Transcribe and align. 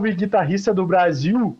salve, 0.00 0.12
guitarrista 0.12 0.72
do 0.72 0.86
Brasil. 0.86 1.58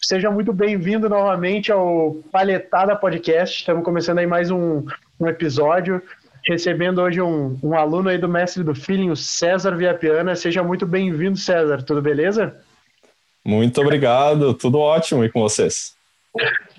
Seja 0.00 0.30
muito 0.30 0.54
bem-vindo 0.54 1.06
novamente 1.06 1.70
ao 1.70 2.16
Palhetada 2.32 2.96
Podcast. 2.96 3.58
Estamos 3.58 3.84
começando 3.84 4.18
aí 4.18 4.26
mais 4.26 4.50
um, 4.50 4.86
um 5.20 5.28
episódio, 5.28 6.00
recebendo 6.46 7.02
hoje 7.02 7.20
um, 7.20 7.58
um, 7.62 7.74
aluno 7.74 8.08
aí 8.08 8.16
do 8.16 8.28
mestre 8.28 8.64
do 8.64 8.74
feeling, 8.74 9.10
o 9.10 9.16
César 9.16 9.76
Viapiana. 9.76 10.34
Seja 10.34 10.62
muito 10.62 10.86
bem-vindo, 10.86 11.36
César. 11.36 11.82
Tudo 11.82 12.00
beleza? 12.00 12.56
Muito 13.44 13.78
obrigado, 13.82 14.54
tudo 14.54 14.78
ótimo 14.78 15.22
e 15.22 15.30
com 15.30 15.42
vocês? 15.42 15.94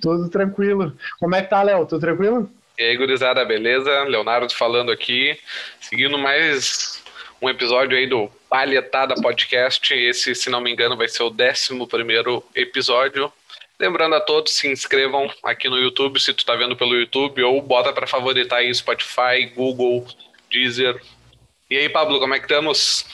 Tudo 0.02 0.28
tranquilo. 0.28 0.94
Como 1.20 1.36
é 1.36 1.44
que 1.44 1.52
tá, 1.52 1.62
Léo? 1.62 1.86
Tudo 1.86 2.02
tranquilo? 2.02 2.50
E 2.80 2.84
aí, 2.84 2.98
gurizada, 2.98 3.46
beleza? 3.46 4.06
Leonardo 4.06 4.52
falando 4.56 4.92
aqui, 4.92 5.38
seguindo 5.80 6.18
mais 6.18 7.00
um 7.42 7.50
episódio 7.50 7.98
aí 7.98 8.08
do 8.08 8.30
Palhetada 8.50 9.16
Podcast. 9.16 9.94
Esse, 9.94 10.36
se 10.36 10.50
não 10.50 10.62
me 10.62 10.72
engano, 10.72 10.98
vai 10.98 11.08
ser 11.08 11.24
o 11.24 11.28
11 11.28 12.44
episódio. 12.56 13.32
Lembrando 13.80 14.16
a 14.16 14.20
todos, 14.20 14.54
se 14.54 14.68
inscrevam 14.68 15.32
aqui 15.42 15.70
no 15.70 15.78
YouTube, 15.78 16.20
se 16.20 16.34
tu 16.34 16.46
tá 16.46 16.56
vendo 16.56 16.76
pelo 16.76 16.96
YouTube, 16.96 17.42
ou 17.44 17.62
bota 17.62 17.94
para 17.94 18.06
favoritar 18.06 18.60
aí 18.60 18.74
Spotify, 18.76 19.46
Google, 19.56 20.06
Deezer. 20.52 21.02
E 21.70 21.78
aí, 21.78 21.88
Pablo, 21.88 22.20
como 22.20 22.34
é 22.34 22.40
que 22.40 22.46
estamos? 22.46 23.06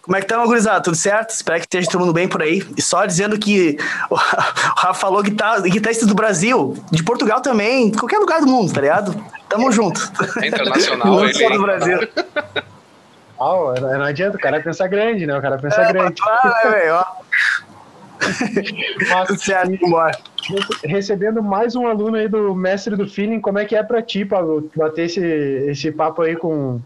Como 0.00 0.16
é 0.16 0.20
que 0.20 0.26
tá, 0.26 0.42
gurizada? 0.46 0.82
Tudo 0.82 0.96
certo? 0.96 1.30
Espero 1.30 1.58
que 1.58 1.66
esteja 1.66 1.90
todo 1.90 2.00
mundo 2.00 2.12
bem 2.14 2.28
por 2.28 2.40
aí. 2.40 2.62
E 2.76 2.80
só 2.80 3.04
dizendo 3.04 3.38
que 3.38 3.76
o 4.08 4.14
Rafa 4.14 4.94
falou 4.94 5.22
que 5.22 5.32
tá 5.32 5.60
guitarrista 5.60 6.06
do 6.06 6.14
Brasil, 6.14 6.82
de 6.90 7.02
Portugal 7.02 7.42
também, 7.42 7.90
de 7.90 7.98
qualquer 7.98 8.18
lugar 8.18 8.40
do 8.40 8.46
mundo, 8.46 8.72
tá 8.72 8.80
ligado? 8.80 9.14
Tamo 9.48 9.70
junto. 9.70 10.00
É 10.42 10.46
internacional, 10.46 11.06
Não 11.20 11.32
só 11.32 11.50
do 11.50 11.60
Brasil. 11.60 11.98
Oh, 13.38 13.74
não 13.80 14.02
adianta, 14.02 14.36
o 14.36 14.40
cara 14.40 14.60
pensa 14.60 14.86
grande, 14.86 15.26
né? 15.26 15.36
O 15.36 15.42
cara 15.42 15.58
pensa 15.58 15.82
é, 15.82 15.92
grande. 15.92 16.20
Ah, 16.22 16.62
é, 16.64 16.92
ó. 16.92 17.04
Mas, 19.10 19.28
Tudo 19.28 19.40
certo, 19.40 19.72
embora. 19.72 20.18
Recebendo 20.84 21.42
mais 21.42 21.74
um 21.74 21.86
aluno 21.86 22.16
aí 22.16 22.28
do 22.28 22.54
mestre 22.54 22.96
do 22.96 23.06
feeling, 23.08 23.40
como 23.40 23.58
é 23.58 23.64
que 23.64 23.76
é 23.76 23.82
pra 23.82 24.00
ti, 24.00 24.24
Pablo, 24.24 24.70
bater 24.74 25.06
esse, 25.06 25.20
esse 25.20 25.92
papo 25.92 26.22
aí 26.22 26.36
com, 26.36 26.80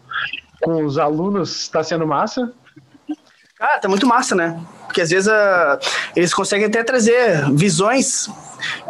com 0.61 0.84
os 0.84 0.98
alunos? 0.98 1.69
Tá 1.69 1.84
sendo 1.84 2.06
massa? 2.06 2.53
Cara, 3.61 3.78
tá 3.78 3.89
muito 3.89 4.06
massa, 4.06 4.34
né? 4.34 4.58
Porque 4.86 5.03
às 5.03 5.11
vezes 5.11 5.28
uh, 5.28 5.78
eles 6.16 6.33
conseguem 6.33 6.66
até 6.66 6.83
trazer 6.83 7.44
visões 7.53 8.27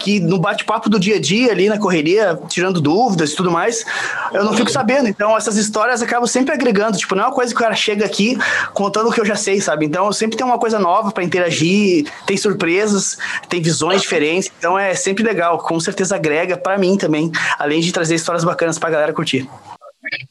que 0.01 0.21
no 0.21 0.39
bate-papo 0.39 0.89
do 0.89 0.99
dia 0.99 1.17
a 1.17 1.21
dia 1.21 1.51
ali 1.51 1.69
na 1.69 1.77
correria, 1.77 2.39
tirando 2.49 2.81
dúvidas 2.81 3.33
e 3.33 3.37
tudo 3.37 3.51
mais, 3.51 3.85
eu 4.33 4.45
não 4.45 4.55
fico 4.55 4.71
sabendo. 4.71 5.09
Então 5.09 5.37
essas 5.37 5.57
histórias 5.57 6.03
acabam 6.03 6.27
sempre 6.27 6.55
agregando. 6.55 6.97
Tipo, 6.97 7.17
não 7.17 7.25
é 7.25 7.27
uma 7.27 7.35
coisa 7.35 7.53
que 7.53 7.61
o 7.61 7.65
cara 7.65 7.75
chega 7.75 8.07
aqui 8.07 8.39
contando 8.73 9.09
o 9.09 9.13
que 9.13 9.21
eu 9.21 9.27
já 9.27 9.35
sei, 9.35 9.61
sabe? 9.61 9.87
Então 9.87 10.13
sempre 10.13 10.37
tem 10.37 10.47
uma 10.47 10.59
coisa 10.59 10.79
nova 10.79 11.11
para 11.11 11.25
interagir, 11.25 12.09
tem 12.25 12.37
surpresas, 12.37 13.19
tem 13.49 13.61
visões 13.61 14.03
diferentes. 14.03 14.53
Então 14.57 14.79
é 14.79 14.95
sempre 14.95 15.25
legal. 15.25 15.59
Com 15.59 15.81
certeza 15.81 16.15
agrega 16.15 16.57
para 16.57 16.79
mim 16.79 16.97
também, 16.97 17.33
além 17.59 17.81
de 17.81 17.91
trazer 17.91 18.15
histórias 18.15 18.45
bacanas 18.45 18.79
pra 18.79 18.89
galera 18.89 19.13
curtir. 19.13 19.51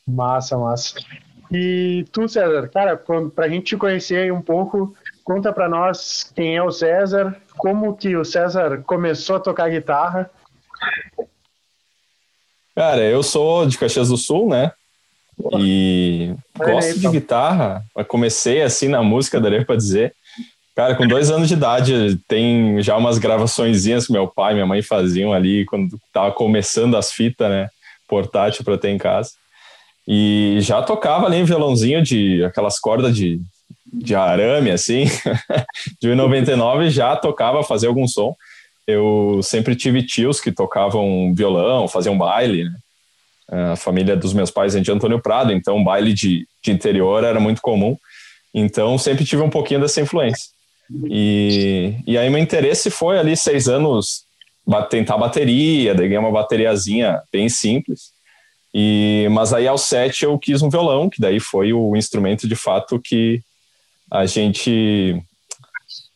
Massa, 0.08 0.58
massa. 0.58 0.96
E 1.52 2.06
tu, 2.12 2.28
César, 2.28 2.70
cara, 2.70 2.96
para 3.36 3.46
a 3.46 3.50
gente 3.50 3.66
te 3.66 3.78
conhecer 3.78 4.18
aí 4.18 4.32
um 4.32 4.42
pouco, 4.42 4.96
conta 5.24 5.52
para 5.52 5.68
nós 5.68 6.32
quem 6.36 6.56
é 6.56 6.64
o 6.64 6.72
César, 6.72 7.36
como 7.58 7.96
que 7.96 8.16
o 8.16 8.24
César 8.24 8.84
começou 8.86 9.38
a 9.38 9.40
tocar 9.40 9.70
guitarra. 9.70 10.30
Cara, 12.76 13.02
eu 13.02 13.24
sou 13.24 13.66
de 13.66 13.78
Caxias 13.78 14.10
do 14.10 14.18
Sul, 14.18 14.50
né? 14.50 14.72
E 15.58 16.34
gosto 16.58 16.88
aí, 16.88 16.98
então. 16.98 17.12
de 17.12 17.20
guitarra. 17.20 17.84
comecei 18.08 18.62
assim 18.62 18.88
na 18.88 19.02
música, 19.02 19.40
daria 19.40 19.66
para 19.66 19.76
dizer. 19.76 20.14
Cara, 20.76 20.96
com 20.96 21.08
dois 21.08 21.30
anos 21.30 21.48
de 21.48 21.56
idade, 21.56 22.18
tem 22.28 22.82
já 22.82 22.96
umas 22.96 23.18
gravaçõezinhas 23.18 24.08
que 24.08 24.14
meu 24.14 24.28
pai 24.28 24.52
e 24.52 24.56
minha 24.56 24.66
mãe 24.66 24.82
faziam 24.82 25.34
ali 25.34 25.66
quando 25.66 26.00
tava 26.14 26.32
começando 26.32 26.96
as 26.96 27.12
fitas, 27.12 27.50
né? 27.50 27.70
Portátil 28.08 28.64
para 28.64 28.78
ter 28.78 28.90
em 28.90 28.98
casa. 28.98 29.32
E 30.12 30.58
já 30.62 30.82
tocava 30.82 31.28
ali 31.28 31.38
em 31.38 31.44
violãozinho 31.44 32.02
de 32.02 32.44
aquelas 32.44 32.80
cordas 32.80 33.16
de, 33.16 33.40
de 33.86 34.16
arame, 34.16 34.72
assim, 34.72 35.06
de 36.02 36.16
99 36.16 36.90
já 36.90 37.16
tocava, 37.16 37.62
fazer 37.62 37.86
algum 37.86 38.08
som. 38.08 38.36
Eu 38.88 39.40
sempre 39.44 39.76
tive 39.76 40.02
tios 40.02 40.42
que 40.42 40.52
tocavam 40.52 41.32
violão, 41.36 41.88
faziam 41.88 42.18
baile, 42.18 42.64
né? 42.64 42.76
A 43.52 43.76
família 43.76 44.16
dos 44.16 44.34
meus 44.34 44.50
pais 44.50 44.76
é 44.76 44.80
de 44.80 44.92
Antônio 44.92 45.22
Prado, 45.22 45.52
então 45.52 45.84
baile 45.84 46.14
de, 46.14 46.48
de 46.64 46.72
interior 46.72 47.24
era 47.24 47.40
muito 47.40 47.62
comum. 47.62 47.96
Então 48.54 48.98
sempre 48.98 49.24
tive 49.24 49.44
um 49.44 49.50
pouquinho 49.50 49.80
dessa 49.80 50.02
influência. 50.02 50.50
E, 51.06 51.94
e 52.08 52.18
aí 52.18 52.30
meu 52.32 52.40
interesse 52.40 52.90
foi 52.90 53.20
ali 53.20 53.38
seis 53.38 53.68
anos 53.68 54.24
tentar 54.90 55.18
bateria, 55.18 55.94
ganhei 55.94 56.18
uma 56.18 56.32
bateriazinha 56.32 57.22
bem 57.32 57.48
simples. 57.48 58.12
E, 58.74 59.28
mas 59.32 59.54
aí 59.54 59.68
aos 59.68 59.82
sete 59.82 60.26
eu 60.26 60.38
quis 60.38 60.62
um 60.62 60.70
violão, 60.70 61.10
que 61.10 61.20
daí 61.20 61.40
foi 61.40 61.74
o 61.74 61.96
instrumento 61.96 62.48
de 62.48 62.56
fato 62.56 63.00
que 63.00 63.42
a 64.12 64.26
gente 64.26 65.22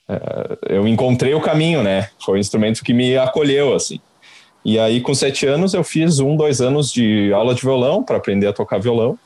é, 0.07 0.75
eu 0.75 0.87
encontrei 0.87 1.33
o 1.33 1.41
caminho, 1.41 1.81
né? 1.81 2.09
Foi 2.23 2.37
o 2.37 2.39
instrumento 2.39 2.83
que 2.83 2.93
me 2.93 3.17
acolheu 3.17 3.73
assim. 3.73 3.99
E 4.63 4.79
aí 4.79 5.01
com 5.01 5.13
sete 5.13 5.45
anos 5.45 5.73
eu 5.73 5.83
fiz 5.83 6.19
um, 6.19 6.35
dois 6.35 6.61
anos 6.61 6.91
de 6.91 7.33
aula 7.33 7.55
de 7.55 7.61
violão 7.61 8.03
para 8.03 8.17
aprender 8.17 8.47
a 8.47 8.53
tocar 8.53 8.79
violão. 8.79 9.17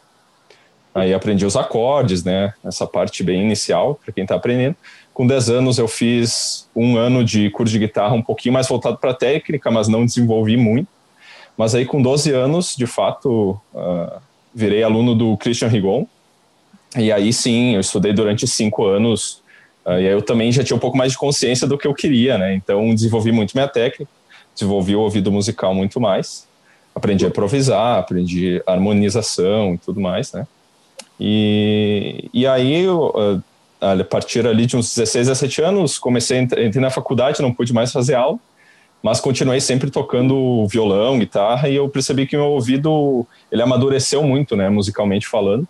Aí 0.95 1.13
aprendi 1.13 1.45
os 1.45 1.55
acordes, 1.55 2.23
né? 2.23 2.53
Essa 2.63 2.87
parte 2.87 3.23
bem 3.23 3.43
inicial 3.43 3.95
para 3.95 4.11
quem 4.11 4.23
está 4.23 4.35
aprendendo. 4.35 4.75
Com 5.13 5.27
dez 5.27 5.49
anos 5.49 5.77
eu 5.77 5.87
fiz 5.87 6.67
um 6.75 6.97
ano 6.97 7.23
de 7.23 7.49
curso 7.51 7.71
de 7.71 7.79
guitarra 7.79 8.15
um 8.15 8.21
pouquinho 8.21 8.53
mais 8.53 8.67
voltado 8.67 8.97
para 8.97 9.13
técnica, 9.13 9.69
mas 9.69 9.87
não 9.87 10.05
desenvolvi 10.05 10.57
muito. 10.57 10.96
Mas 11.57 11.73
aí, 11.73 11.85
com 11.85 11.99
12 11.99 12.31
anos, 12.31 12.75
de 12.75 12.85
fato, 12.85 13.59
uh, 13.73 14.21
virei 14.53 14.83
aluno 14.83 15.15
do 15.15 15.35
Christian 15.37 15.67
Rigon. 15.67 16.05
E 16.95 17.11
aí 17.11 17.33
sim, 17.33 17.73
eu 17.73 17.81
estudei 17.81 18.13
durante 18.13 18.45
cinco 18.47 18.85
anos. 18.85 19.41
Uh, 19.83 19.93
e 19.93 20.07
aí 20.07 20.11
eu 20.11 20.21
também 20.21 20.51
já 20.51 20.63
tinha 20.63 20.77
um 20.77 20.79
pouco 20.79 20.95
mais 20.95 21.13
de 21.13 21.17
consciência 21.17 21.65
do 21.65 21.75
que 21.75 21.87
eu 21.87 21.95
queria, 21.95 22.37
né? 22.37 22.53
Então, 22.53 22.93
desenvolvi 22.93 23.31
muito 23.31 23.55
minha 23.55 23.67
técnica, 23.67 24.09
desenvolvi 24.53 24.95
o 24.95 24.99
ouvido 24.99 25.31
musical 25.31 25.73
muito 25.73 25.99
mais. 25.99 26.47
Aprendi 26.93 27.25
a 27.25 27.29
improvisar, 27.29 27.97
aprendi 27.97 28.61
harmonização 28.67 29.73
e 29.73 29.77
tudo 29.79 29.99
mais, 29.99 30.31
né? 30.33 30.45
E, 31.19 32.29
e 32.31 32.45
aí, 32.45 32.83
eu, 32.83 33.41
a 33.81 34.03
partir 34.03 34.45
ali 34.45 34.67
de 34.67 34.77
uns 34.77 34.95
16, 34.95 35.27
17 35.27 35.61
anos, 35.63 35.97
comecei, 35.97 36.37
entrei 36.39 36.71
na 36.75 36.91
faculdade, 36.91 37.41
não 37.41 37.51
pude 37.51 37.73
mais 37.73 37.91
fazer 37.91 38.13
aula 38.13 38.39
mas 39.01 39.19
continuei 39.19 39.61
sempre 39.61 39.89
tocando 39.89 40.65
violão, 40.67 41.19
guitarra, 41.19 41.69
e 41.69 41.75
eu 41.75 41.87
percebi 41.87 42.25
que 42.25 42.35
meu 42.35 42.47
ouvido 42.47 43.25
ele 43.51 43.61
amadureceu 43.61 44.23
muito, 44.23 44.55
né, 44.55 44.69
musicalmente 44.69 45.27
falando. 45.27 45.67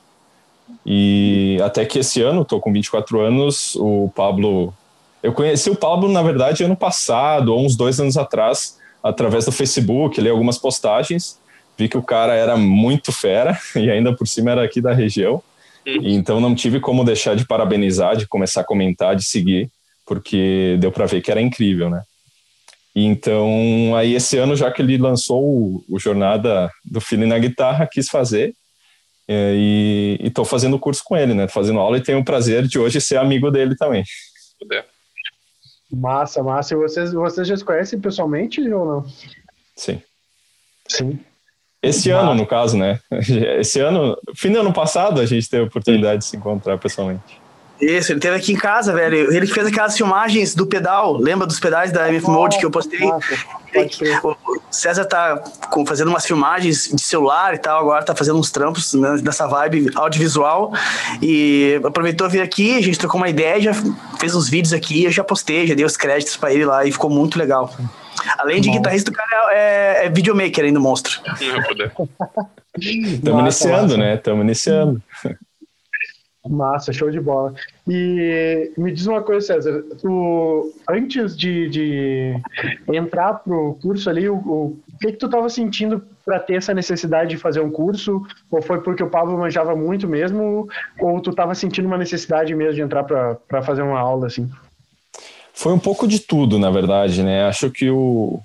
E 0.85 1.57
até 1.63 1.85
que 1.85 1.99
esse 1.99 2.21
ano, 2.21 2.41
estou 2.41 2.59
com 2.59 2.71
24 2.71 3.19
anos, 3.19 3.75
o 3.75 4.11
Pablo. 4.15 4.73
Eu 5.21 5.33
conheci 5.33 5.69
o 5.69 5.75
Pablo, 5.75 6.09
na 6.09 6.21
verdade, 6.21 6.63
ano 6.63 6.75
passado, 6.75 7.53
ou 7.53 7.65
uns 7.65 7.75
dois 7.75 7.99
anos 7.99 8.17
atrás, 8.17 8.77
através 9.03 9.45
do 9.45 9.51
Facebook, 9.51 10.19
li 10.19 10.29
algumas 10.29 10.57
postagens, 10.57 11.39
vi 11.77 11.89
que 11.89 11.97
o 11.97 12.03
cara 12.03 12.33
era 12.33 12.55
muito 12.55 13.11
fera, 13.11 13.57
e 13.75 13.89
ainda 13.89 14.15
por 14.15 14.27
cima 14.27 14.51
era 14.51 14.63
aqui 14.63 14.81
da 14.81 14.93
região. 14.93 15.41
E 15.85 16.13
então 16.13 16.41
não 16.41 16.53
tive 16.53 16.81
como 16.81 17.05
deixar 17.05 17.35
de 17.35 17.45
parabenizar, 17.45 18.17
de 18.17 18.27
começar 18.27 18.61
a 18.61 18.65
comentar, 18.65 19.15
de 19.15 19.23
seguir, 19.23 19.69
porque 20.05 20.75
deu 20.79 20.91
para 20.91 21.05
ver 21.05 21.21
que 21.21 21.31
era 21.31 21.41
incrível, 21.41 21.89
né? 21.89 22.01
Então, 22.99 23.95
aí 23.95 24.15
esse 24.15 24.39
ano, 24.39 24.55
já 24.55 24.71
que 24.71 24.81
ele 24.81 24.97
lançou 24.97 25.43
o, 25.43 25.85
o 25.87 25.99
Jornada 25.99 26.67
do 26.83 26.99
Filho 26.99 27.27
na 27.27 27.37
Guitarra, 27.37 27.87
quis 27.87 28.09
fazer. 28.09 28.55
É, 29.27 29.53
e 29.55 30.17
estou 30.23 30.43
fazendo 30.43 30.77
o 30.77 30.79
curso 30.79 31.03
com 31.05 31.15
ele, 31.15 31.35
né? 31.35 31.47
Fazendo 31.47 31.79
aula 31.79 31.97
e 31.97 32.01
tenho 32.01 32.17
o 32.17 32.25
prazer 32.25 32.65
de 32.65 32.79
hoje 32.79 32.99
ser 32.99 33.17
amigo 33.17 33.51
dele 33.51 33.75
também. 33.75 34.03
Massa, 35.91 36.41
massa. 36.41 36.73
E 36.73 36.77
vocês, 36.77 37.13
vocês 37.13 37.47
já 37.47 37.55
se 37.55 37.63
conhecem 37.63 37.99
pessoalmente 37.99 38.61
ou 38.73 38.85
não? 38.85 39.05
Sim. 39.75 40.01
Sim. 40.87 41.19
Esse 41.83 42.09
ano, 42.09 42.33
no 42.33 42.47
caso, 42.47 42.79
né? 42.79 42.99
Esse 43.59 43.79
ano, 43.79 44.17
fim 44.35 44.51
do 44.51 44.61
ano 44.61 44.73
passado, 44.73 45.21
a 45.21 45.25
gente 45.27 45.47
teve 45.47 45.65
a 45.65 45.67
oportunidade 45.67 46.23
de 46.23 46.25
se 46.25 46.35
encontrar 46.35 46.79
pessoalmente. 46.79 47.39
Isso, 47.79 48.11
ele 48.11 48.19
teve 48.19 48.35
aqui 48.35 48.53
em 48.53 48.55
casa, 48.55 48.91
velho. 48.93 49.33
Ele 49.33 49.45
que 49.45 49.53
fez 49.53 49.67
aquelas 49.67 49.95
filmagens 49.95 50.55
do 50.55 50.65
pedal. 50.65 51.15
Lembra 51.17 51.45
dos 51.45 51.59
pedais 51.59 51.91
da 51.91 52.07
MF 52.07 52.27
Mode 52.27 52.57
que 52.57 52.65
eu 52.65 52.71
postei? 52.71 52.99
o 54.23 54.35
César 54.71 55.05
tá 55.05 55.43
fazendo 55.85 56.07
umas 56.07 56.25
filmagens 56.25 56.89
de 56.91 57.01
celular 57.01 57.53
e 57.53 57.57
tal, 57.57 57.81
agora 57.81 58.03
tá 58.03 58.15
fazendo 58.15 58.39
uns 58.39 58.49
trampos 58.49 58.93
né, 58.93 59.17
nessa 59.21 59.45
vibe 59.45 59.91
audiovisual. 59.95 60.73
E 61.21 61.79
aproveitou 61.83 62.27
vir 62.29 62.41
aqui, 62.41 62.77
a 62.77 62.81
gente 62.81 62.97
trocou 62.97 63.19
uma 63.19 63.29
ideia, 63.29 63.61
já 63.61 63.73
fez 64.19 64.33
uns 64.33 64.49
vídeos 64.49 64.73
aqui, 64.73 65.03
eu 65.03 65.11
já 65.11 65.23
postei, 65.23 65.67
já 65.67 65.75
dei 65.75 65.85
os 65.85 65.95
créditos 65.97 66.35
para 66.35 66.51
ele 66.51 66.65
lá 66.65 66.85
e 66.85 66.91
ficou 66.91 67.09
muito 67.09 67.37
legal. 67.37 67.71
Além 68.39 68.59
de 68.59 68.69
Bom. 68.69 68.75
guitarrista, 68.75 69.11
o 69.11 69.13
cara 69.13 69.53
é, 69.53 70.05
é 70.05 70.09
videomaker 70.09 70.65
ainda, 70.65 70.79
monstro. 70.79 71.19
Estamos 72.79 73.41
iniciando, 73.41 73.97
né? 73.97 74.15
Estamos 74.15 74.43
iniciando. 74.43 75.01
Massa, 76.53 76.93
show 76.93 77.09
de 77.09 77.19
bola. 77.19 77.53
E 77.87 78.71
me 78.77 78.91
diz 78.91 79.07
uma 79.07 79.21
coisa, 79.21 79.45
César, 79.45 79.83
tu, 80.01 80.73
antes 80.89 81.37
de, 81.37 81.69
de 81.69 82.41
entrar 82.93 83.35
pro 83.35 83.77
curso 83.81 84.09
ali, 84.09 84.27
o, 84.29 84.35
o 84.35 84.77
que, 84.99 85.11
que 85.11 85.17
tu 85.17 85.25
estava 85.27 85.49
sentindo 85.49 86.03
para 86.25 86.39
ter 86.39 86.55
essa 86.55 86.73
necessidade 86.73 87.29
de 87.29 87.37
fazer 87.37 87.61
um 87.61 87.71
curso? 87.71 88.21
Ou 88.51 88.61
foi 88.61 88.81
porque 88.81 89.03
o 89.03 89.09
Pablo 89.09 89.37
manjava 89.37 89.75
muito 89.75 90.07
mesmo? 90.07 90.67
Ou 90.99 91.21
tu 91.21 91.29
estava 91.29 91.55
sentindo 91.55 91.87
uma 91.87 91.97
necessidade 91.97 92.53
mesmo 92.53 92.75
de 92.75 92.81
entrar 92.81 93.03
para 93.03 93.63
fazer 93.63 93.81
uma 93.81 93.99
aula 93.99 94.27
assim? 94.27 94.49
Foi 95.53 95.73
um 95.73 95.79
pouco 95.79 96.07
de 96.07 96.19
tudo, 96.19 96.59
na 96.59 96.69
verdade, 96.69 97.23
né? 97.23 97.45
Acho 97.45 97.71
que 97.71 97.89
o, 97.89 98.39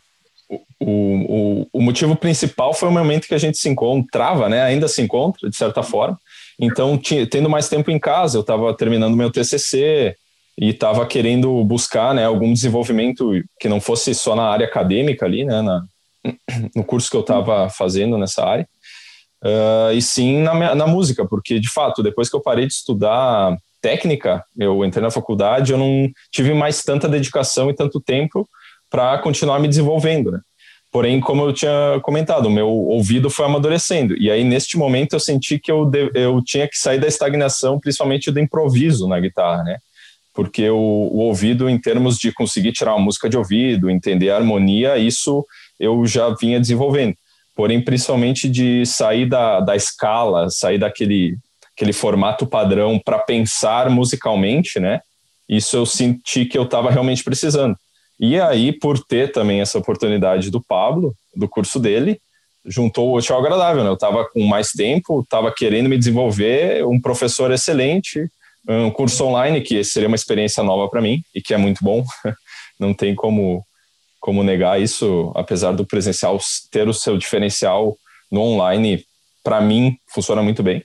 o, 0.49 0.87
o, 0.87 1.69
o 1.73 1.83
motivo 1.83 2.17
principal 2.17 2.73
foi 2.73 2.89
o 2.89 2.93
momento 2.93 3.29
que 3.29 3.35
a 3.35 3.39
gente 3.39 3.59
se 3.59 3.69
encontrava, 3.69 4.49
né? 4.49 4.63
Ainda 4.63 4.89
se 4.89 5.03
encontra, 5.03 5.49
de 5.49 5.57
certa 5.57 5.83
forma. 5.83 6.19
Então, 6.63 6.97
tendo 7.29 7.51
mais 7.51 7.69
tempo 7.69 7.91
em 7.91 7.99
casa, 7.99 8.39
eu 8.39 8.43
estava 8.43 8.73
terminando 8.73 9.17
meu 9.17 9.33
TCC 9.33 10.15
e 10.57 10.69
estava 10.69 11.05
querendo 11.05 11.65
buscar 11.65 12.15
né, 12.15 12.25
algum 12.25 12.53
desenvolvimento 12.53 13.33
que 13.59 13.69
não 13.69 13.81
fosse 13.81 14.15
só 14.15 14.37
na 14.37 14.45
área 14.45 14.67
acadêmica 14.67 15.27
ali, 15.27 15.45
né? 15.45 15.61
Na, 15.61 15.83
no 16.77 16.85
curso 16.85 17.11
que 17.11 17.17
eu 17.17 17.23
estava 17.23 17.69
fazendo 17.69 18.17
nessa 18.17 18.45
área. 18.45 18.69
Uh, 19.45 19.93
e 19.93 20.01
sim 20.01 20.39
na, 20.39 20.73
na 20.73 20.87
música, 20.87 21.27
porque 21.27 21.59
de 21.59 21.69
fato, 21.69 22.01
depois 22.01 22.31
que 22.31 22.37
eu 22.37 22.41
parei 22.41 22.65
de 22.65 22.75
estudar 22.75 23.57
técnica, 23.81 24.45
eu 24.57 24.85
entrei 24.85 25.03
na 25.03 25.11
faculdade, 25.11 25.73
eu 25.73 25.79
não 25.79 26.09
tive 26.31 26.55
mais 26.55 26.85
tanta 26.85 27.09
dedicação 27.09 27.69
e 27.69 27.75
tanto 27.75 28.01
tempo 28.01 28.49
para 28.89 29.19
continuar 29.19 29.59
me 29.59 29.67
desenvolvendo, 29.67 30.31
né? 30.31 30.41
Porém, 30.93 31.21
como 31.21 31.43
eu 31.43 31.55
tinha 31.55 31.99
comentado, 32.03 32.51
meu 32.51 32.69
ouvido 32.69 33.31
foi 33.31 33.47
amadurecendo. 33.47 34.15
E 34.19 34.31
aí, 34.31 34.45
neste 34.45 34.77
momento, 34.77 35.15
eu 35.15 35.21
senti 35.21 35.59
que 35.59 35.73
eu, 35.73 35.91
eu 36.15 36.43
tinha 36.45 36.69
que 36.69 36.77
sair 36.77 37.01
da 37.01 37.09
estagnação, 37.09 37.81
principalmente 37.81 38.31
do 38.31 38.39
improviso 38.39 39.09
na 39.09 39.19
guitarra, 39.19 39.63
né? 39.63 39.79
Porque 40.35 40.69
o, 40.69 40.77
o 40.77 41.21
ouvido, 41.21 41.69
em 41.69 41.79
termos 41.79 42.19
de 42.19 42.31
conseguir 42.31 42.73
tirar 42.73 42.95
uma 42.95 43.05
música 43.07 43.27
de 43.27 43.39
ouvido, 43.39 43.89
entender 43.89 44.31
a 44.31 44.37
harmonia, 44.37 44.99
isso 44.99 45.47
eu 45.81 46.07
já 46.07 46.29
vinha 46.39 46.61
desenvolvendo. 46.61 47.15
Porém, 47.57 47.81
principalmente 47.81 48.47
de 48.49 48.85
sair 48.85 49.27
da, 49.27 49.61
da 49.61 49.75
escala, 49.75 50.51
sair 50.51 50.79
daquele 50.79 51.39
aquele 51.75 51.93
formato 51.95 52.47
padrão 52.47 53.01
para 53.03 53.19
pensar 53.19 53.89
musicalmente, 53.89 54.79
né? 54.79 55.01
Isso 55.49 55.75
eu 55.75 55.87
senti 55.87 56.45
que 56.45 56.57
eu 56.57 56.65
estava 56.65 56.91
realmente 56.91 57.25
precisando. 57.25 57.75
E 58.23 58.41
aí, 58.41 58.73
por 58.73 59.03
ter 59.05 59.33
também 59.33 59.61
essa 59.61 59.77
oportunidade 59.77 60.49
do 60.49 60.63
Pablo, 60.63 61.13
do 61.35 61.49
curso 61.49 61.81
dele, 61.81 62.21
juntou 62.65 63.09
o 63.11 63.17
útil 63.17 63.37
agradável, 63.37 63.83
né? 63.83 63.91
Eu 63.91 63.95
estava 63.95 64.25
com 64.25 64.45
mais 64.45 64.71
tempo, 64.71 65.23
estava 65.23 65.53
querendo 65.53 65.89
me 65.89 65.99
desenvolver, 65.99 66.87
um 66.87 67.01
professor 67.01 67.51
excelente, 67.51 68.31
um 68.69 68.93
curso 68.93 69.25
online 69.25 69.61
que 69.61 69.83
seria 69.83 70.07
uma 70.07 70.15
experiência 70.15 70.63
nova 70.63 70.89
para 70.89 71.03
mim 71.03 71.21
e 71.35 71.43
que 71.43 71.53
é 71.53 71.57
muito 71.57 71.83
bom. 71.83 72.05
Não 72.79 72.95
tem 72.95 73.13
como 73.13 73.65
como 74.21 74.45
negar 74.45 74.81
isso, 74.81 75.33
apesar 75.35 75.73
do 75.73 75.85
presencial 75.85 76.39
ter 76.71 76.87
o 76.87 76.95
seu 76.95 77.19
diferencial 77.19 77.97
no 78.31 78.41
online, 78.41 79.05
para 79.43 79.61
mim 79.61 79.97
funciona 80.15 80.41
muito 80.41 80.63
bem 80.63 80.85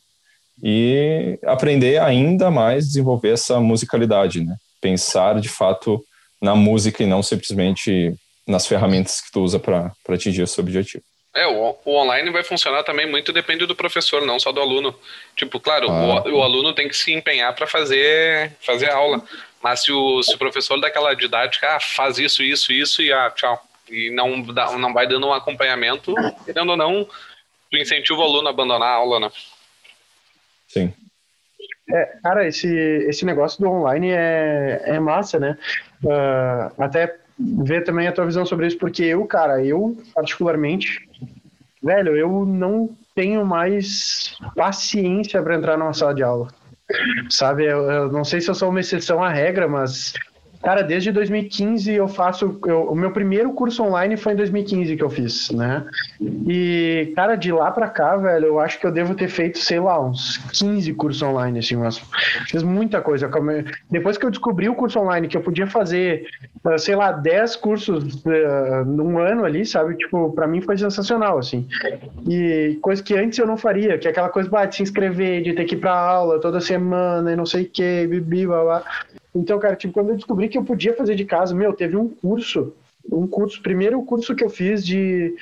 e 0.63 1.37
aprender 1.45 2.01
ainda 2.01 2.49
mais 2.49 2.87
desenvolver 2.87 3.33
essa 3.33 3.59
musicalidade, 3.59 4.43
né? 4.43 4.55
Pensar 4.81 5.39
de 5.39 5.49
fato 5.49 6.03
na 6.41 6.55
música 6.55 7.03
e 7.03 7.07
não 7.07 7.23
simplesmente 7.23 8.13
nas 8.47 8.65
ferramentas 8.65 9.21
que 9.21 9.31
tu 9.31 9.41
usa 9.41 9.59
para 9.59 9.91
atingir 10.09 10.43
o 10.43 10.47
seu 10.47 10.63
objetivo. 10.63 11.03
É, 11.35 11.45
o, 11.45 11.77
o, 11.85 11.95
online 11.95 12.31
vai 12.31 12.43
funcionar 12.43 12.83
também 12.83 13.05
muito 13.07 13.31
depende 13.31 13.65
do 13.65 13.75
professor, 13.75 14.25
não 14.25 14.39
só 14.39 14.51
do 14.51 14.59
aluno. 14.59 14.97
Tipo, 15.35 15.59
claro, 15.59 15.87
ah. 15.89 16.23
o, 16.25 16.37
o, 16.37 16.41
aluno 16.41 16.73
tem 16.73 16.87
que 16.87 16.97
se 16.97 17.13
empenhar 17.13 17.53
para 17.53 17.67
fazer 17.67 18.53
fazer 18.59 18.89
aula, 18.89 19.21
mas 19.61 19.83
se 19.83 19.91
o, 19.91 20.23
se 20.23 20.33
o 20.33 20.37
professor 20.37 20.79
daquela 20.79 21.13
didática 21.13 21.75
ah, 21.75 21.79
faz 21.79 22.17
isso, 22.17 22.41
isso, 22.41 22.71
isso 22.71 23.01
e 23.03 23.13
ah, 23.13 23.29
tchau, 23.29 23.61
e 23.89 24.09
não 24.09 24.41
dá, 24.41 24.71
não 24.77 24.93
vai 24.93 25.07
dando 25.07 25.27
um 25.27 25.33
acompanhamento, 25.33 26.15
querendo 26.43 26.71
ou 26.71 26.77
não, 26.77 27.07
tu 27.69 27.77
incentiva 27.77 28.19
o 28.19 28.23
aluno 28.23 28.47
a 28.47 28.51
abandonar 28.51 28.89
a 28.89 28.95
aula, 28.95 29.19
né? 29.19 29.31
Sim. 30.67 30.93
É, 31.89 32.05
cara, 32.21 32.47
esse, 32.47 32.67
esse 33.07 33.25
negócio 33.25 33.61
do 33.61 33.69
online 33.69 34.09
é, 34.09 34.81
é 34.85 34.99
massa, 34.99 35.39
né? 35.39 35.57
Uh, 36.03 36.71
até 36.77 37.17
ver 37.39 37.83
também 37.83 38.07
a 38.07 38.11
tua 38.11 38.25
visão 38.25 38.45
sobre 38.45 38.67
isso, 38.67 38.77
porque 38.77 39.03
eu, 39.03 39.25
cara, 39.25 39.63
eu 39.63 39.97
particularmente, 40.13 41.07
velho, 41.81 42.15
eu 42.15 42.45
não 42.45 42.89
tenho 43.15 43.45
mais 43.45 44.35
paciência 44.55 45.41
para 45.41 45.55
entrar 45.55 45.77
numa 45.77 45.94
sala 45.94 46.13
de 46.13 46.23
aula. 46.23 46.47
Sabe, 47.29 47.65
eu, 47.65 47.91
eu, 47.91 48.11
não 48.11 48.23
sei 48.23 48.39
se 48.39 48.49
eu 48.49 48.55
sou 48.55 48.69
uma 48.69 48.79
exceção 48.79 49.21
à 49.21 49.29
regra, 49.29 49.67
mas 49.67 50.13
Cara, 50.67 50.83
desde 50.83 51.13
2015 51.13 51.93
eu 51.93 52.09
faço. 52.09 52.59
Eu, 52.65 52.89
o 52.89 52.93
meu 52.93 53.11
primeiro 53.11 53.53
curso 53.53 53.81
online 53.81 54.17
foi 54.17 54.33
em 54.33 54.35
2015 54.35 54.97
que 54.97 55.01
eu 55.01 55.09
fiz, 55.09 55.49
né? 55.51 55.85
E, 56.45 57.13
cara, 57.15 57.37
de 57.37 57.53
lá 57.53 57.71
pra 57.71 57.87
cá, 57.87 58.17
velho, 58.17 58.47
eu 58.47 58.59
acho 58.59 58.77
que 58.77 58.85
eu 58.85 58.91
devo 58.91 59.15
ter 59.15 59.29
feito, 59.29 59.59
sei 59.59 59.79
lá, 59.79 59.97
uns 59.97 60.35
15 60.51 60.93
cursos 60.95 61.21
online, 61.21 61.59
assim, 61.59 61.77
mas 61.77 62.01
fiz 62.49 62.63
muita 62.63 62.99
coisa. 62.99 63.31
Depois 63.89 64.17
que 64.17 64.25
eu 64.25 64.29
descobri 64.29 64.67
o 64.67 64.75
curso 64.75 64.99
online, 64.99 65.29
que 65.29 65.37
eu 65.37 65.41
podia 65.41 65.67
fazer, 65.67 66.27
eh, 66.65 66.77
sei 66.77 66.97
lá, 66.97 67.13
10 67.13 67.55
cursos 67.55 68.15
uh, 68.25 68.83
num 68.85 69.19
ano 69.19 69.45
ali, 69.45 69.65
sabe? 69.65 69.95
Tipo, 69.95 70.33
pra 70.33 70.47
mim 70.47 70.59
foi 70.59 70.77
sensacional, 70.77 71.37
assim. 71.37 71.65
E 72.27 72.77
coisa 72.81 73.01
que 73.01 73.15
antes 73.15 73.39
eu 73.39 73.47
não 73.47 73.55
faria, 73.55 73.97
que 73.97 74.05
é 74.05 74.11
aquela 74.11 74.27
coisa 74.27 74.49
de 74.65 74.75
se 74.75 74.83
inscrever, 74.83 75.43
de 75.43 75.53
ter 75.53 75.63
que 75.63 75.75
ir 75.75 75.79
pra 75.79 75.97
aula 75.97 76.41
toda 76.41 76.59
semana 76.59 77.31
e 77.31 77.37
não 77.37 77.45
sei 77.45 77.63
o 77.63 77.69
que, 77.69 78.05
bibi, 78.05 78.45
blá, 78.45 78.63
blá. 78.63 78.83
Então, 79.37 79.59
cara, 79.59 79.75
tipo, 79.75 79.93
quando 79.93 80.09
eu 80.09 80.15
descobri 80.15 80.49
que 80.49 80.57
eu 80.57 80.63
podia 80.63 80.95
fazer 80.95 81.15
de 81.15 81.23
casa, 81.23 81.53
meu, 81.53 81.73
teve 81.73 81.95
um 81.95 82.09
curso, 82.09 82.73
um 83.11 83.27
curso, 83.27 83.61
primeiro 83.61 84.01
curso 84.03 84.35
que 84.35 84.43
eu 84.43 84.49
fiz 84.49 84.85
de 84.85 85.35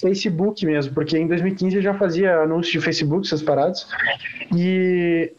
Facebook 0.00 0.64
mesmo, 0.66 0.94
porque 0.94 1.16
em 1.16 1.26
2015 1.26 1.76
eu 1.76 1.82
já 1.82 1.94
fazia 1.94 2.40
anúncios 2.40 2.72
de 2.72 2.80
Facebook, 2.80 3.26
essas 3.26 3.42
paradas, 3.42 3.88
e 4.54 5.32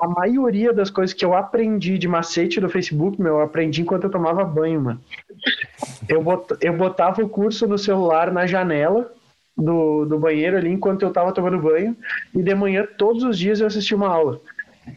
a 0.00 0.06
maioria 0.06 0.72
das 0.72 0.90
coisas 0.90 1.12
que 1.12 1.24
eu 1.24 1.34
aprendi 1.34 1.98
de 1.98 2.06
macete 2.06 2.60
do 2.60 2.68
Facebook, 2.68 3.20
meu, 3.20 3.34
eu 3.34 3.40
aprendi 3.40 3.82
enquanto 3.82 4.04
eu 4.04 4.10
tomava 4.10 4.44
banho, 4.44 4.80
mano. 4.80 5.00
Eu, 6.08 6.22
eu 6.60 6.76
botava 6.76 7.22
o 7.22 7.28
curso 7.28 7.66
no 7.66 7.78
celular 7.78 8.32
na 8.32 8.46
janela 8.46 9.10
do, 9.56 10.04
do 10.04 10.18
banheiro 10.18 10.56
ali 10.56 10.70
enquanto 10.70 11.02
eu 11.02 11.10
tava 11.10 11.32
tomando 11.32 11.58
banho, 11.58 11.96
e 12.34 12.42
de 12.42 12.54
manhã, 12.54 12.86
todos 12.96 13.24
os 13.24 13.38
dias, 13.38 13.60
eu 13.60 13.66
assistia 13.66 13.96
uma 13.96 14.08
aula. 14.08 14.40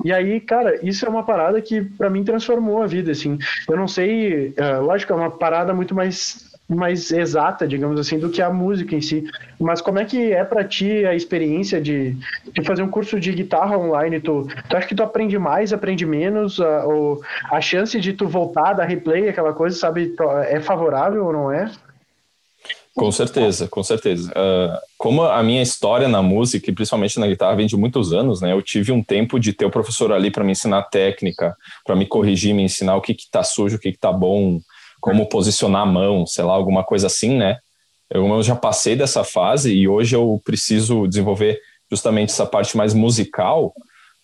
E 0.04 0.14
aí, 0.14 0.40
cara, 0.40 0.80
isso 0.86 1.06
é 1.06 1.10
uma 1.10 1.24
parada 1.24 1.62
que 1.62 1.82
para 1.82 2.10
mim 2.10 2.24
transformou 2.24 2.82
a 2.82 2.88
vida, 2.88 3.12
assim. 3.12 3.38
Eu 3.68 3.78
não 3.78 3.88
sei, 3.88 4.50
uh, 4.50 4.82
lógico, 4.82 5.14
é 5.14 5.16
uma 5.16 5.32
parada 5.32 5.74
muito 5.74 5.94
mais 5.94 6.50
mais 6.70 7.12
exata, 7.12 7.68
digamos 7.68 8.00
assim, 8.00 8.20
do 8.20 8.30
que 8.30 8.44
a 8.44 8.50
música 8.52 8.96
em 8.96 9.02
si. 9.02 9.28
Mas 9.60 9.82
como 9.82 9.98
é 9.98 10.06
que 10.06 10.32
é 10.32 10.44
para 10.44 10.64
ti 10.64 11.04
a 11.04 11.16
experiência 11.16 11.82
de, 11.82 12.16
de 12.54 12.64
fazer 12.64 12.84
um 12.84 12.90
curso 12.90 13.20
de 13.20 13.32
guitarra 13.32 13.76
online? 13.76 14.20
Tu, 14.20 14.48
tu 14.70 14.78
acha 14.78 14.88
que 14.88 14.94
tu 14.94 15.02
aprende 15.02 15.38
mais, 15.40 15.74
aprende 15.74 16.06
menos? 16.06 16.60
Uh, 16.60 16.64
ou 16.86 17.22
a 17.52 17.60
chance 17.60 18.00
de 18.00 18.14
tu 18.14 18.28
voltar, 18.28 18.74
dar 18.74 18.86
replay, 18.86 19.30
aquela 19.30 19.52
coisa, 19.52 19.76
sabe, 19.76 20.14
é 20.48 20.60
favorável 20.60 21.26
ou 21.26 21.34
não 21.34 21.52
é? 21.52 21.72
Com 23.00 23.14
certeza, 23.14 23.66
com 23.70 23.82
certeza. 23.82 24.30
Uh, 24.32 24.78
como 24.98 25.24
a 25.24 25.42
minha 25.42 25.62
história 25.62 26.10
na 26.10 26.22
música, 26.22 26.70
e 26.70 26.74
principalmente 26.74 27.18
na 27.18 27.28
guitarra, 27.28 27.56
vem 27.56 27.66
de 27.66 27.78
muitos 27.78 28.12
anos, 28.12 28.42
né? 28.42 28.52
Eu 28.52 28.62
tive 28.62 28.92
um 28.92 29.02
tempo 29.02 29.40
de 29.40 29.54
ter 29.54 29.64
o 29.64 29.72
professor 29.72 30.12
ali 30.12 30.30
para 30.30 30.44
me 30.44 30.52
ensinar 30.52 30.84
técnica, 30.84 31.56
para 31.86 31.96
me 31.96 32.06
corrigir, 32.06 32.54
me 32.54 32.62
ensinar 32.62 32.98
o 32.98 33.02
que 33.02 33.14
que 33.14 33.32
tá 33.32 33.42
sujo, 33.42 33.78
o 33.78 33.80
que 33.80 33.94
que 33.94 33.98
tá 33.98 34.12
bom, 34.12 34.60
como 35.00 35.30
posicionar 35.30 35.84
a 35.84 35.86
mão, 35.86 36.26
sei 36.26 36.44
lá, 36.44 36.52
alguma 36.52 36.84
coisa 36.84 37.08
assim, 37.08 37.38
né? 37.38 37.60
Eu, 38.10 38.28
eu 38.28 38.44
já 38.44 38.54
passei 38.56 38.98
dessa 38.98 39.24
fase 39.24 39.74
e 39.74 39.88
hoje 39.88 40.18
eu 40.18 40.42
preciso 40.44 41.08
desenvolver 41.08 41.58
justamente 41.90 42.32
essa 42.32 42.46
parte 42.46 42.76
mais 42.76 42.94
musical 42.94 43.74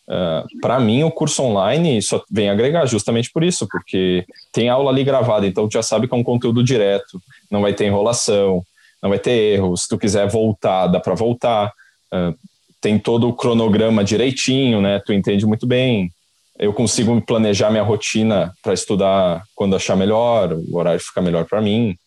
Uh, 0.07 0.13
ah, 0.13 0.45
para 0.61 0.79
mim, 0.79 1.03
o 1.03 1.11
curso 1.11 1.41
online 1.41 2.01
só 2.01 2.23
vem 2.29 2.49
agregar 2.49 2.85
justamente 2.85 3.31
por 3.31 3.43
isso, 3.43 3.67
porque 3.67 4.25
tem 4.51 4.69
aula 4.69 4.91
ali 4.91 5.03
gravada, 5.03 5.47
então 5.47 5.67
tu 5.67 5.73
já 5.73 5.81
sabe 5.81 6.07
que 6.07 6.13
é 6.13 6.17
um 6.17 6.23
conteúdo 6.23 6.63
direto, 6.63 7.19
não 7.49 7.61
vai 7.61 7.73
ter 7.73 7.85
enrolação, 7.85 8.63
não 9.01 9.09
vai 9.09 9.19
ter 9.19 9.31
erros. 9.31 9.83
Se 9.83 9.89
tu 9.89 9.97
quiser 9.97 10.27
voltar, 10.27 10.87
dá 10.87 10.99
para 10.99 11.15
voltar. 11.15 11.71
Uh, 12.13 12.35
tem 12.81 12.99
todo 12.99 13.27
o 13.27 13.33
cronograma 13.33 14.03
direitinho, 14.03 14.79
né? 14.79 15.01
Tu 15.03 15.11
entende 15.11 15.45
muito 15.45 15.65
bem. 15.65 16.11
Eu 16.57 16.71
consigo 16.71 17.19
planejar 17.21 17.71
minha 17.71 17.83
rotina 17.83 18.53
para 18.61 18.73
estudar 18.73 19.43
quando 19.55 19.75
achar 19.75 19.95
melhor, 19.95 20.53
o 20.53 20.77
horário 20.77 20.99
fica 20.99 21.21
melhor 21.21 21.45
para 21.45 21.61
mim 21.61 21.97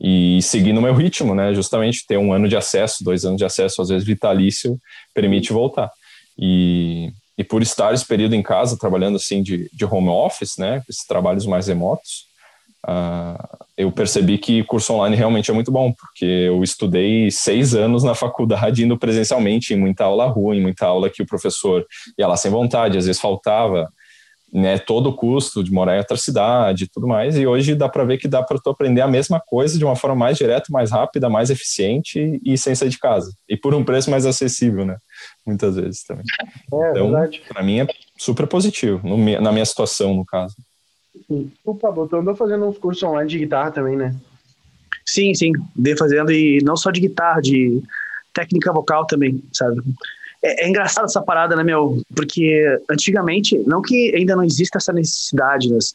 e 0.00 0.40
seguir 0.42 0.72
no 0.72 0.82
meu 0.82 0.94
ritmo, 0.94 1.34
né? 1.34 1.54
Justamente 1.54 2.06
ter 2.06 2.18
um 2.18 2.32
ano 2.32 2.48
de 2.48 2.56
acesso, 2.56 3.02
dois 3.02 3.24
anos 3.24 3.38
de 3.38 3.44
acesso, 3.44 3.80
às 3.80 3.88
vezes 3.88 4.06
vitalício, 4.06 4.78
permite 5.14 5.52
voltar. 5.52 5.90
E 6.38 7.10
e 7.38 7.44
por 7.44 7.62
estar 7.62 7.92
esse 7.92 8.06
período 8.06 8.34
em 8.34 8.42
casa, 8.42 8.78
trabalhando 8.78 9.16
assim 9.16 9.42
de, 9.42 9.68
de 9.72 9.84
home 9.84 10.08
office, 10.08 10.56
né, 10.56 10.82
esses 10.88 11.04
trabalhos 11.04 11.44
mais 11.44 11.66
remotos, 11.66 12.26
uh, 12.86 13.66
eu 13.76 13.92
percebi 13.92 14.38
que 14.38 14.64
curso 14.64 14.94
online 14.94 15.16
realmente 15.16 15.50
é 15.50 15.54
muito 15.54 15.70
bom, 15.70 15.92
porque 15.92 16.24
eu 16.24 16.62
estudei 16.62 17.30
seis 17.30 17.74
anos 17.74 18.02
na 18.02 18.14
faculdade 18.14 18.84
indo 18.84 18.96
presencialmente, 18.96 19.74
em 19.74 19.76
muita 19.76 20.04
aula 20.04 20.26
ruim, 20.26 20.60
muita 20.60 20.86
aula 20.86 21.10
que 21.10 21.22
o 21.22 21.26
professor 21.26 21.84
ia 22.18 22.26
lá 22.26 22.36
sem 22.36 22.50
vontade, 22.50 22.96
às 22.96 23.04
vezes 23.06 23.20
faltava, 23.20 23.88
né, 24.50 24.78
todo 24.78 25.10
o 25.10 25.12
custo 25.12 25.62
de 25.62 25.70
morar 25.70 25.96
em 25.96 25.98
outra 25.98 26.16
cidade 26.16 26.84
e 26.84 26.88
tudo 26.88 27.06
mais, 27.06 27.36
e 27.36 27.46
hoje 27.46 27.74
dá 27.74 27.88
para 27.88 28.04
ver 28.04 28.16
que 28.16 28.28
dá 28.28 28.42
para 28.42 28.58
tu 28.58 28.70
aprender 28.70 29.02
a 29.02 29.08
mesma 29.08 29.40
coisa 29.40 29.76
de 29.76 29.84
uma 29.84 29.96
forma 29.96 30.16
mais 30.16 30.38
direta, 30.38 30.68
mais 30.70 30.90
rápida, 30.90 31.28
mais 31.28 31.50
eficiente 31.50 32.40
e 32.42 32.56
sem 32.56 32.74
sair 32.74 32.88
de 32.88 32.98
casa, 32.98 33.30
e 33.46 33.56
por 33.56 33.74
um 33.74 33.84
preço 33.84 34.10
mais 34.10 34.24
acessível, 34.24 34.86
né, 34.86 34.96
muitas 35.46 35.76
vezes 35.76 36.02
também. 36.04 36.24
É, 36.72 36.90
então, 36.90 37.12
para 37.48 37.62
mim 37.62 37.80
é 37.80 37.86
super 38.18 38.46
positivo, 38.46 39.06
no, 39.06 39.16
na 39.40 39.52
minha 39.52 39.64
situação, 39.64 40.14
no 40.14 40.24
caso. 40.24 40.54
O 41.64 41.74
Pablo, 41.74 42.06
tu 42.08 42.16
andou 42.16 42.34
fazendo 42.34 42.66
uns 42.66 42.78
cursos 42.78 43.02
online 43.02 43.28
de 43.28 43.38
guitarra 43.38 43.70
também, 43.70 43.96
né? 43.96 44.14
Sim, 45.04 45.32
sim, 45.34 45.52
andei 45.78 45.96
fazendo, 45.96 46.32
e 46.32 46.58
não 46.62 46.76
só 46.76 46.90
de 46.90 47.00
guitarra, 47.00 47.40
de 47.40 47.80
técnica 48.34 48.72
vocal 48.72 49.06
também, 49.06 49.42
sabe? 49.52 49.80
É, 50.42 50.64
é 50.64 50.68
engraçado 50.68 51.04
essa 51.04 51.22
parada, 51.22 51.56
né, 51.56 51.62
meu? 51.62 52.02
Porque 52.14 52.64
antigamente, 52.90 53.56
não 53.66 53.80
que 53.80 54.14
ainda 54.14 54.36
não 54.36 54.44
exista 54.44 54.78
essa 54.78 54.92
necessidade, 54.92 55.72
mas 55.72 55.92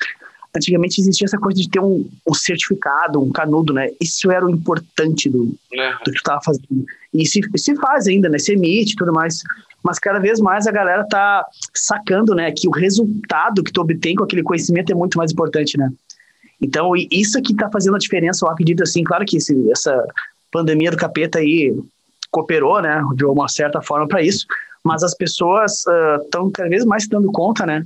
antigamente 0.56 1.00
existia 1.00 1.26
essa 1.26 1.38
coisa 1.38 1.60
de 1.60 1.70
ter 1.70 1.80
um, 1.80 2.08
um 2.28 2.34
certificado, 2.34 3.22
um 3.22 3.32
canudo, 3.32 3.74
né? 3.74 3.90
Isso 4.02 4.32
era 4.32 4.46
o 4.46 4.50
importante 4.50 5.30
do, 5.30 5.56
é. 5.74 5.94
do 6.04 6.12
que 6.12 6.20
tu 6.20 6.24
tava 6.24 6.42
fazendo. 6.42 6.86
E 7.14 7.26
se, 7.26 7.42
se 7.56 7.76
faz 7.76 8.08
ainda, 8.08 8.30
né? 8.30 8.38
Se 8.38 8.54
emite 8.54 8.94
e 8.94 8.96
tudo 8.96 9.14
mais 9.14 9.44
mas 9.84 10.00
cada 10.00 10.20
vez 10.20 10.40
mais 10.40 10.68
a 10.68 10.72
galera 10.72 11.06
tá 11.08 11.46
sacando, 11.74 12.36
né, 12.36 12.52
que 12.52 12.68
o 12.68 12.72
resultado 12.72 13.64
que 13.64 13.72
tu 13.72 13.82
obtém 13.82 14.16
com 14.16 14.24
aquele 14.24 14.44
conhecimento 14.44 14.92
é 14.92 14.96
muito 14.96 15.18
mais 15.18 15.32
importante, 15.32 15.78
né? 15.78 15.92
Então, 16.62 16.96
isso 16.96 17.42
que 17.42 17.56
tá 17.56 17.70
fazendo 17.72 17.96
a 17.96 18.00
diferença, 18.00 18.46
eu 18.46 18.50
acredito 18.50 18.84
assim, 18.84 19.04
claro 19.04 19.26
que 19.26 19.38
esse, 19.38 19.72
essa 19.72 20.06
pandemia 20.52 20.92
do 20.92 20.98
capeta 20.98 21.40
aí 21.40 21.76
cooperou, 22.30 22.82
né, 22.82 23.02
de 23.16 23.26
uma 23.26 23.48
certa 23.48 23.82
forma 23.82 24.08
para 24.08 24.22
isso, 24.22 24.46
mas 24.84 25.04
as 25.04 25.16
pessoas 25.16 25.84
estão 26.24 26.48
uh, 26.48 26.52
cada 26.52 26.70
vez 26.70 26.86
mais 26.86 27.04
se 27.04 27.10
dando 27.10 27.32
conta, 27.32 27.66
né, 27.66 27.84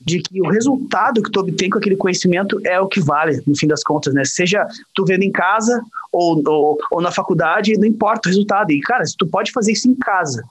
de 0.00 0.20
que 0.22 0.40
o 0.40 0.48
resultado 0.48 1.22
que 1.22 1.30
tu 1.30 1.40
obtém 1.40 1.68
com 1.68 1.78
aquele 1.78 1.96
conhecimento 1.96 2.60
é 2.64 2.80
o 2.80 2.86
que 2.86 3.00
vale, 3.00 3.42
no 3.46 3.56
fim 3.56 3.66
das 3.66 3.82
contas, 3.82 4.14
né? 4.14 4.24
Seja 4.24 4.66
tu 4.94 5.04
vendo 5.04 5.22
em 5.22 5.32
casa 5.32 5.82
ou, 6.12 6.42
ou, 6.46 6.78
ou 6.90 7.00
na 7.00 7.10
faculdade, 7.10 7.76
não 7.76 7.86
importa 7.86 8.28
o 8.28 8.30
resultado. 8.30 8.70
E, 8.70 8.80
cara, 8.80 9.04
se 9.04 9.16
tu 9.16 9.26
pode 9.26 9.50
fazer 9.52 9.72
isso 9.72 9.90
em 9.90 9.94
casa, 9.94 10.42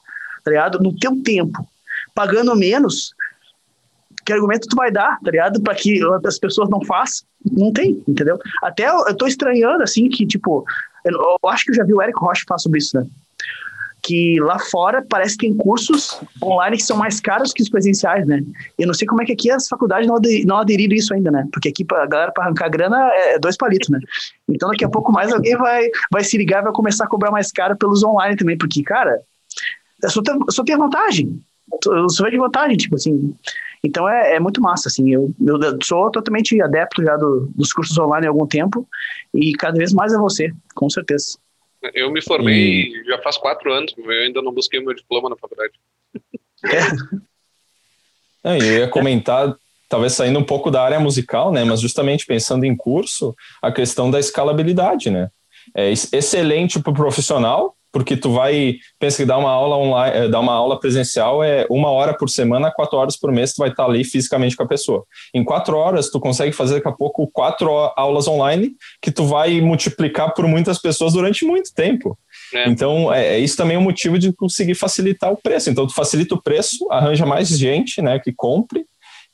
tá 0.44 0.52
ligado? 0.52 0.80
No 0.80 0.94
teu 0.98 1.22
tempo, 1.24 1.66
pagando 2.14 2.56
menos, 2.56 3.14
que 4.26 4.34
argumento 4.34 4.68
tu 4.68 4.76
vai 4.76 4.92
dar, 4.92 5.18
tá 5.24 5.32
ligado? 5.32 5.62
Pra 5.62 5.74
que 5.74 6.02
as 6.26 6.38
pessoas 6.38 6.70
não 6.70 6.84
façam? 6.84 7.26
Não 7.50 7.72
tem, 7.72 8.04
entendeu? 8.08 8.38
Até 8.62 8.90
eu, 8.90 9.06
eu 9.08 9.16
tô 9.16 9.26
estranhando, 9.26 9.84
assim, 9.84 10.10
que, 10.10 10.26
tipo, 10.26 10.66
eu, 11.06 11.14
eu, 11.14 11.50
acho 11.50 11.64
que 11.64 11.72
eu 11.72 11.76
já 11.76 11.84
vi 11.86 11.94
o 11.94 12.02
Eric 12.02 12.20
Rocha 12.20 12.44
falar 12.46 12.58
sobre 12.58 12.80
isso, 12.80 12.98
né? 12.98 13.06
Que 14.08 14.40
lá 14.40 14.58
fora 14.58 15.06
parece 15.08 15.36
que 15.36 15.48
tem 15.48 15.56
cursos 15.56 16.22
online 16.42 16.78
que 16.78 16.84
são 16.84 16.96
mais 16.96 17.20
caros 17.20 17.52
que 17.52 17.62
os 17.62 17.70
presenciais, 17.70 18.26
né? 18.26 18.42
Eu 18.80 18.88
não 18.88 18.94
sei 18.94 19.06
como 19.06 19.22
é 19.22 19.26
que 19.26 19.34
aqui 19.34 19.52
as 19.52 19.68
faculdades 19.68 20.08
não, 20.08 20.18
não 20.46 20.58
aderiram 20.58 20.96
isso 20.96 21.14
ainda, 21.14 21.30
né? 21.30 21.46
Porque 21.52 21.70
aqui 21.70 21.86
a 21.92 22.06
galera 22.06 22.32
para 22.32 22.46
arrancar 22.46 22.70
grana 22.70 23.10
é, 23.12 23.34
é 23.34 23.40
dois 23.40 23.58
palitos, 23.58 23.90
né? 23.90 24.00
Então 24.48 24.70
daqui 24.70 24.86
a 24.86 24.90
pouco 24.90 25.12
mais 25.12 25.34
alguém 25.34 25.58
vai, 25.58 25.90
vai 26.12 26.24
se 26.24 26.38
ligar 26.38 26.62
e 26.62 26.64
vai 26.64 26.74
começar 26.74 27.04
a 27.04 27.10
cobrar 27.10 27.32
mais 27.32 27.52
caro 27.52 27.76
pelos 27.76 28.04
online 28.04 28.38
também, 28.38 28.58
porque, 28.58 28.82
cara, 28.82 29.20
só 30.06 30.22
só 30.50 30.64
tenho 30.64 30.78
vantagem. 30.78 31.42
Eu 31.86 32.10
só 32.10 32.24
vejo 32.24 32.38
vantagem, 32.38 32.78
tipo 32.78 32.96
assim. 32.96 33.36
Então 33.84 34.08
é, 34.08 34.36
é 34.36 34.40
muito 34.40 34.62
massa, 34.62 34.88
assim. 34.88 35.12
Eu, 35.12 35.34
eu 35.46 35.78
sou 35.84 36.10
totalmente 36.12 36.60
adepto 36.62 37.04
já 37.04 37.18
do, 37.18 37.52
dos 37.56 37.74
cursos 37.74 37.98
online 37.98 38.26
há 38.26 38.30
algum 38.30 38.48
tempo 38.48 38.88
e 39.34 39.54
cada 39.54 39.78
vez 39.78 39.94
mais 39.94 40.14
é 40.14 40.18
você, 40.18 40.52
com 40.74 40.90
certeza. 40.90 41.38
Eu 41.94 42.12
me 42.12 42.22
formei 42.22 42.84
e... 42.84 43.04
já 43.06 43.22
faz 43.22 43.38
quatro 43.38 43.72
anos, 43.72 43.94
eu 43.98 44.10
ainda 44.10 44.42
não 44.42 44.52
busquei 44.52 44.80
o 44.80 44.84
meu 44.84 44.94
diploma 44.94 45.30
na 45.30 45.36
faculdade. 45.36 45.74
É. 48.44 48.58
eu 48.58 48.80
ia 48.80 48.88
comentar, 48.88 49.56
talvez 49.88 50.14
saindo 50.14 50.40
um 50.40 50.44
pouco 50.44 50.72
da 50.72 50.84
área 50.84 51.00
musical, 51.00 51.52
né? 51.52 51.64
Mas 51.64 51.80
justamente 51.80 52.26
pensando 52.26 52.66
em 52.66 52.76
curso, 52.76 53.36
a 53.62 53.72
questão 53.72 54.10
da 54.10 54.20
escalabilidade, 54.20 55.12
né? 55.12 55.30
É 55.76 55.92
excelente 55.92 56.80
para 56.80 56.92
o 56.92 56.96
profissional, 56.96 57.77
porque 57.92 58.18
tu 58.18 58.32
vai, 58.32 58.76
pensa 59.00 59.18
que 59.18 59.26
dar 59.26 59.38
uma 59.38 59.50
aula 59.50 59.78
online, 59.78 60.18
eh, 60.18 60.28
dar 60.28 60.40
uma 60.40 60.54
aula 60.54 60.80
presencial 60.80 61.44
é 61.44 61.66
uma 61.70 61.90
hora 61.90 62.14
por 62.14 62.30
semana, 62.30 62.72
quatro 62.72 62.98
horas 62.98 63.18
por 63.18 63.32
mês, 63.32 63.54
tu 63.54 63.58
vai 63.60 63.70
estar 63.70 63.86
ali 63.86 64.04
fisicamente 64.04 64.56
com 64.56 64.64
a 64.64 64.68
pessoa. 64.68 65.04
Em 65.34 65.44
quatro 65.44 65.78
horas, 65.78 66.10
tu 66.10 66.20
consegue 66.20 66.52
fazer 66.52 66.76
daqui 66.76 66.88
a 66.88 66.92
pouco 66.92 67.30
quatro 67.32 67.70
aulas 67.96 68.28
online 68.28 68.72
que 69.02 69.12
tu 69.12 69.26
vai 69.26 69.62
multiplicar 69.62 70.34
por 70.34 70.48
muitas 70.48 70.80
pessoas 70.80 71.14
durante 71.14 71.46
muito 71.46 71.74
tempo. 71.74 72.18
É. 72.54 72.70
Então, 72.70 73.14
é, 73.14 73.36
é, 73.36 73.40
isso 73.40 73.58
também 73.58 73.76
é 73.76 73.80
um 73.80 73.84
motivo 73.84 74.18
de 74.20 74.32
conseguir 74.34 74.76
facilitar 74.76 75.32
o 75.32 75.38
preço. 75.38 75.70
Então, 75.70 75.88
tu 75.88 75.94
facilita 75.94 76.36
o 76.36 76.42
preço, 76.42 76.88
arranja 76.92 77.26
mais 77.26 77.48
gente, 77.50 78.02
né, 78.02 78.20
que 78.20 78.32
compre 78.32 78.86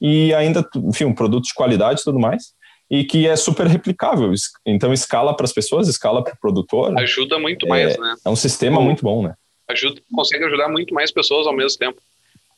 e 0.02 0.34
ainda, 0.34 0.68
enfim, 0.76 1.06
um 1.06 1.14
produto 1.14 1.46
de 1.46 1.54
qualidade 1.54 2.02
e 2.02 2.04
tudo 2.04 2.20
mais 2.20 2.54
e 2.94 3.04
que 3.04 3.28
é 3.28 3.36
super 3.36 3.66
replicável. 3.66 4.32
Então, 4.64 4.94
escala 4.94 5.36
para 5.36 5.46
as 5.46 5.52
pessoas, 5.52 5.88
escala 5.88 6.24
para 6.24 6.36
o 6.36 6.40
produtor. 6.40 6.96
Ajuda 7.00 7.40
muito 7.40 7.68
mais, 7.68 7.96
é, 7.96 8.00
né? 8.00 8.16
É 8.24 8.30
um 8.30 8.36
sistema 8.36 8.80
muito 8.80 9.02
bom, 9.02 9.24
né? 9.24 9.34
Ajuda, 9.68 10.00
consegue 10.14 10.44
ajudar 10.46 10.70
muito 10.70 10.94
mais 10.94 11.12
pessoas 11.12 11.48
ao 11.48 11.54
mesmo 11.54 11.80
tempo. 11.80 12.00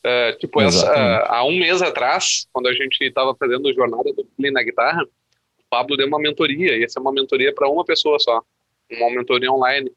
Uh, 0.04 0.38
tipo, 0.38 0.60
essa, 0.60 0.86
uh, 0.92 1.24
há 1.32 1.42
um 1.42 1.58
mês 1.58 1.80
atrás, 1.80 2.46
quando 2.52 2.66
a 2.66 2.74
gente 2.74 3.02
estava 3.02 3.34
fazendo 3.34 3.72
jornada 3.72 4.12
do 4.12 4.26
Play 4.36 4.50
na 4.50 4.62
guitarra, 4.62 5.02
o 5.04 5.62
Pablo 5.70 5.96
deu 5.96 6.06
uma 6.06 6.18
mentoria, 6.18 6.76
e 6.76 6.84
essa 6.84 6.98
é 6.98 7.00
uma 7.00 7.12
mentoria 7.12 7.54
para 7.54 7.70
uma 7.70 7.82
pessoa 7.82 8.18
só, 8.18 8.42
uma 8.92 9.10
mentoria 9.10 9.50
online. 9.50 9.90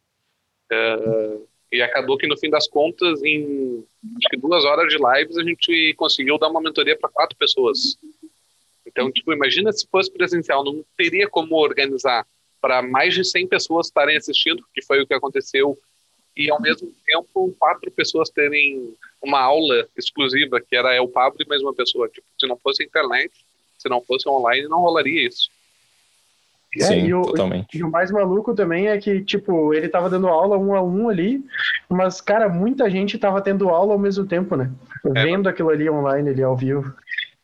Uh, 0.71 1.45
e 1.69 1.81
acabou 1.81 2.17
que 2.17 2.27
no 2.27 2.37
fim 2.37 2.49
das 2.49 2.65
contas, 2.65 3.21
em 3.23 3.83
acho 4.15 4.29
que 4.29 4.37
duas 4.37 4.63
horas 4.63 4.87
de 4.87 4.97
lives, 4.97 5.37
a 5.37 5.43
gente 5.43 5.93
conseguiu 5.95 6.37
dar 6.37 6.47
uma 6.47 6.61
mentoria 6.61 6.97
para 6.97 7.09
quatro 7.09 7.37
pessoas. 7.37 7.97
Então, 8.89 9.11
tipo, 9.11 9.31
imagina 9.31 9.71
se 9.71 9.87
fosse 9.89 10.11
presencial, 10.11 10.63
não 10.63 10.83
teria 10.97 11.29
como 11.29 11.55
organizar 11.55 12.25
para 12.59 12.81
mais 12.81 13.13
de 13.13 13.23
100 13.23 13.47
pessoas 13.47 13.87
estarem 13.87 14.17
assistindo, 14.17 14.63
que 14.73 14.81
foi 14.81 15.01
o 15.01 15.07
que 15.07 15.13
aconteceu, 15.13 15.77
e 16.35 16.49
ao 16.49 16.61
mesmo 16.61 16.91
tempo 17.05 17.55
quatro 17.59 17.91
pessoas 17.91 18.29
terem 18.29 18.93
uma 19.21 19.39
aula 19.39 19.87
exclusiva, 19.97 20.59
que 20.59 20.75
era 20.75 20.95
eu, 20.95 21.07
Pablo 21.07 21.37
e 21.41 21.47
mais 21.47 21.61
uma 21.61 21.73
pessoa. 21.73 22.09
Tipo, 22.09 22.25
se 22.39 22.47
não 22.47 22.57
fosse 22.57 22.83
internet, 22.83 23.31
se 23.77 23.87
não 23.89 24.01
fosse 24.01 24.27
online, 24.27 24.67
não 24.67 24.79
rolaria 24.79 25.27
isso. 25.27 25.49
É, 26.77 26.83
Sim, 26.83 27.07
e 27.07 27.13
o, 27.13 27.23
totalmente. 27.23 27.77
E 27.77 27.83
o 27.83 27.89
mais 27.89 28.11
maluco 28.11 28.53
também 28.53 28.87
é 28.87 28.97
que, 28.97 29.23
tipo, 29.23 29.73
ele 29.73 29.89
tava 29.89 30.09
dando 30.09 30.27
aula 30.27 30.57
um 30.57 30.75
a 30.75 30.81
um 30.81 31.09
ali, 31.09 31.43
mas, 31.89 32.21
cara, 32.21 32.47
muita 32.47 32.89
gente 32.89 33.17
tava 33.17 33.41
tendo 33.41 33.69
aula 33.69 33.93
ao 33.93 33.99
mesmo 33.99 34.25
tempo, 34.25 34.55
né? 34.55 34.71
É, 35.15 35.23
Vendo 35.23 35.49
aquilo 35.49 35.69
ali 35.69 35.89
online, 35.89 36.29
ali 36.29 36.43
ao 36.43 36.55
vivo. 36.55 36.93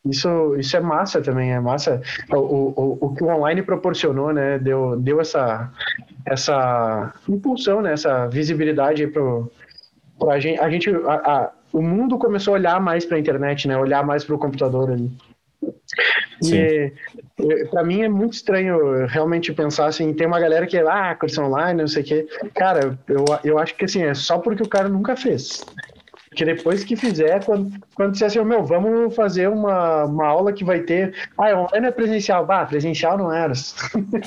Isso, 0.08 0.56
isso 0.56 0.76
é 0.76 0.80
massa 0.80 1.20
também, 1.20 1.52
é 1.52 1.60
massa. 1.60 2.00
O, 2.30 2.36
o, 2.36 2.98
o 3.00 3.14
que 3.14 3.24
o 3.24 3.28
online 3.28 3.62
proporcionou, 3.62 4.32
né? 4.32 4.58
Deu, 4.58 4.96
deu 4.98 5.20
essa, 5.20 5.70
essa 6.24 7.14
impulsão, 7.28 7.82
né? 7.82 7.92
Essa 7.92 8.26
visibilidade 8.28 9.06
para 9.06 10.32
a 10.34 10.38
gente. 10.38 10.60
A 10.60 10.70
gente 10.70 10.90
a, 10.90 11.14
a, 11.14 11.52
o 11.72 11.82
mundo 11.82 12.18
começou 12.18 12.54
a 12.54 12.58
olhar 12.58 12.80
mais 12.80 13.04
para 13.04 13.16
a 13.16 13.20
internet, 13.20 13.66
né? 13.68 13.76
Olhar 13.76 14.04
mais 14.04 14.24
para 14.24 14.34
o 14.34 14.38
computador 14.38 14.90
ali. 14.90 15.10
E 16.44 16.92
para 17.70 17.82
mim 17.82 18.02
é 18.02 18.08
muito 18.08 18.34
estranho 18.34 19.06
realmente 19.06 19.52
pensar 19.52 19.86
assim, 19.86 20.12
tem 20.12 20.26
uma 20.26 20.38
galera 20.38 20.66
que 20.66 20.76
é 20.76 20.86
ah, 20.86 21.14
curso 21.14 21.42
online, 21.42 21.80
não 21.80 21.88
sei 21.88 22.02
o 22.02 22.06
quê. 22.06 22.26
Cara, 22.54 22.98
eu, 23.08 23.24
eu 23.42 23.58
acho 23.58 23.74
que 23.74 23.84
assim, 23.84 24.02
é 24.02 24.14
só 24.14 24.38
porque 24.38 24.62
o 24.62 24.68
cara 24.68 24.88
nunca 24.88 25.16
fez. 25.16 25.64
Porque 26.36 26.44
depois 26.44 26.84
que 26.84 26.96
fizer, 26.96 27.42
quando, 27.46 27.72
quando 27.94 28.12
disser 28.12 28.26
assim, 28.26 28.44
meu, 28.44 28.62
vamos 28.62 29.16
fazer 29.16 29.48
uma, 29.48 30.04
uma 30.04 30.26
aula 30.26 30.52
que 30.52 30.62
vai 30.62 30.80
ter. 30.80 31.16
Ah, 31.38 31.62
online 31.62 31.86
é 31.86 31.90
presencial. 31.90 32.44
Bah, 32.44 32.66
presencial 32.66 33.16
não 33.16 33.32
era. 33.32 33.54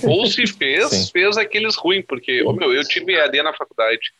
Ou 0.08 0.26
se 0.26 0.48
fez, 0.58 0.90
Sim. 0.90 1.12
fez 1.12 1.38
aqueles 1.38 1.76
ruins, 1.76 2.04
porque, 2.08 2.42
oh, 2.42 2.52
meu, 2.52 2.74
eu 2.74 2.84
tive 2.84 3.14
EAD 3.14 3.44
na 3.44 3.54
faculdade. 3.54 4.12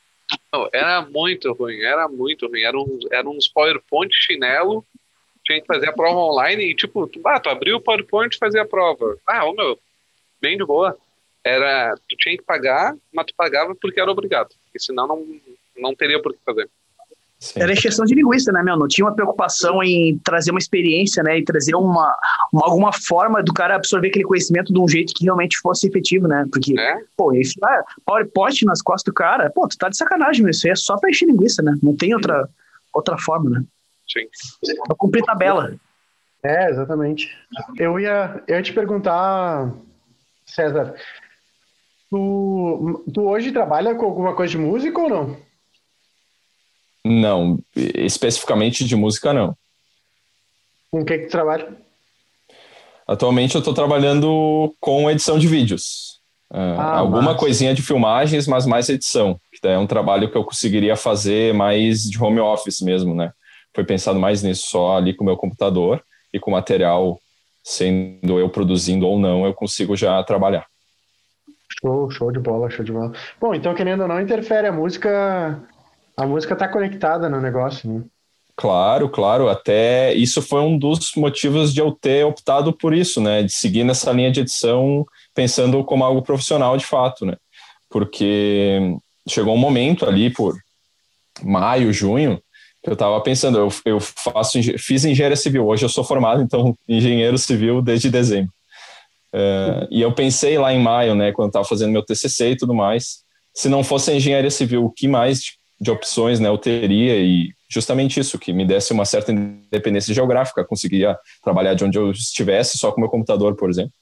Não, 0.54 0.70
era 0.72 1.02
muito 1.02 1.52
ruim, 1.54 1.82
era 1.82 2.08
muito 2.08 2.48
ruim. 2.48 2.62
Era 2.62 2.78
uns, 2.78 3.12
era 3.12 3.28
uns 3.28 3.48
PowerPoint 3.48 4.14
chinelo, 4.14 4.86
tinha 5.44 5.60
que 5.60 5.66
fazer 5.66 5.90
a 5.90 5.94
prova 5.94 6.20
online 6.20 6.66
e, 6.66 6.76
tipo, 6.76 7.08
tu, 7.08 7.20
ah, 7.26 7.40
tu 7.40 7.50
abriu 7.50 7.78
o 7.78 7.82
PowerPoint 7.82 8.36
e 8.36 8.38
fazia 8.38 8.62
a 8.62 8.68
prova. 8.68 9.18
Ah, 9.26 9.46
ô, 9.46 9.54
meu, 9.54 9.80
bem 10.40 10.56
de 10.56 10.64
boa. 10.64 10.96
Era, 11.44 11.96
tu 12.08 12.16
tinha 12.18 12.38
que 12.38 12.44
pagar, 12.44 12.96
mas 13.12 13.26
tu 13.26 13.34
pagava 13.36 13.74
porque 13.74 14.00
era 14.00 14.12
obrigado. 14.12 14.54
E 14.76 14.80
senão 14.80 15.08
não, 15.08 15.26
não 15.76 15.96
teria 15.96 16.22
por 16.22 16.34
que 16.34 16.40
fazer. 16.46 16.70
Sim. 17.40 17.62
Era 17.62 17.72
exceção 17.72 18.06
de 18.06 18.14
linguista, 18.14 18.52
né, 18.52 18.62
meu? 18.62 18.78
Não 18.78 18.88
tinha 18.88 19.06
uma 19.06 19.16
preocupação 19.16 19.82
em 19.82 20.18
trazer 20.20 20.52
uma 20.52 20.60
experiência, 20.60 21.24
né? 21.24 21.40
E 21.40 21.44
trazer 21.44 21.74
uma, 21.74 22.14
uma, 22.52 22.66
alguma 22.66 22.92
forma 22.92 23.42
do 23.42 23.54
cara 23.54 23.76
absorver 23.76 24.10
aquele 24.10 24.26
conhecimento 24.26 24.74
de 24.74 24.80
um 24.80 24.88
jeito 24.88 25.14
que 25.14 25.24
realmente 25.24 25.58
fosse 25.60 25.88
efetivo, 25.88 26.28
né? 26.28 26.46
Porque, 26.52 26.78
é. 26.78 26.98
pô, 27.16 27.34
isso 27.34 27.54
é 27.66 27.84
PowerPoint 28.06 28.66
nas 28.66 28.82
costas 28.82 29.06
do 29.06 29.14
cara, 29.14 29.50
pô, 29.50 29.68
tu 29.70 29.78
tá 29.78 29.88
de 29.88 29.96
sacanagem, 29.96 30.44
meu. 30.44 30.52
Isso 30.52 30.68
aí 30.68 30.72
é 30.72 30.76
só 30.76 30.98
pra 30.98 31.10
encher 31.10 31.28
linguiça, 31.28 31.62
né? 31.62 31.78
Não 31.82 31.96
tem 31.96 32.14
outra, 32.14 32.50
outra 32.94 33.18
forma, 33.18 33.50
né? 33.50 33.64
Sim. 34.12 34.28
Pra 34.86 34.96
cumprir 34.98 35.24
tabela. 35.24 35.74
É, 36.44 36.70
exatamente. 36.70 37.34
Eu 37.78 38.00
ia, 38.00 38.44
eu 38.48 38.58
ia 38.58 38.62
te 38.62 38.74
perguntar 38.74 39.72
César, 40.46 40.96
tu, 42.10 43.04
tu 43.14 43.22
hoje 43.22 43.52
trabalha 43.52 43.96
com 43.96 44.06
alguma 44.06 44.36
coisa 44.36 44.52
de 44.52 44.58
música 44.58 45.00
ou 45.00 45.10
não? 45.10 45.49
Não, 47.06 47.60
especificamente 47.76 48.84
de 48.84 48.96
música 48.96 49.34
não. 49.34 49.56
Com 50.92 51.02
o 51.02 51.06
que 51.06 51.18
que 51.18 51.26
tu 51.28 51.32
trabalha? 51.32 51.78
Atualmente 53.08 53.56
eu 53.56 53.60
estou 53.60 53.74
trabalhando 53.74 54.76
com 54.80 55.10
edição 55.10 55.40
de 55.40 55.48
vídeos. 55.48 56.20
Uh, 56.52 56.80
ah, 56.80 56.98
alguma 56.98 57.22
massa. 57.22 57.38
coisinha 57.38 57.74
de 57.74 57.82
filmagens, 57.82 58.48
mas 58.48 58.66
mais 58.66 58.90
edição. 58.90 59.40
Que 59.52 59.68
é 59.68 59.78
um 59.78 59.88
trabalho 59.88 60.30
que 60.30 60.38
eu 60.38 60.44
conseguiria 60.44 60.96
fazer 60.96 61.54
mais 61.54 62.04
de 62.04 62.22
home 62.22 62.40
office 62.40 62.82
mesmo, 62.82 63.14
né? 63.14 63.32
Foi 63.74 63.84
pensado 63.84 64.20
mais 64.20 64.42
nisso, 64.42 64.68
só 64.68 64.98
ali 64.98 65.14
com 65.14 65.24
o 65.24 65.26
meu 65.26 65.38
computador 65.38 66.04
e 66.34 66.40
com 66.40 66.52
material, 66.52 67.20
sendo 67.64 68.40
eu 68.40 68.50
produzindo 68.50 69.08
ou 69.08 69.20
não, 69.20 69.46
eu 69.46 69.54
consigo 69.54 69.96
já 69.96 70.22
trabalhar. 70.24 70.66
Show, 71.82 72.10
show 72.10 72.32
de 72.32 72.40
bola, 72.40 72.70
show 72.70 72.84
de 72.84 72.92
bola. 72.92 73.12
Bom, 73.40 73.54
então 73.54 73.74
querendo 73.76 74.02
ou 74.02 74.08
não, 74.08 74.20
interfere 74.20 74.68
a 74.68 74.72
música. 74.72 75.62
A 76.20 76.26
música 76.26 76.56
tá 76.56 76.68
conectada 76.68 77.30
no 77.30 77.40
negócio, 77.40 77.90
né? 77.92 78.04
Claro, 78.56 79.08
claro. 79.08 79.48
Até 79.48 80.14
isso 80.14 80.42
foi 80.42 80.60
um 80.60 80.78
dos 80.78 81.16
motivos 81.16 81.74
de 81.74 81.80
eu 81.80 81.94
ter 81.94 82.26
optado 82.26 82.74
por 82.74 82.94
isso, 82.94 83.22
né? 83.22 83.42
De 83.42 83.54
seguir 83.54 83.86
nessa 83.86 84.12
linha 84.12 84.30
de 84.30 84.42
edição 84.42 85.06
pensando 85.34 85.82
como 85.86 86.04
algo 86.04 86.22
profissional 86.22 86.76
de 86.76 86.86
fato, 86.86 87.26
né? 87.26 87.38
Porque 87.90 88.98
chegou 89.30 89.56
um 89.56 89.58
momento 89.58 90.06
ali 90.06 90.30
por 90.30 90.58
maio, 91.42 91.94
junho, 91.94 92.42
que 92.84 92.90
eu 92.90 92.94
estava 92.94 93.22
pensando, 93.22 93.58
eu, 93.58 93.70
eu 93.86 94.00
faço, 94.02 94.60
fiz 94.78 95.06
engenharia 95.06 95.38
civil, 95.38 95.66
hoje 95.66 95.86
eu 95.86 95.90
sou 95.90 96.04
formado, 96.04 96.42
então, 96.42 96.76
engenheiro 96.88 97.38
civil 97.38 97.82
desde 97.82 98.10
dezembro. 98.10 98.52
É, 99.32 99.88
e 99.90 100.02
eu 100.02 100.12
pensei 100.12 100.58
lá 100.58 100.74
em 100.74 100.82
maio, 100.82 101.16
né, 101.16 101.32
quando 101.32 101.50
estava 101.50 101.64
fazendo 101.64 101.92
meu 101.92 102.04
TCC 102.04 102.52
e 102.52 102.58
tudo 102.58 102.74
mais, 102.74 103.24
se 103.54 103.70
não 103.70 103.86
fosse 103.86 104.12
engenharia 104.14 104.52
civil, 104.52 104.84
o 104.84 104.92
que 104.92 105.08
mais 105.08 105.59
de 105.80 105.92
opções, 105.92 106.40
né, 106.40 106.50
eu 106.50 106.58
teria 106.58 107.16
e 107.18 107.54
justamente 107.70 108.20
isso, 108.20 108.38
que 108.38 108.52
me 108.52 108.66
desse 108.66 108.92
uma 108.92 109.06
certa 109.06 109.32
independência 109.32 110.14
geográfica, 110.14 110.66
conseguia 110.66 111.18
trabalhar 111.44 111.76
de 111.76 111.86
onde 111.86 111.98
eu 111.98 112.12
estivesse, 112.12 112.78
só 112.78 112.92
com 112.92 113.00
meu 113.00 113.10
computador, 113.10 113.56
por 113.56 113.70
exemplo. 113.70 113.94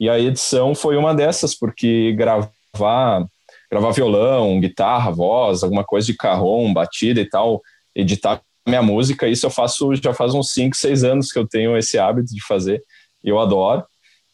E 0.00 0.08
a 0.08 0.18
edição 0.18 0.74
foi 0.74 0.96
uma 0.96 1.14
dessas, 1.14 1.54
porque 1.54 2.12
gravar, 2.12 3.26
gravar 3.70 3.90
violão, 3.90 4.60
guitarra, 4.60 5.10
voz, 5.10 5.62
alguma 5.62 5.84
coisa 5.84 6.06
de 6.06 6.14
carrom, 6.16 6.72
batida 6.72 7.20
e 7.20 7.28
tal, 7.28 7.60
editar 7.94 8.40
minha 8.66 8.82
música, 8.82 9.26
isso 9.26 9.46
eu 9.46 9.50
faço 9.50 9.94
já 9.96 10.14
faz 10.14 10.34
uns 10.34 10.52
5, 10.52 10.76
6 10.76 11.02
anos 11.02 11.32
que 11.32 11.38
eu 11.38 11.46
tenho 11.46 11.76
esse 11.76 11.98
hábito 11.98 12.32
de 12.32 12.44
fazer, 12.46 12.82
eu 13.24 13.38
adoro. 13.38 13.84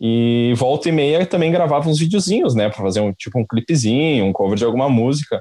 E 0.00 0.52
volta 0.56 0.88
e 0.88 0.92
meia 0.92 1.24
também 1.24 1.50
gravava 1.50 1.88
uns 1.88 1.98
videozinhos, 1.98 2.54
né, 2.54 2.68
para 2.68 2.82
fazer 2.82 3.00
um 3.00 3.12
tipo 3.12 3.38
um 3.38 3.46
clipezinho, 3.46 4.26
um 4.26 4.32
cover 4.32 4.58
de 4.58 4.64
alguma 4.64 4.88
música 4.88 5.40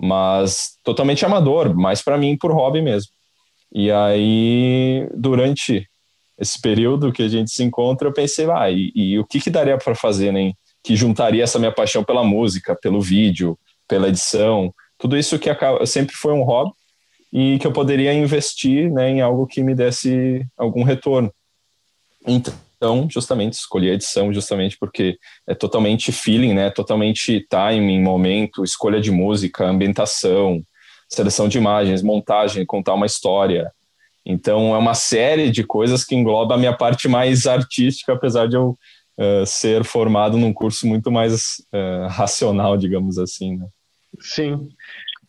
mas 0.00 0.78
totalmente 0.82 1.24
amador, 1.24 1.74
mais 1.74 2.02
para 2.02 2.18
mim 2.18 2.36
por 2.36 2.52
hobby 2.52 2.82
mesmo. 2.82 3.10
E 3.72 3.90
aí, 3.90 5.08
durante 5.14 5.88
esse 6.38 6.60
período 6.60 7.12
que 7.12 7.22
a 7.22 7.28
gente 7.28 7.50
se 7.50 7.62
encontra, 7.62 8.08
eu 8.08 8.12
pensei, 8.12 8.48
ah, 8.50 8.70
e, 8.70 8.92
e 8.94 9.18
o 9.18 9.24
que, 9.24 9.40
que 9.40 9.50
daria 9.50 9.78
para 9.78 9.94
fazer, 9.94 10.32
né? 10.32 10.52
Que 10.82 10.96
juntaria 10.96 11.42
essa 11.42 11.58
minha 11.58 11.72
paixão 11.72 12.04
pela 12.04 12.24
música, 12.24 12.76
pelo 12.80 13.00
vídeo, 13.00 13.58
pela 13.88 14.08
edição, 14.08 14.72
tudo 14.98 15.16
isso 15.16 15.38
que 15.38 15.50
acaba, 15.50 15.84
sempre 15.86 16.14
foi 16.14 16.32
um 16.32 16.42
hobby 16.42 16.72
e 17.32 17.58
que 17.58 17.66
eu 17.66 17.72
poderia 17.72 18.12
investir 18.14 18.90
né, 18.92 19.10
em 19.10 19.20
algo 19.20 19.46
que 19.46 19.62
me 19.62 19.74
desse 19.74 20.46
algum 20.56 20.82
retorno. 20.82 21.32
Então, 22.26 22.54
então, 22.76 23.08
justamente, 23.10 23.54
escolhi 23.54 23.90
a 23.90 23.94
edição 23.94 24.32
justamente 24.32 24.76
porque 24.78 25.18
é 25.46 25.54
totalmente 25.54 26.12
feeling, 26.12 26.54
né? 26.54 26.70
Totalmente 26.70 27.46
timing, 27.48 28.00
momento, 28.00 28.64
escolha 28.64 29.00
de 29.00 29.10
música, 29.10 29.66
ambientação, 29.66 30.62
seleção 31.08 31.48
de 31.48 31.58
imagens, 31.58 32.02
montagem, 32.02 32.66
contar 32.66 32.94
uma 32.94 33.06
história. 33.06 33.70
Então, 34.26 34.74
é 34.74 34.78
uma 34.78 34.94
série 34.94 35.50
de 35.50 35.64
coisas 35.64 36.04
que 36.04 36.14
engloba 36.14 36.54
a 36.54 36.58
minha 36.58 36.76
parte 36.76 37.08
mais 37.08 37.46
artística, 37.46 38.12
apesar 38.12 38.48
de 38.48 38.56
eu 38.56 38.78
uh, 39.18 39.46
ser 39.46 39.84
formado 39.84 40.36
num 40.36 40.52
curso 40.52 40.86
muito 40.86 41.10
mais 41.10 41.56
uh, 41.72 42.08
racional, 42.08 42.76
digamos 42.76 43.18
assim, 43.18 43.56
né? 43.56 43.66
Sim. 44.20 44.68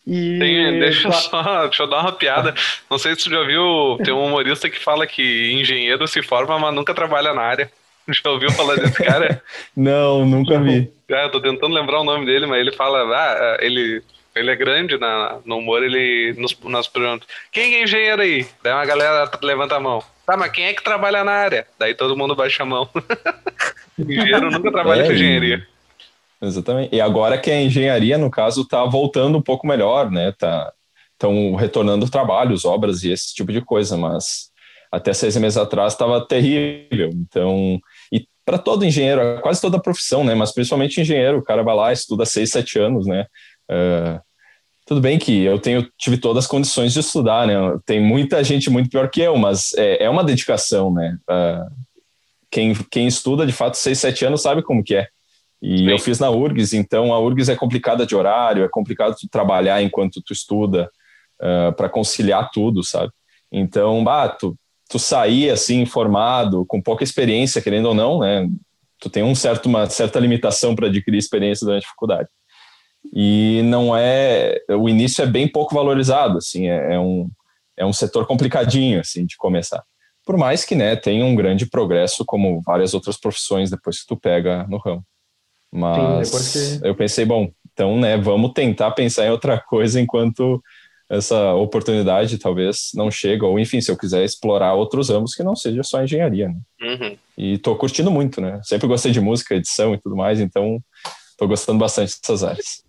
E... 0.06 0.38
Tem, 0.38 0.80
deixa, 0.80 1.12
só, 1.12 1.66
deixa 1.66 1.84
eu 1.84 1.88
dar 1.88 2.02
uma 2.02 2.12
piada. 2.12 2.54
Não 2.90 2.98
sei 2.98 3.16
se 3.16 3.24
você 3.24 3.30
já 3.30 3.44
viu, 3.44 3.98
tem 4.04 4.14
um 4.14 4.26
humorista 4.26 4.70
que 4.70 4.80
fala 4.80 5.08
que 5.08 5.52
engenheiro 5.54 6.08
se 6.08 6.22
forma, 6.22 6.60
mas 6.60 6.74
nunca 6.74 6.94
trabalha 6.94 7.34
na 7.34 7.42
área. 7.42 7.72
Já 8.08 8.30
ouviu 8.30 8.52
falar 8.52 8.76
desse 8.76 9.04
cara? 9.04 9.42
Não, 9.76 10.24
nunca 10.26 10.60
vi. 10.60 10.92
É, 11.10 11.26
eu 11.26 11.32
tô 11.32 11.42
tentando 11.42 11.74
lembrar 11.74 12.02
o 12.02 12.04
nome 12.04 12.26
dele, 12.26 12.46
mas 12.46 12.60
ele 12.60 12.72
fala, 12.72 13.00
ah, 13.00 13.58
ele, 13.60 14.04
ele 14.36 14.52
é 14.52 14.56
grande 14.56 14.96
na, 15.00 15.40
no 15.44 15.58
humor, 15.58 15.84
ele 15.84 16.36
nos, 16.38 16.56
nas 16.66 16.88
perguntas, 16.88 17.28
quem 17.52 17.76
é 17.76 17.84
engenheiro 17.84 18.22
aí? 18.22 18.46
Daí 18.62 18.74
uma 18.74 18.86
galera 18.86 19.30
levanta 19.42 19.76
a 19.76 19.80
mão. 19.80 20.04
Tá, 20.24 20.38
mas 20.38 20.52
quem 20.52 20.66
é 20.66 20.74
que 20.74 20.84
trabalha 20.84 21.24
na 21.24 21.32
área? 21.32 21.66
Daí 21.80 21.96
todo 21.96 22.16
mundo 22.16 22.36
baixa 22.36 22.62
a 22.62 22.66
mão. 22.66 22.88
engenheiro 23.98 24.52
nunca 24.52 24.72
trabalha 24.72 25.02
é, 25.02 25.08
com 25.08 25.14
engenharia. 25.14 25.68
Exatamente. 26.42 26.96
E 26.96 27.02
agora 27.02 27.38
que 27.38 27.50
a 27.50 27.62
engenharia, 27.62 28.18
no 28.18 28.30
caso, 28.30 28.62
está 28.62 28.84
voltando 28.86 29.38
um 29.38 29.42
pouco 29.42 29.66
melhor, 29.66 30.12
né? 30.12 30.34
Tá, 30.38 30.72
estão 31.14 31.56
retornando 31.56 32.10
trabalhos, 32.10 32.66
obras 32.66 33.04
e 33.04 33.12
esse 33.12 33.34
tipo 33.34 33.52
de 33.52 33.62
coisa, 33.62 33.98
mas 33.98 34.52
até 34.92 35.14
seis 35.14 35.36
meses 35.38 35.58
atrás 35.58 35.94
estava 35.94 36.26
terrível. 36.26 37.10
Então, 37.14 37.80
e 38.12 38.28
para 38.46 38.58
todo 38.58 38.86
engenheiro, 38.86 39.42
quase 39.42 39.60
toda 39.60 39.82
profissão, 39.82 40.24
né? 40.24 40.36
Mas 40.36 40.54
principalmente 40.54 41.02
engenheiro, 41.02 41.40
o 41.40 41.44
cara 41.44 41.64
vai 41.64 41.76
lá, 41.76 41.92
estuda 41.94 42.26
seis, 42.26 42.52
sete 42.52 42.78
anos, 42.78 43.08
né? 43.08 43.26
Uh, 43.70 44.22
tudo 44.86 45.02
bem 45.02 45.18
que 45.18 45.44
eu 45.44 45.58
tenho, 45.58 45.90
tive 45.98 46.18
todas 46.18 46.46
as 46.46 46.50
condições 46.50 46.94
de 46.94 47.00
estudar, 47.00 47.48
né? 47.48 47.56
Tem 47.86 48.00
muita 48.00 48.44
gente 48.44 48.70
muito 48.70 48.90
pior 48.90 49.10
que 49.10 49.22
eu, 49.22 49.36
mas 49.36 49.74
é, 49.74 50.04
é 50.04 50.10
uma 50.10 50.24
dedicação, 50.24 50.94
né? 50.94 51.18
Uh, 51.30 51.86
quem, 52.52 52.74
quem 52.92 53.08
estuda, 53.08 53.46
de 53.46 53.52
fato, 53.52 53.76
seis, 53.76 54.00
sete 54.00 54.24
anos 54.26 54.42
sabe 54.42 54.62
como 54.62 54.84
que 54.84 54.96
é. 54.96 55.08
E 55.68 55.80
Sim. 55.80 55.90
eu 55.90 55.98
fiz 55.98 56.20
na 56.20 56.30
URGS, 56.30 56.74
então 56.76 57.12
a 57.12 57.20
URGS 57.20 57.50
é 57.50 57.56
complicada 57.56 58.06
de 58.06 58.16
horário, 58.16 58.64
é 58.64 58.70
complicado 58.70 59.16
de 59.16 59.28
trabalhar 59.28 59.82
enquanto 59.82 60.22
tu 60.22 60.32
estuda, 60.32 60.92
uh, 61.42 61.74
para 61.76 61.90
conciliar 61.90 62.52
tudo, 62.54 62.84
sabe? 62.84 63.12
Então, 63.52 64.04
bah, 64.04 64.30
tu, 64.30 64.56
tu 64.88 65.00
sair 65.00 65.50
assim, 65.50 65.82
informado, 65.82 66.68
com 66.68 66.80
pouca 66.80 67.04
experiência, 67.04 67.64
querendo 67.64 67.88
ou 67.88 67.96
não, 67.96 68.20
né? 68.20 68.48
Tu 69.00 69.10
tem 69.10 69.24
um 69.24 69.34
certo, 69.34 69.66
uma 69.66 69.90
certa 69.90 70.20
limitação 70.20 70.76
para 70.76 70.86
adquirir 70.86 71.18
experiência 71.18 71.66
durante 71.66 71.86
a 71.86 71.90
faculdade. 71.90 72.30
E 73.12 73.62
não 73.64 73.98
é. 73.98 74.60
O 74.70 74.88
início 74.88 75.24
é 75.24 75.26
bem 75.26 75.48
pouco 75.48 75.74
valorizado, 75.74 76.38
assim, 76.38 76.68
é, 76.68 76.94
é 76.94 77.00
um, 77.00 77.28
é 77.76 77.84
um 77.84 77.94
setor 77.94 78.28
complicadinho, 78.28 79.00
assim, 79.00 79.26
de 79.26 79.36
começar. 79.36 79.84
Por 80.24 80.38
mais 80.38 80.64
que, 80.64 80.76
né, 80.76 80.96
tenha 80.96 81.26
um 81.26 81.36
grande 81.36 81.66
progresso, 81.66 82.24
como 82.24 82.62
várias 82.62 82.94
outras 82.94 83.18
profissões 83.18 83.72
depois 83.72 84.02
que 84.02 84.08
tu 84.08 84.16
pega 84.16 84.68
no 84.70 84.78
ramo. 84.78 85.04
Mas 85.76 86.30
Sim, 86.30 86.80
que... 86.80 86.88
eu 86.88 86.96
pensei, 86.96 87.26
bom, 87.26 87.52
então, 87.74 88.00
né, 88.00 88.16
vamos 88.16 88.54
tentar 88.54 88.92
pensar 88.92 89.26
em 89.26 89.30
outra 89.30 89.60
coisa 89.60 90.00
enquanto 90.00 90.64
essa 91.10 91.54
oportunidade 91.54 92.38
talvez 92.38 92.92
não 92.96 93.12
chega, 93.12 93.46
ou 93.46 93.60
enfim, 93.60 93.82
se 93.82 93.92
eu 93.92 93.98
quiser 93.98 94.24
explorar 94.24 94.74
outros 94.74 95.10
ramos 95.10 95.36
que 95.36 95.44
não 95.44 95.54
seja 95.54 95.84
só 95.84 96.02
engenharia, 96.02 96.48
né? 96.48 96.56
Uhum. 96.82 97.18
E 97.38 97.58
tô 97.58 97.76
curtindo 97.76 98.10
muito, 98.10 98.40
né? 98.40 98.62
Sempre 98.64 98.88
gostei 98.88 99.12
de 99.12 99.20
música, 99.20 99.54
edição 99.54 99.94
e 99.94 100.00
tudo 100.00 100.16
mais, 100.16 100.40
então 100.40 100.82
tô 101.38 101.46
gostando 101.46 101.78
bastante 101.78 102.16
dessas 102.22 102.42
áreas. 102.42 102.84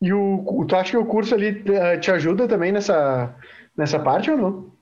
E 0.00 0.12
o, 0.12 0.64
tu 0.68 0.76
acha 0.76 0.92
que 0.92 0.96
o 0.96 1.04
curso 1.04 1.34
ali 1.34 1.64
eh, 1.66 1.98
te 1.98 2.12
ajuda 2.12 2.46
também 2.46 2.70
nessa, 2.70 3.34
nessa 3.76 3.98
parte 3.98 4.30
ou 4.30 4.38
não? 4.38 4.72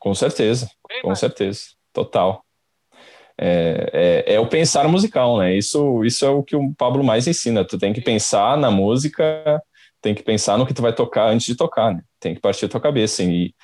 Com 0.00 0.14
certeza, 0.14 0.70
com 1.02 1.14
certeza, 1.14 1.60
total 1.92 2.42
é, 3.40 4.24
é, 4.26 4.34
é, 4.34 4.40
o 4.40 4.46
pensar 4.48 4.88
musical, 4.88 5.38
né? 5.38 5.56
Isso, 5.56 6.04
isso 6.04 6.24
é 6.24 6.28
o 6.28 6.42
que 6.42 6.56
o 6.56 6.74
Pablo 6.74 7.04
mais 7.04 7.28
ensina. 7.28 7.64
Tu 7.64 7.78
tem 7.78 7.92
que 7.92 8.00
pensar 8.00 8.58
na 8.58 8.70
música, 8.70 9.62
tem 10.02 10.14
que 10.14 10.22
pensar 10.22 10.58
no 10.58 10.66
que 10.66 10.74
tu 10.74 10.82
vai 10.82 10.92
tocar 10.92 11.28
antes 11.30 11.46
de 11.46 11.54
tocar, 11.54 11.94
né? 11.94 12.02
Tem 12.18 12.34
que 12.34 12.40
partir 12.40 12.64
a 12.64 12.68
tua 12.68 12.80
cabeça. 12.80 13.22
E, 13.22 13.54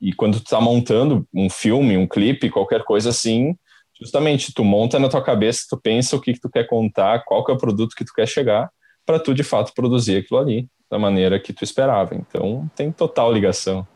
e 0.00 0.14
quando 0.14 0.40
tu 0.40 0.48
tá 0.48 0.60
montando 0.60 1.26
um 1.34 1.50
filme, 1.50 1.96
um 1.96 2.06
clipe, 2.06 2.48
qualquer 2.48 2.84
coisa 2.84 3.10
assim, 3.10 3.54
justamente 4.00 4.52
tu 4.54 4.64
monta 4.64 4.98
na 4.98 5.08
tua 5.08 5.22
cabeça, 5.22 5.66
tu 5.68 5.78
pensa 5.78 6.16
o 6.16 6.20
que, 6.20 6.32
que 6.32 6.40
tu 6.40 6.48
quer 6.48 6.66
contar, 6.66 7.24
qual 7.26 7.44
que 7.44 7.50
é 7.50 7.54
o 7.54 7.58
produto 7.58 7.94
que 7.94 8.04
tu 8.04 8.14
quer 8.14 8.26
chegar, 8.26 8.70
para 9.04 9.18
tu 9.18 9.34
de 9.34 9.42
fato 9.42 9.72
produzir 9.74 10.18
aquilo 10.18 10.40
ali 10.40 10.68
da 10.90 10.98
maneira 10.98 11.38
que 11.38 11.52
tu 11.52 11.64
esperava. 11.64 12.14
Então 12.14 12.70
tem 12.74 12.90
total 12.90 13.30
ligação. 13.30 13.86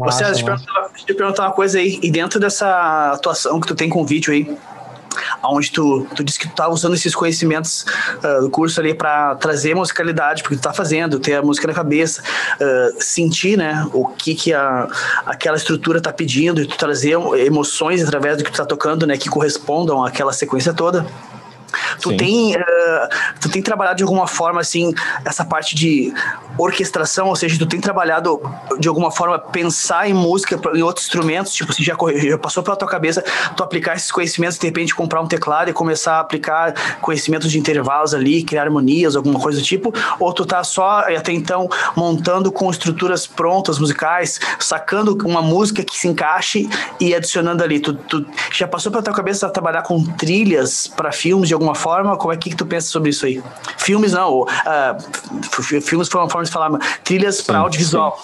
Deixa, 0.00 0.28
eu 0.28 0.44
perguntar, 0.44 0.88
deixa 0.88 1.06
eu 1.08 1.16
perguntar 1.16 1.42
uma 1.44 1.52
coisa 1.52 1.78
aí. 1.78 1.98
E 2.02 2.10
dentro 2.10 2.40
dessa 2.40 3.12
atuação 3.12 3.60
que 3.60 3.66
tu 3.68 3.74
tem 3.74 3.88
com 3.88 4.02
o 4.02 4.04
vídeo 4.04 4.32
aí, 4.32 4.56
onde 5.42 5.70
tu, 5.70 6.06
tu 6.14 6.24
disse 6.24 6.38
que 6.38 6.48
tu 6.48 6.54
tá 6.54 6.68
usando 6.68 6.94
esses 6.94 7.14
conhecimentos 7.14 7.86
uh, 8.18 8.42
do 8.42 8.50
curso 8.50 8.80
ali 8.80 8.94
para 8.94 9.34
trazer 9.36 9.74
musicalidade, 9.74 10.42
porque 10.42 10.56
tu 10.56 10.62
tá 10.62 10.72
fazendo, 10.72 11.20
ter 11.20 11.34
a 11.34 11.42
música 11.42 11.66
na 11.66 11.74
cabeça, 11.74 12.22
uh, 12.22 13.02
sentir, 13.02 13.56
né, 13.56 13.88
o 13.92 14.06
que 14.08 14.34
que 14.34 14.52
a, 14.52 14.88
aquela 15.26 15.56
estrutura 15.56 16.00
tá 16.00 16.12
pedindo 16.12 16.60
e 16.60 16.66
tu 16.66 16.76
trazer 16.76 17.16
emoções 17.38 18.02
através 18.02 18.36
do 18.36 18.44
que 18.44 18.50
tu 18.50 18.56
tá 18.56 18.66
tocando, 18.66 19.06
né, 19.06 19.16
que 19.16 19.28
correspondam 19.28 20.04
àquela 20.04 20.32
sequência 20.32 20.72
toda. 20.72 21.06
Tu 22.00 22.16
tem, 22.16 22.56
uh, 22.56 22.60
tu 23.40 23.48
tem 23.48 23.62
trabalhado 23.62 23.96
de 23.96 24.02
alguma 24.02 24.26
forma, 24.26 24.60
assim, 24.60 24.94
essa 25.24 25.44
parte 25.44 25.74
de 25.74 26.12
orquestração, 26.58 27.28
ou 27.28 27.36
seja, 27.36 27.58
tu 27.58 27.66
tem 27.66 27.80
trabalhado 27.80 28.40
de 28.78 28.88
alguma 28.88 29.10
forma 29.10 29.38
pensar 29.38 30.08
em 30.08 30.12
música, 30.12 30.60
em 30.74 30.82
outros 30.82 31.06
instrumentos, 31.06 31.52
tipo, 31.52 31.72
se 31.72 31.82
já, 31.82 31.96
já 32.16 32.38
passou 32.38 32.62
pela 32.62 32.76
tua 32.76 32.88
cabeça 32.88 33.24
tu 33.56 33.62
aplicar 33.62 33.94
esses 33.96 34.10
conhecimentos, 34.10 34.58
de 34.58 34.66
repente 34.66 34.94
comprar 34.94 35.20
um 35.20 35.26
teclado 35.26 35.70
e 35.70 35.72
começar 35.72 36.16
a 36.16 36.20
aplicar 36.20 36.74
conhecimentos 37.00 37.50
de 37.50 37.58
intervalos 37.58 38.14
ali, 38.14 38.42
criar 38.42 38.64
harmonias, 38.64 39.16
alguma 39.16 39.40
coisa 39.40 39.58
do 39.58 39.64
tipo, 39.64 39.92
ou 40.18 40.32
tu 40.32 40.44
tá 40.44 40.62
só 40.62 41.00
até 41.00 41.32
então 41.32 41.68
montando 41.96 42.52
com 42.52 42.70
estruturas 42.70 43.26
prontas 43.26 43.78
musicais, 43.78 44.40
sacando 44.58 45.16
uma 45.24 45.42
música 45.42 45.82
que 45.82 45.96
se 45.96 46.08
encaixe 46.08 46.68
e 47.00 47.14
adicionando 47.14 47.62
ali. 47.62 47.80
Tu, 47.80 47.94
tu 47.94 48.26
já 48.52 48.66
passou 48.66 48.90
pela 48.90 49.02
tua 49.02 49.14
cabeça 49.14 49.48
trabalhar 49.48 49.82
com 49.82 50.04
trilhas 50.04 50.86
para 50.86 51.12
filmes 51.12 51.48
de 51.48 51.54
alguma 51.54 51.63
alguma 51.64 51.74
forma? 51.74 52.16
Como 52.16 52.32
é 52.32 52.36
que, 52.36 52.50
que 52.50 52.56
tu 52.56 52.66
pensa 52.66 52.88
sobre 52.88 53.10
isso 53.10 53.24
aí? 53.24 53.42
Filmes 53.78 54.12
não, 54.12 54.42
uh, 54.42 55.82
filmes 55.82 56.08
foi 56.08 56.20
uma 56.20 56.30
forma 56.30 56.44
de 56.44 56.50
falar, 56.50 56.70
trilhas 57.02 57.40
para 57.40 57.58
audiovisual. 57.58 58.18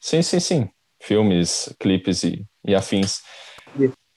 Sim. 0.00 0.22
sim, 0.22 0.40
sim, 0.40 0.40
sim. 0.40 0.68
Filmes, 1.00 1.74
clipes 1.80 2.22
e, 2.22 2.44
e 2.64 2.74
afins. 2.74 3.20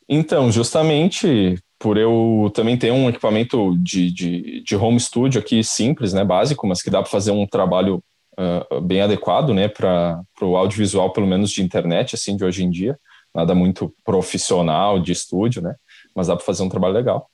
Então, 0.07 0.51
justamente 0.51 1.57
por 1.79 1.97
eu 1.97 2.51
também 2.53 2.77
ter 2.77 2.91
um 2.91 3.09
equipamento 3.09 3.75
de, 3.77 4.11
de, 4.11 4.63
de 4.63 4.75
home 4.75 4.99
studio 4.99 5.39
aqui 5.39 5.63
simples, 5.63 6.13
né, 6.13 6.23
básico, 6.23 6.65
mas 6.67 6.81
que 6.81 6.89
dá 6.89 7.01
para 7.01 7.11
fazer 7.11 7.31
um 7.31 7.45
trabalho 7.45 8.03
uh, 8.39 8.81
bem 8.81 9.01
adequado, 9.01 9.53
né, 9.53 9.67
para 9.67 10.21
o 10.41 10.55
audiovisual, 10.55 11.11
pelo 11.11 11.27
menos 11.27 11.51
de 11.51 11.61
internet, 11.61 12.15
assim, 12.15 12.37
de 12.37 12.45
hoje 12.45 12.63
em 12.63 12.69
dia. 12.69 12.97
Nada 13.33 13.53
muito 13.53 13.93
profissional 14.03 14.99
de 14.99 15.11
estúdio, 15.11 15.61
né, 15.61 15.75
mas 16.15 16.27
dá 16.27 16.35
para 16.35 16.45
fazer 16.45 16.63
um 16.63 16.69
trabalho 16.69 16.93
legal. 16.93 17.29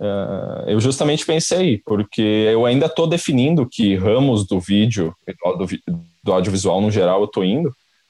Uh, 0.00 0.64
eu 0.66 0.80
justamente 0.80 1.26
pensei, 1.26 1.82
porque 1.84 2.22
eu 2.22 2.64
ainda 2.64 2.86
estou 2.86 3.06
definindo 3.06 3.68
que 3.68 3.94
ramos 3.94 4.46
do 4.46 4.58
vídeo, 4.58 5.14
do, 5.58 5.66
do 6.24 6.32
audiovisual 6.32 6.80
no 6.80 6.90
geral, 6.90 7.20
eu 7.20 7.26
estou 7.26 7.44
indo. 7.44 7.68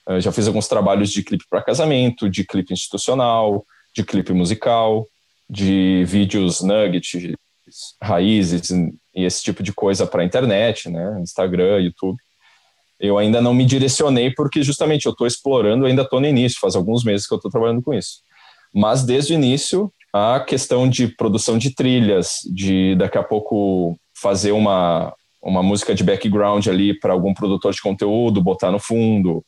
Uh, 0.08 0.20
já 0.20 0.30
fiz 0.30 0.46
alguns 0.46 0.68
trabalhos 0.68 1.10
de 1.10 1.24
clipe 1.24 1.44
para 1.50 1.64
casamento, 1.64 2.30
de 2.30 2.44
clipe 2.44 2.72
institucional, 2.72 3.64
de 3.92 4.04
clipe 4.04 4.32
musical, 4.32 5.04
de 5.48 6.04
vídeos 6.06 6.62
nuggets, 6.62 7.34
raízes 8.00 8.70
e 8.70 9.24
esse 9.24 9.42
tipo 9.42 9.60
de 9.60 9.72
coisa 9.72 10.06
para 10.06 10.24
internet, 10.24 10.88
né? 10.88 11.18
Instagram, 11.20 11.80
YouTube. 11.80 12.18
Eu 13.00 13.18
ainda 13.18 13.40
não 13.40 13.52
me 13.52 13.64
direcionei 13.64 14.30
porque 14.32 14.62
justamente 14.62 15.06
eu 15.06 15.12
estou 15.12 15.26
explorando, 15.26 15.86
ainda 15.86 16.02
estou 16.02 16.20
no 16.20 16.26
início, 16.26 16.60
faz 16.60 16.76
alguns 16.76 17.02
meses 17.02 17.26
que 17.26 17.34
eu 17.34 17.36
estou 17.36 17.50
trabalhando 17.50 17.82
com 17.82 17.92
isso. 17.92 18.20
Mas 18.72 19.02
desde 19.02 19.32
o 19.32 19.34
início 19.34 19.92
a 20.12 20.40
questão 20.40 20.88
de 20.88 21.08
produção 21.08 21.56
de 21.56 21.74
trilhas, 21.74 22.38
de 22.52 22.94
daqui 22.96 23.18
a 23.18 23.22
pouco 23.22 23.96
fazer 24.14 24.52
uma, 24.52 25.14
uma 25.42 25.62
música 25.62 25.94
de 25.94 26.04
background 26.04 26.66
ali 26.66 26.98
para 26.98 27.12
algum 27.12 27.32
produtor 27.32 27.72
de 27.72 27.80
conteúdo, 27.80 28.42
botar 28.42 28.70
no 28.70 28.78
fundo, 28.78 29.44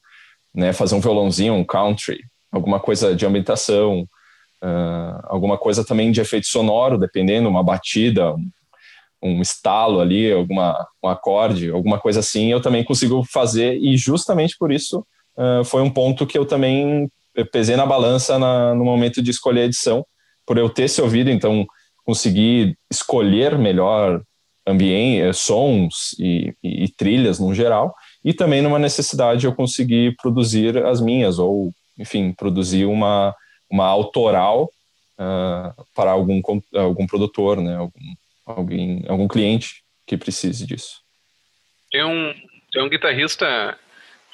né, 0.55 0.73
fazer 0.73 0.95
um 0.95 1.01
violãozinho, 1.01 1.55
um 1.55 1.65
country, 1.65 2.21
alguma 2.51 2.79
coisa 2.79 3.15
de 3.15 3.27
ambientação, 3.27 4.07
uh, 4.63 5.21
alguma 5.25 5.59
coisa 5.59 5.85
também 5.85 6.13
de 6.13 6.21
efeito 6.21 6.47
sonoro, 6.47 6.99
dependendo, 6.99 7.49
uma 7.49 7.63
batida, 7.63 8.35
um, 9.23 9.41
estalo 9.41 10.01
ali, 10.01 10.33
alguma, 10.33 10.87
um 11.03 11.09
acorde, 11.09 11.71
alguma 11.71 11.99
coisa 11.99 12.21
assim, 12.21 12.51
eu 12.51 12.61
também 12.61 12.85
consigo 12.85 13.25
fazer 13.25 13.79
e 13.79 13.97
justamente 13.97 14.57
por 14.59 14.73
isso 14.73 15.05
uh, 15.37 15.65
foi 15.65 15.83
um 15.83 15.91
ponto 15.91 16.27
que 16.27 16.37
eu 16.37 16.45
também 16.45 17.09
pesei 17.51 17.77
na 17.77 17.87
balança 17.87 18.39
na, 18.39 18.75
no 18.75 18.85
momento 18.85 19.23
de 19.23 19.31
escolher 19.31 19.63
a 19.63 19.65
edição, 19.65 20.05
por 20.47 20.59
eu 20.59 20.69
ter 20.69 20.85
esse 20.85 21.01
ouvido, 21.01 21.31
então 21.31 21.67
conseguir 22.05 22.77
escolher 22.91 23.59
melhor 23.59 24.23
ambiente, 24.67 25.23
eh, 25.23 25.33
sons 25.33 26.15
e, 26.19 26.55
e, 26.63 26.85
e, 26.85 26.89
trilhas 26.89 27.39
no 27.39 27.55
geral, 27.55 27.95
e 28.25 28.33
também 28.33 28.63
numa 28.63 28.79
necessidade 28.79 29.45
eu 29.45 29.55
conseguir 29.55 30.15
produzir 30.17 30.79
as 30.85 31.01
minhas, 31.01 31.39
ou, 31.39 31.73
enfim, 31.99 32.33
produzir 32.33 32.85
uma, 32.85 33.35
uma 33.71 33.87
autoral 33.87 34.71
uh, 35.19 35.85
para 35.95 36.13
algum, 36.13 36.41
algum 36.75 37.07
produtor, 37.07 37.61
né, 37.61 37.77
algum, 37.77 38.15
alguém, 38.47 39.05
algum 39.09 39.27
cliente 39.27 39.83
que 40.07 40.17
precise 40.17 40.67
disso. 40.67 41.01
Tem 41.91 42.05
um, 42.05 42.33
tem 42.73 42.83
um 42.83 42.89
guitarrista, 42.89 43.77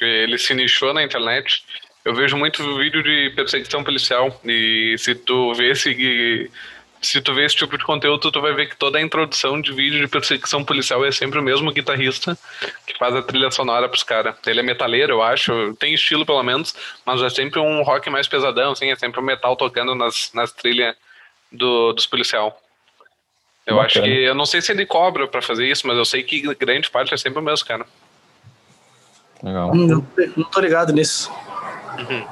ele 0.01 0.39
se 0.39 0.55
nichou 0.55 0.93
na 0.93 1.03
internet, 1.03 1.65
eu 2.09 2.15
vejo 2.15 2.39
muito 2.39 2.63
vídeo 2.79 3.03
de 3.03 3.31
perseguição 3.37 3.85
policial 3.85 4.35
e 4.43 4.97
se 4.99 5.15
tu 5.15 5.53
vê 5.53 5.73
esse 5.73 6.51
se 7.03 7.21
tu 7.21 7.35
vê 7.35 7.45
esse 7.45 7.55
tipo 7.55 7.77
de 7.77 7.85
conteúdo, 7.85 8.33
tu 8.33 8.41
vai 8.41 8.53
ver 8.55 8.71
que 8.71 8.77
toda 8.77 8.99
a 8.99 9.03
introdução 9.03 9.61
de 9.61 9.73
vídeo 9.73 10.01
de 10.01 10.09
perseguição 10.09 10.65
policial 10.65 11.05
é 11.05 11.13
sempre 11.13 11.39
o 11.39 11.43
mesmo 11.43 11.71
guitarrista 11.71 12.37
que 12.87 12.97
faz 12.99 13.15
a 13.15 13.23
trilha 13.23 13.51
sonora 13.51 13.89
pros 13.89 14.03
caras. 14.03 14.35
Ele 14.47 14.61
é 14.61 14.63
metaleiro, 14.63 15.13
eu 15.13 15.23
acho, 15.23 15.75
tem 15.75 15.95
estilo 15.95 16.25
pelo 16.25 16.43
menos, 16.43 16.75
mas 17.05 17.23
é 17.23 17.29
sempre 17.29 17.61
um 17.61 17.83
rock 17.83 18.09
mais 18.09 18.27
pesadão, 18.27 18.73
assim, 18.73 18.91
é 18.91 18.97
sempre 18.97 19.21
o 19.21 19.23
um 19.23 19.27
metal 19.27 19.55
tocando 19.55 19.95
nas, 19.95 20.33
nas 20.33 20.51
trilhas 20.51 20.97
do, 21.53 21.93
dos 21.93 22.07
policial. 22.07 22.61
Eu 23.67 23.77
Bacana. 23.77 23.87
acho 23.87 24.03
que, 24.03 24.23
eu 24.23 24.35
não 24.35 24.47
sei 24.47 24.63
se 24.63 24.73
ele 24.73 24.87
cobra 24.87 25.29
para 25.29 25.43
fazer 25.43 25.71
isso, 25.71 25.87
mas 25.87 25.97
eu 25.97 26.07
sei 26.07 26.23
que 26.23 26.41
grande 26.55 26.91
parte 26.91 27.13
é 27.13 27.17
sempre 27.19 27.39
o 27.39 27.43
mesmo 27.43 27.67
cara. 27.67 27.87
Legal. 29.43 29.73
Não, 29.73 30.07
não 30.37 30.45
tô 30.51 30.59
ligado 30.59 30.93
nisso. 30.93 31.31
Uhum. 31.99 32.25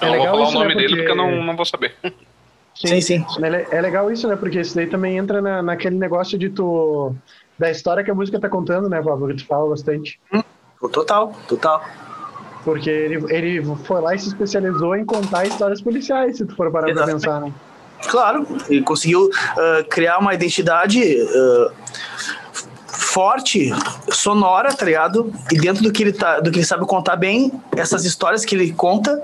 É 0.00 0.06
eu 0.06 0.10
não 0.10 0.16
vou 0.16 0.26
falar 0.26 0.42
isso, 0.42 0.50
o 0.50 0.60
nome 0.60 0.74
né, 0.74 0.80
dele 0.80 0.96
porque 0.96 1.10
eu 1.10 1.16
não, 1.16 1.44
não 1.44 1.56
vou 1.56 1.64
saber. 1.64 1.94
Sim, 2.74 3.00
sim. 3.00 3.24
sim. 3.28 3.44
É, 3.44 3.76
é 3.78 3.80
legal 3.80 4.10
isso, 4.10 4.28
né? 4.28 4.36
Porque 4.36 4.60
isso 4.60 4.74
daí 4.74 4.86
também 4.86 5.16
entra 5.16 5.40
na, 5.40 5.62
naquele 5.62 5.96
negócio 5.96 6.38
de 6.38 6.50
tu. 6.50 7.14
da 7.58 7.70
história 7.70 8.04
que 8.04 8.10
a 8.10 8.14
música 8.14 8.38
tá 8.38 8.48
contando, 8.48 8.88
né, 8.88 9.02
Pablo? 9.02 9.28
Que 9.28 9.36
tu 9.36 9.46
fala 9.46 9.70
bastante. 9.70 10.20
Hum, 10.32 10.42
total, 10.92 11.32
total. 11.48 11.82
Porque 12.64 12.90
ele, 12.90 13.24
ele 13.32 13.76
foi 13.84 14.00
lá 14.00 14.14
e 14.14 14.18
se 14.18 14.28
especializou 14.28 14.94
em 14.96 15.04
contar 15.04 15.46
histórias 15.46 15.80
policiais, 15.80 16.36
se 16.36 16.44
tu 16.44 16.54
for 16.54 16.70
parar 16.70 16.90
Exatamente. 16.90 17.22
pra 17.22 17.32
pensar, 17.32 17.46
né? 17.46 17.54
Claro, 18.08 18.46
ele 18.68 18.82
conseguiu 18.82 19.24
uh, 19.24 19.84
criar 19.88 20.18
uma 20.18 20.34
identidade 20.34 21.00
uh, 21.00 21.72
forte, 23.16 23.70
sonora, 24.10 24.74
tá 24.74 24.84
ligado? 24.84 25.32
E 25.50 25.58
dentro 25.58 25.82
do 25.82 25.90
que 25.90 26.02
ele 26.02 26.12
tá, 26.12 26.38
do 26.38 26.50
que 26.50 26.58
ele 26.58 26.66
sabe 26.66 26.84
contar 26.84 27.16
bem, 27.16 27.50
essas 27.74 28.04
histórias 28.04 28.44
que 28.44 28.54
ele 28.54 28.74
conta 28.74 29.22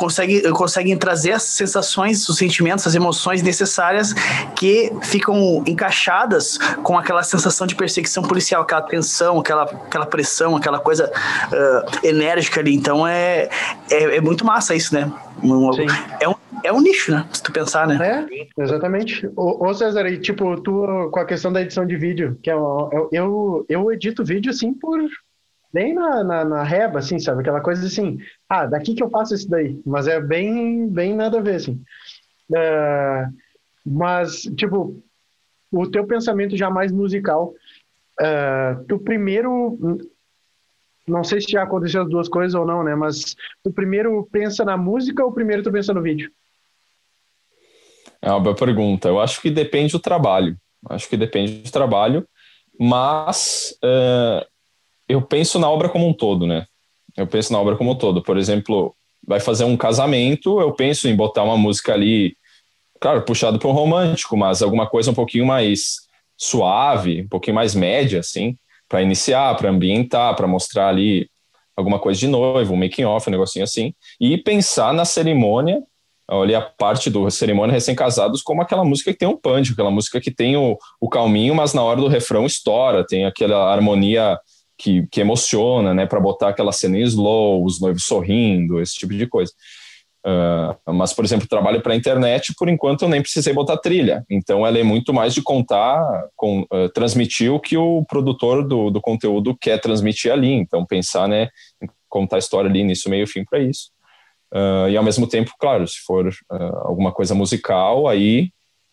consegue, 0.00 0.50
conseguem 0.52 0.96
trazer 0.96 1.32
as 1.32 1.42
sensações, 1.42 2.26
os 2.26 2.38
sentimentos, 2.38 2.86
as 2.86 2.94
emoções 2.94 3.42
necessárias 3.42 4.14
que 4.56 4.90
ficam 5.02 5.62
encaixadas 5.66 6.56
com 6.82 6.96
aquela 6.96 7.22
sensação 7.22 7.66
de 7.66 7.76
perseguição 7.76 8.22
policial, 8.22 8.62
aquela 8.62 8.80
tensão, 8.80 9.38
aquela, 9.38 9.64
aquela 9.64 10.06
pressão, 10.06 10.56
aquela 10.56 10.78
coisa 10.78 11.12
uh, 11.12 12.06
enérgica 12.06 12.60
ali. 12.60 12.74
Então 12.74 13.06
é, 13.06 13.50
é, 13.90 14.16
é 14.16 14.20
muito 14.22 14.42
massa 14.42 14.74
isso, 14.74 14.94
né? 14.94 15.12
É 16.18 16.28
um, 16.28 16.34
é 16.64 16.72
um 16.72 16.80
nicho, 16.80 17.12
né? 17.12 17.26
Se 17.30 17.42
tu 17.42 17.52
pensar, 17.52 17.86
né? 17.86 18.26
É, 18.30 18.62
exatamente. 18.62 19.26
Ô, 19.36 19.66
ô 19.66 19.74
César, 19.74 20.08
e 20.08 20.18
tipo, 20.18 20.58
tu 20.62 21.10
com 21.12 21.20
a 21.20 21.26
questão 21.26 21.52
da 21.52 21.60
edição 21.60 21.84
de 21.84 21.96
vídeo, 21.96 22.38
que 22.42 22.50
é, 22.50 22.54
eu, 22.54 23.08
eu, 23.12 23.66
eu 23.68 23.92
edito 23.92 24.24
vídeo 24.24 24.50
assim 24.50 24.72
por. 24.72 24.98
Nem 25.72 25.94
na, 25.94 26.24
na, 26.24 26.44
na, 26.44 26.62
reba, 26.62 26.98
assim, 26.98 27.18
sabe? 27.18 27.40
Aquela 27.40 27.60
coisa 27.60 27.86
assim, 27.86 28.18
ah, 28.48 28.66
daqui 28.66 28.94
que 28.94 29.02
eu 29.02 29.10
faço 29.10 29.34
isso 29.34 29.48
daí. 29.48 29.80
Mas 29.86 30.08
é 30.08 30.20
bem, 30.20 30.88
bem 30.88 31.14
nada 31.14 31.38
a 31.38 31.42
ver, 31.42 31.56
assim. 31.56 31.80
Uh, 32.50 33.32
mas, 33.86 34.42
tipo, 34.56 35.00
o 35.70 35.86
teu 35.88 36.04
pensamento 36.06 36.56
já 36.56 36.68
mais 36.68 36.90
musical, 36.90 37.54
uh, 38.20 38.84
tu 38.88 38.98
primeiro 38.98 39.78
não 41.10 41.24
sei 41.24 41.40
se 41.40 41.50
já 41.50 41.64
aconteceu 41.64 42.02
as 42.02 42.08
duas 42.08 42.28
coisas 42.28 42.54
ou 42.54 42.64
não, 42.64 42.84
né? 42.84 42.94
Mas 42.94 43.34
tu 43.64 43.72
primeiro 43.72 44.26
pensa 44.30 44.64
na 44.64 44.76
música 44.76 45.24
ou 45.24 45.32
primeiro 45.32 45.62
tu 45.62 45.72
pensa 45.72 45.92
no 45.92 46.00
vídeo? 46.00 46.30
É 48.22 48.30
uma 48.30 48.40
boa 48.40 48.54
pergunta. 48.54 49.08
Eu 49.08 49.20
acho 49.20 49.40
que 49.42 49.50
depende 49.50 49.92
do 49.92 49.98
trabalho. 49.98 50.56
Acho 50.88 51.08
que 51.08 51.16
depende 51.16 51.58
do 51.58 51.70
trabalho, 51.70 52.26
mas 52.78 53.76
uh, 53.84 54.46
eu 55.10 55.22
penso 55.22 55.58
na 55.58 55.68
obra 55.68 55.88
como 55.88 56.08
um 56.08 56.12
todo, 56.12 56.46
né? 56.46 56.66
Eu 57.16 57.26
penso 57.26 57.52
na 57.52 57.58
obra 57.58 57.76
como 57.76 57.92
um 57.92 57.94
todo. 57.94 58.22
Por 58.22 58.36
exemplo, 58.36 58.94
vai 59.26 59.40
fazer 59.40 59.64
um 59.64 59.76
casamento, 59.76 60.60
eu 60.60 60.72
penso 60.72 61.08
em 61.08 61.16
botar 61.16 61.42
uma 61.42 61.56
música 61.56 61.92
ali, 61.92 62.36
claro, 63.00 63.22
puxado 63.22 63.58
para 63.58 63.68
um 63.68 63.72
romântico, 63.72 64.36
mas 64.36 64.62
alguma 64.62 64.86
coisa 64.86 65.10
um 65.10 65.14
pouquinho 65.14 65.46
mais 65.46 66.08
suave, 66.36 67.22
um 67.22 67.28
pouquinho 67.28 67.54
mais 67.54 67.74
média, 67.74 68.20
assim 68.20 68.56
para 68.90 69.00
iniciar, 69.00 69.56
para 69.56 69.70
ambientar, 69.70 70.34
para 70.34 70.48
mostrar 70.48 70.88
ali 70.88 71.30
alguma 71.76 72.00
coisa 72.00 72.18
de 72.18 72.26
noivo, 72.26 72.74
um 72.74 72.76
making 72.76 73.04
off, 73.04 73.28
um 73.28 73.30
negocinho 73.30 73.62
assim, 73.62 73.94
e 74.20 74.36
pensar 74.36 74.92
na 74.92 75.04
cerimônia 75.04 75.80
olhei 76.32 76.54
a 76.54 76.60
parte 76.60 77.10
do 77.10 77.28
cerimônia 77.28 77.72
recém-casados 77.72 78.40
como 78.40 78.62
aquela 78.62 78.84
música 78.84 79.12
que 79.12 79.18
tem 79.18 79.26
um 79.26 79.36
punch, 79.36 79.72
aquela 79.72 79.90
música 79.90 80.20
que 80.20 80.30
tem 80.30 80.56
o, 80.56 80.78
o 81.00 81.08
calminho, 81.08 81.54
mas 81.56 81.74
na 81.74 81.82
hora 81.82 82.00
do 82.00 82.06
refrão 82.06 82.46
estoura, 82.46 83.04
tem 83.04 83.24
aquela 83.24 83.72
harmonia 83.72 84.38
que, 84.80 85.06
que 85.08 85.20
emociona, 85.20 85.92
né, 85.92 86.06
para 86.06 86.18
botar 86.18 86.48
aquela 86.48 86.72
cena 86.72 86.98
em 86.98 87.02
slow, 87.02 87.62
os 87.62 87.78
noivos 87.78 88.04
sorrindo, 88.04 88.80
esse 88.80 88.94
tipo 88.94 89.12
de 89.12 89.26
coisa. 89.26 89.52
Uh, 90.26 90.92
mas, 90.92 91.12
por 91.12 91.24
exemplo, 91.24 91.46
trabalho 91.46 91.82
para 91.82 91.92
a 91.92 91.96
internet, 91.96 92.54
por 92.58 92.68
enquanto 92.68 93.02
eu 93.02 93.08
nem 93.08 93.20
precisei 93.20 93.52
botar 93.52 93.76
trilha. 93.76 94.24
Então, 94.30 94.66
ela 94.66 94.78
é 94.78 94.82
muito 94.82 95.12
mais 95.12 95.34
de 95.34 95.42
contar, 95.42 96.02
com, 96.34 96.62
uh, 96.62 96.88
transmitir 96.94 97.52
o 97.52 97.60
que 97.60 97.76
o 97.76 98.04
produtor 98.06 98.66
do, 98.66 98.90
do 98.90 99.00
conteúdo 99.02 99.56
quer 99.58 99.78
transmitir 99.78 100.32
ali. 100.32 100.52
Então, 100.52 100.86
pensar, 100.86 101.28
né, 101.28 101.48
em 101.82 101.86
contar 102.08 102.36
a 102.36 102.38
história 102.38 102.68
ali, 102.68 102.80
início, 102.80 103.10
meio, 103.10 103.26
fim, 103.26 103.44
para 103.44 103.60
isso. 103.60 103.90
Uh, 104.52 104.88
e 104.88 104.96
ao 104.96 105.04
mesmo 105.04 105.26
tempo, 105.26 105.52
claro, 105.58 105.86
se 105.86 106.00
for 106.06 106.30
alguma 106.84 107.12
coisa 107.12 107.34
musical, 107.34 108.08
aí 108.08 108.50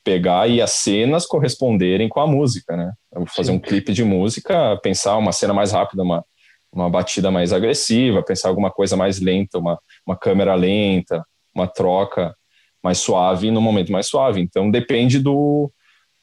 pegar 0.07 0.47
e 0.47 0.61
as 0.61 0.71
cenas 0.71 1.25
corresponderem 1.25 2.07
com 2.07 2.21
a 2.21 2.25
música, 2.25 2.77
né? 2.77 2.93
Eu 3.11 3.19
vou 3.19 3.27
fazer 3.27 3.51
Sim. 3.51 3.57
um 3.57 3.59
clipe 3.59 3.91
de 3.91 4.05
música, 4.05 4.79
pensar 4.81 5.17
uma 5.17 5.33
cena 5.33 5.53
mais 5.53 5.73
rápida, 5.73 6.01
uma, 6.01 6.23
uma 6.71 6.89
batida 6.89 7.29
mais 7.29 7.51
agressiva, 7.51 8.23
pensar 8.23 8.47
alguma 8.47 8.71
coisa 8.71 8.95
mais 8.95 9.19
lenta, 9.19 9.57
uma, 9.57 9.77
uma 10.05 10.15
câmera 10.15 10.55
lenta, 10.55 11.25
uma 11.53 11.67
troca 11.67 12.33
mais 12.81 12.99
suave 12.99 13.51
no 13.51 13.59
momento 13.59 13.91
mais 13.91 14.07
suave. 14.07 14.39
Então 14.39 14.71
depende 14.71 15.19
do, 15.19 15.69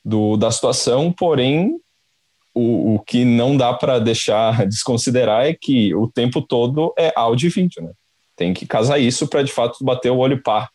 do 0.02 0.38
da 0.38 0.50
situação, 0.50 1.12
porém 1.12 1.76
o, 2.54 2.94
o 2.94 3.00
que 3.00 3.22
não 3.22 3.54
dá 3.54 3.74
para 3.74 3.98
deixar 3.98 4.64
desconsiderar 4.66 5.44
é 5.44 5.52
que 5.52 5.94
o 5.94 6.10
tempo 6.10 6.40
todo 6.40 6.94
é 6.98 7.12
áudio 7.14 7.48
e 7.48 7.50
vídeo, 7.50 7.82
né? 7.82 7.92
Tem 8.34 8.54
que 8.54 8.66
casar 8.66 8.98
isso 8.98 9.28
para 9.28 9.42
de 9.42 9.52
fato 9.52 9.84
bater 9.84 10.10
o 10.10 10.16
olho 10.16 10.42
par. 10.42 10.70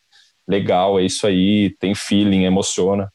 Legal, 0.50 1.00
é 1.00 1.06
isso 1.06 1.28
aí, 1.28 1.70
tem 1.80 1.94
feeling, 1.94 2.46
emociona. 2.46 3.14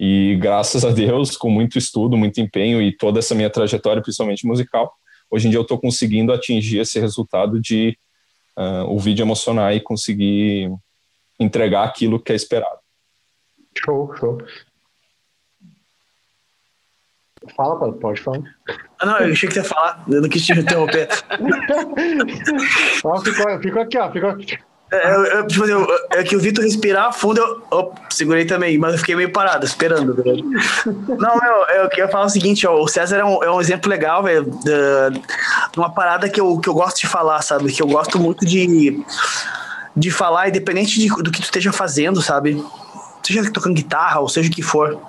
E 0.00 0.38
graças 0.40 0.86
a 0.86 0.90
Deus, 0.90 1.36
com 1.36 1.50
muito 1.50 1.76
estudo, 1.76 2.16
muito 2.16 2.40
empenho 2.40 2.80
e 2.80 2.96
toda 2.96 3.18
essa 3.18 3.34
minha 3.34 3.50
trajetória, 3.50 4.00
principalmente 4.00 4.46
musical, 4.46 4.90
hoje 5.30 5.46
em 5.46 5.50
dia 5.50 5.58
eu 5.58 5.62
estou 5.64 5.78
conseguindo 5.78 6.32
atingir 6.32 6.78
esse 6.78 6.98
resultado 6.98 7.60
de 7.60 7.94
uh, 8.56 8.90
o 8.90 8.98
vídeo 8.98 9.22
emocionar 9.22 9.74
e 9.76 9.80
conseguir 9.80 10.72
entregar 11.38 11.84
aquilo 11.84 12.18
que 12.18 12.32
é 12.32 12.36
esperado. 12.36 12.78
Show, 13.84 14.16
show. 14.16 14.38
Fala, 17.54 17.78
Paulo, 17.78 17.98
pode 17.98 18.20
falar. 18.22 18.40
Ah, 18.98 19.04
não, 19.04 19.18
eu 19.18 19.32
achei 19.32 19.46
que 19.46 19.54
você 19.54 19.60
ia 19.60 19.64
falar, 19.64 20.04
eu 20.08 20.22
não 20.22 20.28
quis 20.28 20.46
te 20.46 20.52
interromper. 20.52 21.06
ó, 23.04 23.20
ficou, 23.20 23.60
ficou 23.60 23.82
aqui, 23.82 23.98
ó, 23.98 24.10
ficou 24.10 24.30
aqui. 24.30 24.58
É, 24.92 25.14
eu, 25.14 25.24
eu, 25.24 25.46
tipo, 25.46 25.64
eu, 25.64 25.86
é 26.10 26.22
que 26.22 26.36
o 26.36 26.38
Vitor 26.38 26.62
respirar 26.62 27.14
fundo, 27.14 27.40
eu 27.40 27.62
op, 27.70 27.98
segurei 28.10 28.44
também, 28.44 28.76
mas 28.76 28.92
eu 28.92 28.98
fiquei 28.98 29.16
meio 29.16 29.32
parado, 29.32 29.64
esperando. 29.64 30.14
Tá 30.14 30.22
não, 31.18 31.40
meu, 31.40 31.82
eu 31.82 31.88
queria 31.88 32.08
falar 32.08 32.26
o 32.26 32.28
seguinte, 32.28 32.66
ó, 32.66 32.78
o 32.78 32.86
César 32.86 33.16
é 33.16 33.24
um, 33.24 33.42
é 33.42 33.50
um 33.50 33.58
exemplo 33.58 33.88
legal, 33.88 34.22
velho, 34.22 34.44
de 34.44 35.78
uma 35.78 35.90
parada 35.90 36.28
que 36.28 36.38
eu, 36.38 36.58
que 36.58 36.68
eu 36.68 36.74
gosto 36.74 37.00
de 37.00 37.06
falar, 37.06 37.40
sabe? 37.40 37.72
Que 37.72 37.82
eu 37.82 37.86
gosto 37.86 38.18
muito 38.18 38.44
de, 38.44 39.02
de 39.96 40.10
falar, 40.10 40.50
independente 40.50 41.00
de, 41.00 41.08
do 41.08 41.30
que 41.30 41.40
tu 41.40 41.44
esteja 41.44 41.72
fazendo, 41.72 42.20
sabe? 42.20 42.62
Seja 43.22 43.50
tocando 43.50 43.74
guitarra, 43.74 44.20
ou 44.20 44.28
seja 44.28 44.50
o 44.50 44.52
que 44.52 44.60
for 44.60 45.00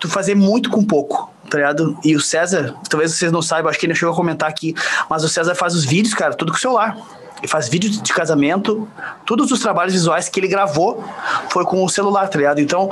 tu 0.00 0.08
fazer 0.08 0.34
muito 0.34 0.68
com 0.70 0.82
pouco, 0.82 1.32
tá 1.48 1.58
ligado? 1.58 1.96
E 2.02 2.16
o 2.16 2.20
César, 2.20 2.74
talvez 2.90 3.12
vocês 3.12 3.30
não 3.30 3.40
saibam, 3.40 3.70
acho 3.70 3.78
que 3.78 3.86
ele 3.86 3.92
não 3.92 3.96
chegou 3.96 4.12
a 4.12 4.16
comentar 4.16 4.48
aqui, 4.48 4.74
mas 5.08 5.22
o 5.22 5.28
César 5.28 5.54
faz 5.54 5.72
os 5.72 5.84
vídeos, 5.84 6.14
cara, 6.14 6.34
tudo 6.34 6.50
com 6.50 6.58
o 6.58 6.60
celular. 6.60 6.96
Ele 7.42 7.48
faz 7.48 7.68
vídeo 7.68 7.90
de 7.90 8.12
casamento, 8.12 8.88
todos 9.26 9.50
os 9.50 9.58
trabalhos 9.58 9.92
visuais 9.92 10.28
que 10.28 10.38
ele 10.38 10.46
gravou 10.46 11.04
foi 11.50 11.64
com 11.64 11.84
o 11.84 11.88
celular, 11.88 12.28
tá 12.28 12.38
ligado? 12.38 12.60
Então, 12.60 12.88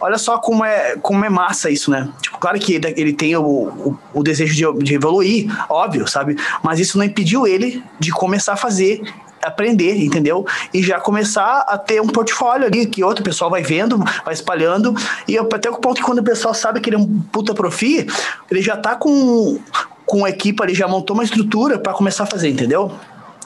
olha 0.00 0.18
só 0.18 0.38
como 0.38 0.64
é, 0.64 0.96
como 0.96 1.24
é 1.24 1.28
massa 1.28 1.70
isso, 1.70 1.88
né? 1.88 2.08
Tipo, 2.20 2.36
claro 2.38 2.58
que 2.58 2.74
ele, 2.74 2.94
ele 2.96 3.12
tem 3.12 3.36
o, 3.36 3.42
o, 3.42 3.98
o 4.12 4.22
desejo 4.24 4.54
de, 4.54 4.84
de 4.84 4.94
evoluir, 4.94 5.48
óbvio, 5.68 6.08
sabe? 6.08 6.36
Mas 6.64 6.80
isso 6.80 6.98
não 6.98 7.04
impediu 7.04 7.46
ele 7.46 7.80
de 8.00 8.10
começar 8.10 8.54
a 8.54 8.56
fazer 8.56 9.02
aprender, 9.40 9.96
entendeu? 9.96 10.46
E 10.72 10.82
já 10.82 11.00
começar 11.00 11.64
a 11.68 11.76
ter 11.76 12.00
um 12.00 12.06
portfólio 12.06 12.66
ali 12.66 12.86
que 12.86 13.02
outro 13.02 13.24
pessoal 13.24 13.50
vai 13.50 13.62
vendo, 13.62 13.98
vai 14.24 14.34
espalhando. 14.34 14.94
E 15.26 15.36
até 15.36 15.68
o 15.68 15.76
ponto 15.76 16.00
que 16.00 16.06
quando 16.06 16.18
o 16.18 16.24
pessoal 16.24 16.54
sabe 16.54 16.80
que 16.80 16.88
ele 16.88 16.96
é 16.96 16.98
um 16.98 17.20
puta 17.32 17.52
profi, 17.54 18.06
ele 18.50 18.62
já 18.62 18.76
tá 18.76 18.94
com, 18.94 19.58
com 20.06 20.24
a 20.24 20.30
equipe 20.30 20.62
ali, 20.62 20.74
já 20.74 20.86
montou 20.86 21.14
uma 21.14 21.24
estrutura 21.24 21.78
para 21.78 21.92
começar 21.92 22.24
a 22.24 22.26
fazer, 22.26 22.48
entendeu? 22.48 22.92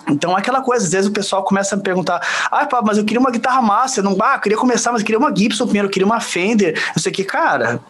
Então, 0.09 0.37
aquela 0.37 0.61
coisa, 0.61 0.85
às 0.85 0.92
vezes 0.92 1.09
o 1.09 1.12
pessoal 1.12 1.42
começa 1.45 1.75
a 1.75 1.79
me 1.79 1.83
perguntar: 1.83 2.21
ah, 2.51 2.64
pá, 2.66 2.81
mas 2.85 2.99
eu 2.99 3.05
queria 3.05 3.21
uma 3.21 3.31
guitarra 3.31 3.61
massa, 3.61 4.01
eu 4.01 4.05
não, 4.05 4.16
ah, 4.21 4.35
eu 4.35 4.40
queria 4.40 4.59
começar, 4.59 4.92
mas 4.92 5.01
eu 5.01 5.07
queria 5.07 5.19
uma 5.19 5.35
Gibson 5.35 5.64
primeiro, 5.64 5.88
eu 5.88 5.92
queria 5.92 6.07
uma 6.07 6.21
Fender, 6.21 6.81
não 6.95 7.03
sei 7.03 7.12
o 7.12 7.14
que, 7.14 7.25
cara, 7.25 7.81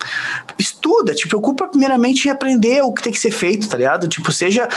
estuda, 0.58 1.14
te 1.14 1.28
preocupa 1.28 1.66
primeiramente 1.66 2.28
em 2.28 2.30
aprender 2.30 2.82
o 2.82 2.92
que 2.92 3.02
tem 3.02 3.12
que 3.12 3.18
ser 3.18 3.30
feito, 3.30 3.68
tá 3.68 3.76
ligado? 3.76 4.08
Tipo, 4.08 4.32
seja, 4.32 4.68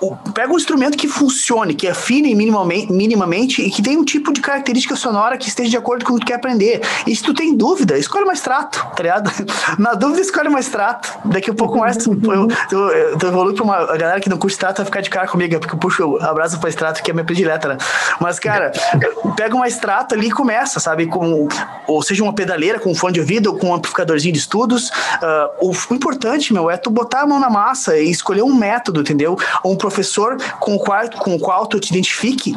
o, 0.00 0.16
pega 0.32 0.52
um 0.52 0.56
instrumento 0.56 0.96
que 0.96 1.08
funcione, 1.08 1.74
que 1.74 1.88
afine 1.88 2.34
minimamente, 2.34 2.92
minimamente 2.92 3.62
e 3.62 3.70
que 3.70 3.82
tenha 3.82 3.98
um 3.98 4.04
tipo 4.04 4.32
de 4.32 4.40
característica 4.40 4.96
sonora 4.96 5.36
que 5.36 5.48
esteja 5.48 5.70
de 5.70 5.76
acordo 5.76 6.04
com 6.04 6.14
o 6.14 6.18
que 6.18 6.24
tu 6.24 6.26
quer 6.26 6.34
aprender. 6.34 6.80
E 7.06 7.14
se 7.14 7.22
tu 7.22 7.34
tem 7.34 7.54
dúvida, 7.54 7.98
escolhe 7.98 8.24
mais 8.24 8.40
trato, 8.40 8.84
tá 8.96 9.02
ligado? 9.02 9.30
Na 9.78 9.94
dúvida, 9.94 10.20
escolhe 10.20 10.48
mais 10.48 10.68
trato. 10.68 11.16
Daqui 11.24 11.50
a 11.50 11.54
pouco 11.54 11.78
mais 11.78 11.96
tu, 11.96 12.12
eu, 12.12 12.48
tu, 12.68 13.18
tu 13.18 13.54
pra 13.54 13.64
uma 13.64 13.76
a 13.76 13.96
galera 13.96 14.20
que 14.20 14.28
não 14.28 14.38
curte 14.38 14.58
trato 14.58 14.78
vai 14.78 14.86
ficar 14.86 15.00
de 15.00 15.10
cara 15.10 15.26
comigo, 15.26 15.58
porque 15.58 15.74
eu 15.74 15.78
puxo 15.78 16.16
abraço 16.20 16.58
pra 16.58 16.68
que 16.92 17.10
é 17.10 17.14
minha 17.14 17.24
predileta, 17.24 17.68
né? 17.68 17.78
Mas, 18.20 18.38
cara, 18.38 18.72
pega 19.36 19.54
uma 19.54 19.68
extrato 19.68 20.14
ali 20.14 20.28
e 20.28 20.30
começa, 20.30 20.80
sabe? 20.80 21.06
Com, 21.06 21.48
ou 21.86 22.02
seja, 22.02 22.22
uma 22.22 22.32
pedaleira 22.32 22.78
com 22.78 22.90
um 22.90 22.94
fone 22.94 23.14
de 23.14 23.20
ouvido 23.20 23.48
ou 23.48 23.58
com 23.58 23.68
um 23.68 23.74
amplificadorzinho 23.74 24.32
de 24.32 24.38
estudos. 24.38 24.90
Uh, 24.90 25.70
o, 25.70 25.94
importante, 25.94 26.52
meu, 26.52 26.70
é 26.70 26.76
tu 26.76 26.90
botar 26.90 27.22
a 27.22 27.26
mão 27.26 27.40
na 27.40 27.50
massa 27.50 27.98
e 27.98 28.10
escolher 28.10 28.42
um 28.42 28.54
método, 28.54 29.00
entendeu? 29.00 29.36
Um 29.64 29.76
professor 29.76 30.36
com 30.60 30.74
o 30.74 30.78
qual, 30.78 31.08
com 31.10 31.34
o 31.34 31.38
qual 31.38 31.66
tu 31.66 31.78
te 31.80 31.90
identifique 31.90 32.56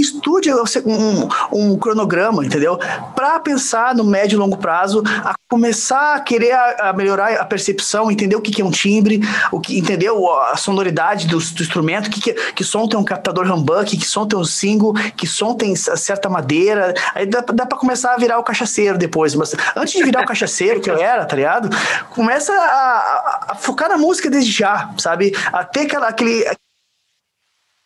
estude 0.00 0.50
um, 0.52 1.28
um 1.52 1.78
cronograma, 1.78 2.44
entendeu? 2.44 2.78
Para 3.14 3.38
pensar 3.40 3.94
no 3.94 4.04
médio 4.04 4.36
e 4.36 4.38
longo 4.38 4.56
prazo, 4.56 5.02
a 5.06 5.34
começar 5.48 6.16
a 6.16 6.20
querer 6.20 6.52
a, 6.52 6.90
a 6.90 6.92
melhorar 6.92 7.34
a 7.34 7.44
percepção, 7.44 8.10
entender 8.10 8.36
o 8.36 8.40
que, 8.40 8.50
que, 8.50 8.62
é 8.62 8.64
um 8.64 8.70
timbre, 8.70 9.20
o 9.52 9.60
que 9.60 9.78
entendeu 9.78 10.30
a 10.40 10.56
sonoridade 10.56 11.26
do, 11.26 11.38
do 11.38 11.62
instrumento, 11.62 12.10
que, 12.10 12.20
que, 12.20 12.32
que 12.52 12.64
som 12.64 12.88
tem 12.88 12.98
um 12.98 13.04
captador 13.04 13.50
humbuck, 13.50 13.96
que 13.96 14.04
som 14.04 14.26
tem 14.26 14.38
um 14.38 14.44
single, 14.44 14.92
que 15.16 15.26
som 15.26 15.54
tem 15.54 15.74
certa 15.76 16.28
madeira. 16.28 16.94
Aí 17.14 17.26
dá, 17.26 17.40
dá 17.40 17.66
para 17.66 17.78
começar 17.78 18.14
a 18.14 18.16
virar 18.16 18.38
o 18.38 18.44
cachaceiro 18.44 18.98
depois. 18.98 19.34
Mas 19.34 19.54
antes 19.76 19.94
de 19.94 20.02
virar 20.02 20.22
o 20.22 20.26
cachaceiro, 20.26 20.80
que 20.80 20.90
eu 20.90 20.96
era, 20.96 21.24
tá 21.24 21.36
ligado? 21.36 21.70
Começa 22.10 22.52
a, 22.52 22.56
a, 22.56 23.46
a 23.50 23.54
focar 23.54 23.88
na 23.88 23.98
música 23.98 24.30
desde 24.30 24.50
já, 24.50 24.90
sabe? 24.98 25.32
A 25.52 25.64
ter 25.64 25.82
aquela, 25.82 26.08
aquele 26.08 26.44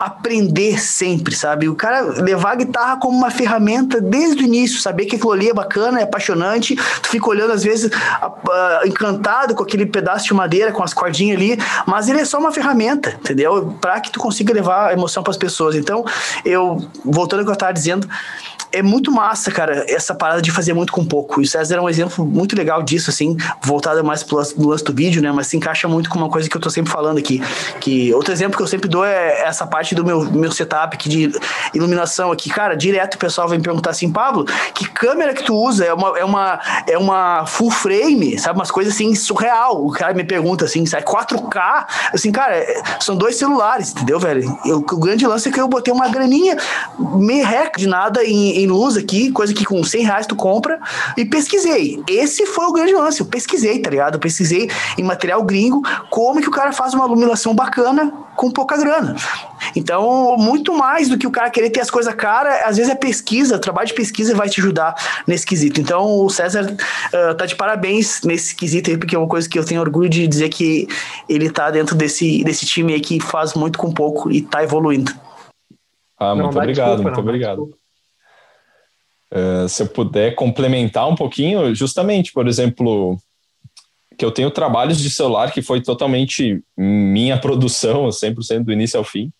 aprender 0.00 0.80
sempre, 0.80 1.34
sabe? 1.36 1.68
O 1.68 1.74
cara 1.74 2.00
levar 2.00 2.52
a 2.52 2.54
guitarra 2.54 2.96
como 2.96 3.14
uma 3.14 3.30
ferramenta 3.30 4.00
desde 4.00 4.42
o 4.42 4.46
início, 4.46 4.80
saber 4.80 5.04
que 5.04 5.16
aquilo 5.16 5.32
ali 5.32 5.50
é 5.50 5.52
bacana, 5.52 6.00
é 6.00 6.04
apaixonante, 6.04 6.74
tu 7.02 7.10
fica 7.10 7.28
olhando 7.28 7.52
às 7.52 7.62
vezes 7.62 7.90
encantado 8.86 9.54
com 9.54 9.62
aquele 9.62 9.84
pedaço 9.84 10.24
de 10.24 10.32
madeira, 10.32 10.72
com 10.72 10.82
as 10.82 10.94
cordinhas 10.94 11.36
ali, 11.36 11.58
mas 11.86 12.08
ele 12.08 12.18
é 12.20 12.24
só 12.24 12.38
uma 12.38 12.50
ferramenta, 12.50 13.10
entendeu? 13.10 13.76
Para 13.78 14.00
que 14.00 14.10
tu 14.10 14.18
consiga 14.18 14.54
levar 14.54 14.88
a 14.88 14.92
emoção 14.94 15.22
para 15.22 15.32
as 15.32 15.36
pessoas. 15.36 15.74
Então, 15.74 16.02
eu 16.46 16.82
voltando 17.04 17.40
ao 17.40 17.44
que 17.44 17.50
eu 17.50 17.54
estava 17.54 17.72
dizendo, 17.74 18.08
é 18.72 18.82
muito 18.82 19.10
massa, 19.10 19.50
cara, 19.50 19.84
essa 19.88 20.14
parada 20.14 20.40
de 20.40 20.50
fazer 20.50 20.72
muito 20.72 20.92
com 20.92 21.04
pouco. 21.04 21.40
E 21.40 21.44
o 21.44 21.46
César 21.46 21.76
é 21.76 21.80
um 21.80 21.88
exemplo 21.88 22.24
muito 22.24 22.56
legal 22.56 22.82
disso, 22.82 23.10
assim, 23.10 23.36
voltado 23.62 24.02
mais 24.04 24.22
pro 24.22 24.36
lance, 24.36 24.54
lance 24.58 24.84
do 24.84 24.92
vídeo, 24.92 25.20
né? 25.20 25.32
Mas 25.32 25.48
se 25.48 25.56
encaixa 25.56 25.88
muito 25.88 26.08
com 26.08 26.18
uma 26.18 26.28
coisa 26.28 26.48
que 26.48 26.56
eu 26.56 26.60
tô 26.60 26.70
sempre 26.70 26.92
falando 26.92 27.18
aqui. 27.18 27.42
Que 27.80 28.12
outro 28.14 28.32
exemplo 28.32 28.56
que 28.56 28.62
eu 28.62 28.66
sempre 28.66 28.88
dou 28.88 29.04
é 29.04 29.42
essa 29.42 29.66
parte 29.66 29.94
do 29.94 30.04
meu, 30.04 30.24
meu 30.30 30.52
setup 30.52 30.94
aqui 30.96 31.08
de 31.08 31.32
iluminação 31.74 32.30
aqui. 32.30 32.48
Cara, 32.48 32.76
direto 32.76 33.14
o 33.14 33.18
pessoal 33.18 33.48
vem 33.48 33.60
perguntar 33.60 33.90
assim, 33.90 34.10
Pablo, 34.10 34.44
que 34.74 34.88
câmera 34.88 35.34
que 35.34 35.42
tu 35.42 35.54
usa? 35.54 35.84
É 35.84 35.92
uma, 35.92 36.18
é 36.18 36.24
uma, 36.24 36.60
é 36.86 36.98
uma 36.98 37.46
full 37.46 37.70
frame, 37.70 38.38
sabe? 38.38 38.58
Umas 38.58 38.70
coisas 38.70 38.94
assim, 38.94 39.14
surreal. 39.14 39.84
O 39.84 39.90
cara 39.90 40.14
me 40.14 40.24
pergunta 40.24 40.64
assim, 40.64 40.86
sai 40.86 41.02
4K? 41.02 41.86
Assim, 42.14 42.30
cara, 42.30 42.56
é, 42.56 42.82
são 43.00 43.16
dois 43.16 43.36
celulares, 43.36 43.90
entendeu, 43.90 44.20
velho? 44.20 44.58
Eu, 44.64 44.78
o 44.78 45.00
grande 45.00 45.26
lance 45.26 45.48
é 45.48 45.52
que 45.52 45.60
eu 45.60 45.66
botei 45.66 45.92
uma 45.92 46.08
graninha 46.08 46.56
meio 47.16 47.44
rec 47.44 47.76
de 47.76 47.86
nada 47.86 48.24
em 48.24 48.59
em 48.62 48.66
luz 48.66 48.96
aqui, 48.96 49.30
coisa 49.32 49.52
que 49.52 49.64
com 49.64 49.82
100 49.82 50.02
reais 50.04 50.26
tu 50.26 50.36
compra, 50.36 50.78
e 51.16 51.24
pesquisei. 51.24 52.02
Esse 52.08 52.46
foi 52.46 52.66
o 52.66 52.72
grande 52.72 52.94
lance, 52.94 53.20
eu 53.20 53.26
pesquisei, 53.26 53.78
tá 53.80 53.90
ligado? 53.90 54.14
Eu 54.14 54.20
pesquisei 54.20 54.70
em 54.98 55.02
material 55.02 55.42
gringo 55.42 55.82
como 56.10 56.40
que 56.40 56.48
o 56.48 56.52
cara 56.52 56.72
faz 56.72 56.94
uma 56.94 57.06
iluminação 57.06 57.54
bacana 57.54 58.12
com 58.36 58.50
pouca 58.50 58.76
grana. 58.76 59.14
Então, 59.76 60.36
muito 60.38 60.74
mais 60.74 61.08
do 61.08 61.18
que 61.18 61.26
o 61.26 61.30
cara 61.30 61.50
querer 61.50 61.70
ter 61.70 61.80
as 61.80 61.90
coisas 61.90 62.14
caras, 62.14 62.62
às 62.64 62.76
vezes 62.76 62.90
é 62.90 62.94
pesquisa, 62.94 63.58
trabalho 63.58 63.88
de 63.88 63.94
pesquisa 63.94 64.34
vai 64.34 64.48
te 64.48 64.60
ajudar 64.60 64.94
nesse 65.26 65.46
quesito. 65.46 65.80
Então, 65.80 66.18
o 66.20 66.30
César 66.30 66.64
uh, 66.64 67.34
tá 67.34 67.46
de 67.46 67.54
parabéns 67.54 68.22
nesse 68.22 68.54
quesito 68.54 68.90
aí, 68.90 68.96
porque 68.96 69.14
é 69.14 69.18
uma 69.18 69.28
coisa 69.28 69.48
que 69.48 69.58
eu 69.58 69.64
tenho 69.64 69.80
orgulho 69.80 70.08
de 70.08 70.26
dizer 70.26 70.48
que 70.48 70.88
ele 71.28 71.50
tá 71.50 71.70
dentro 71.70 71.94
desse, 71.94 72.42
desse 72.42 72.64
time 72.64 72.94
aí 72.94 73.00
que 73.00 73.20
faz 73.20 73.54
muito 73.54 73.78
com 73.78 73.92
pouco 73.92 74.30
e 74.30 74.42
tá 74.42 74.62
evoluindo. 74.62 75.12
Ah, 76.18 76.34
muito 76.34 76.54
não, 76.54 76.60
obrigado, 76.62 76.86
desculpa, 76.88 77.02
muito 77.02 77.16
não, 77.16 77.22
obrigado. 77.22 77.79
Uh, 79.32 79.68
se 79.68 79.82
eu 79.82 79.86
puder 79.86 80.34
complementar 80.34 81.08
um 81.08 81.14
pouquinho, 81.14 81.74
justamente, 81.74 82.32
por 82.32 82.48
exemplo, 82.48 83.16
que 84.18 84.24
eu 84.24 84.30
tenho 84.30 84.50
trabalhos 84.50 84.98
de 84.98 85.08
celular 85.08 85.52
que 85.52 85.62
foi 85.62 85.80
totalmente 85.80 86.62
minha 86.76 87.38
produção, 87.38 88.08
100% 88.12 88.64
do 88.64 88.72
início 88.72 88.98
ao 88.98 89.04
fim. 89.04 89.32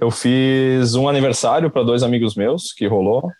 Eu 0.00 0.10
fiz 0.10 0.94
um 0.94 1.08
aniversário 1.08 1.70
para 1.70 1.82
dois 1.82 2.02
amigos 2.02 2.34
meus, 2.34 2.72
que 2.72 2.86
rolou. 2.86 3.30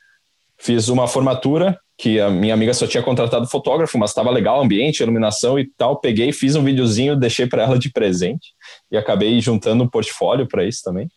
Fiz 0.59 0.89
uma 0.89 1.09
formatura, 1.09 1.79
que 1.97 2.19
a 2.21 2.31
minha 2.31 2.55
amiga 2.55 2.73
só 2.73 2.87
tinha 2.87 3.03
contratado 3.03 3.47
fotógrafo, 3.47 3.99
mas 3.99 4.11
estava 4.11 4.31
legal 4.31 4.59
o 4.59 4.63
ambiente, 4.63 5.03
iluminação 5.03 5.59
e 5.59 5.67
tal. 5.77 6.01
Peguei, 6.01 6.33
fiz 6.33 6.57
um 6.57 6.65
videozinho, 6.65 7.17
deixei 7.17 7.47
para 7.47 7.63
ela 7.63 7.79
de 7.79 7.91
presente 7.91 8.55
e 8.91 8.97
acabei 8.97 9.41
juntando 9.41 9.85
um 9.85 9.89
portfólio 9.89 10.47
para 10.47 10.65
isso 10.65 10.83
também. 10.83 11.09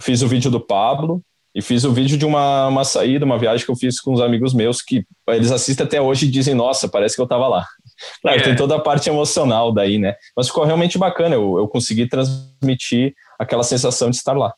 Fiz 0.00 0.22
o 0.22 0.28
vídeo 0.28 0.50
do 0.50 0.60
Pablo, 0.60 1.22
e 1.54 1.62
fiz 1.62 1.84
o 1.84 1.92
vídeo 1.92 2.18
de 2.18 2.26
uma, 2.26 2.66
uma 2.66 2.84
saída, 2.84 3.24
uma 3.24 3.38
viagem 3.38 3.64
que 3.64 3.70
eu 3.70 3.76
fiz 3.76 4.00
com 4.00 4.12
uns 4.12 4.20
amigos 4.20 4.52
meus 4.52 4.82
que 4.82 5.06
eles 5.28 5.52
assistem 5.52 5.86
até 5.86 6.00
hoje 6.00 6.26
e 6.26 6.30
dizem, 6.30 6.54
nossa, 6.54 6.88
parece 6.88 7.14
que 7.14 7.20
eu 7.20 7.24
estava 7.24 7.46
lá. 7.48 7.66
Claro, 8.20 8.40
é. 8.40 8.42
tem 8.42 8.56
toda 8.56 8.74
a 8.74 8.80
parte 8.80 9.08
emocional 9.08 9.72
daí, 9.72 9.98
né? 9.98 10.16
Mas 10.36 10.48
ficou 10.48 10.64
realmente 10.64 10.98
bacana, 10.98 11.36
eu, 11.36 11.58
eu 11.58 11.68
consegui 11.68 12.08
transmitir 12.08 13.14
aquela 13.38 13.62
sensação 13.62 14.10
de 14.10 14.16
estar 14.16 14.32
lá. 14.32 14.52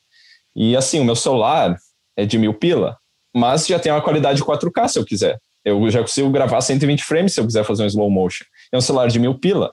E 0.55 0.75
assim, 0.75 1.01
o 1.01 1.05
meu 1.05 1.15
celular 1.15 1.77
é 2.17 2.25
de 2.25 2.39
mil 2.39 2.55
pila, 2.55 2.97
mas 3.35 3.67
já 3.67 3.79
tem 3.79 3.93
uma 3.93 4.01
qualidade 4.01 4.43
4K 4.43 4.89
se 4.89 4.99
eu 4.99 5.05
quiser. 5.05 5.39
Eu 5.63 5.91
já 5.91 6.01
consigo 6.01 6.31
gravar 6.31 6.63
120 6.63 7.05
frames 7.05 7.35
se 7.35 7.41
eu 7.41 7.45
quiser 7.45 7.63
fazer 7.63 7.83
um 7.83 7.87
slow 7.87 8.11
motion. 8.11 8.47
É 8.73 8.79
um 8.79 8.81
celular 8.81 9.09
de 9.09 9.19
mil 9.19 9.39
pila, 9.39 9.71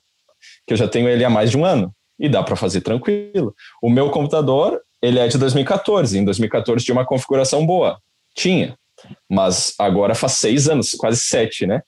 que 0.67 0.73
eu 0.73 0.77
já 0.77 0.89
tenho 0.89 1.07
ele 1.07 1.23
há 1.23 1.29
mais 1.29 1.51
de 1.51 1.57
um 1.57 1.63
ano. 1.63 1.95
E 2.19 2.27
dá 2.27 2.43
para 2.43 2.57
fazer 2.57 2.81
tranquilo. 2.81 3.55
O 3.81 3.89
meu 3.89 4.09
computador 4.09 4.81
ele 5.03 5.19
é 5.19 5.27
de 5.27 5.37
2014. 5.37 6.17
Em 6.17 6.23
2014 6.23 6.85
tinha 6.85 6.95
uma 6.95 7.05
configuração 7.05 7.65
boa. 7.65 7.99
Tinha. 8.33 8.75
Mas 9.29 9.73
agora 9.77 10.15
faz 10.15 10.33
seis 10.33 10.69
anos, 10.69 10.91
quase 10.91 11.19
sete, 11.19 11.67
né? 11.67 11.81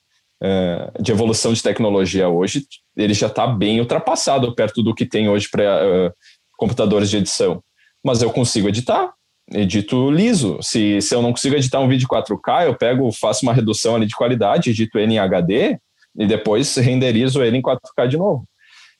Uh, 0.43 1.01
de 1.01 1.13
evolução 1.13 1.53
de 1.53 1.63
tecnologia 1.63 2.27
hoje, 2.27 2.65
ele 2.95 3.13
já 3.13 3.27
está 3.27 3.47
bem 3.47 3.79
ultrapassado 3.79 4.53
perto 4.53 4.83
do 4.83 4.93
que 4.93 5.05
tem 5.05 5.29
hoje 5.29 5.47
para 5.49 5.63
uh, 5.63 6.13
computadores 6.57 7.09
de 7.09 7.17
edição. 7.17 7.63
Mas 8.03 8.21
eu 8.21 8.29
consigo 8.29 8.67
editar, 8.67 9.13
edito 9.49 10.11
liso. 10.11 10.59
Se, 10.61 11.01
se 11.01 11.15
eu 11.15 11.21
não 11.21 11.31
consigo 11.31 11.55
editar 11.55 11.79
um 11.79 11.87
vídeo 11.87 12.09
4K, 12.09 12.65
eu 12.65 12.75
pego, 12.75 13.09
faço 13.13 13.45
uma 13.45 13.53
redução 13.53 13.95
ali 13.95 14.05
de 14.05 14.15
qualidade, 14.15 14.71
edito 14.71 14.99
ele 14.99 15.13
em 15.13 15.19
HD 15.19 15.79
e 16.17 16.27
depois 16.27 16.75
renderizo 16.75 17.41
ele 17.41 17.57
em 17.57 17.61
4K 17.61 18.07
de 18.09 18.17
novo. 18.17 18.45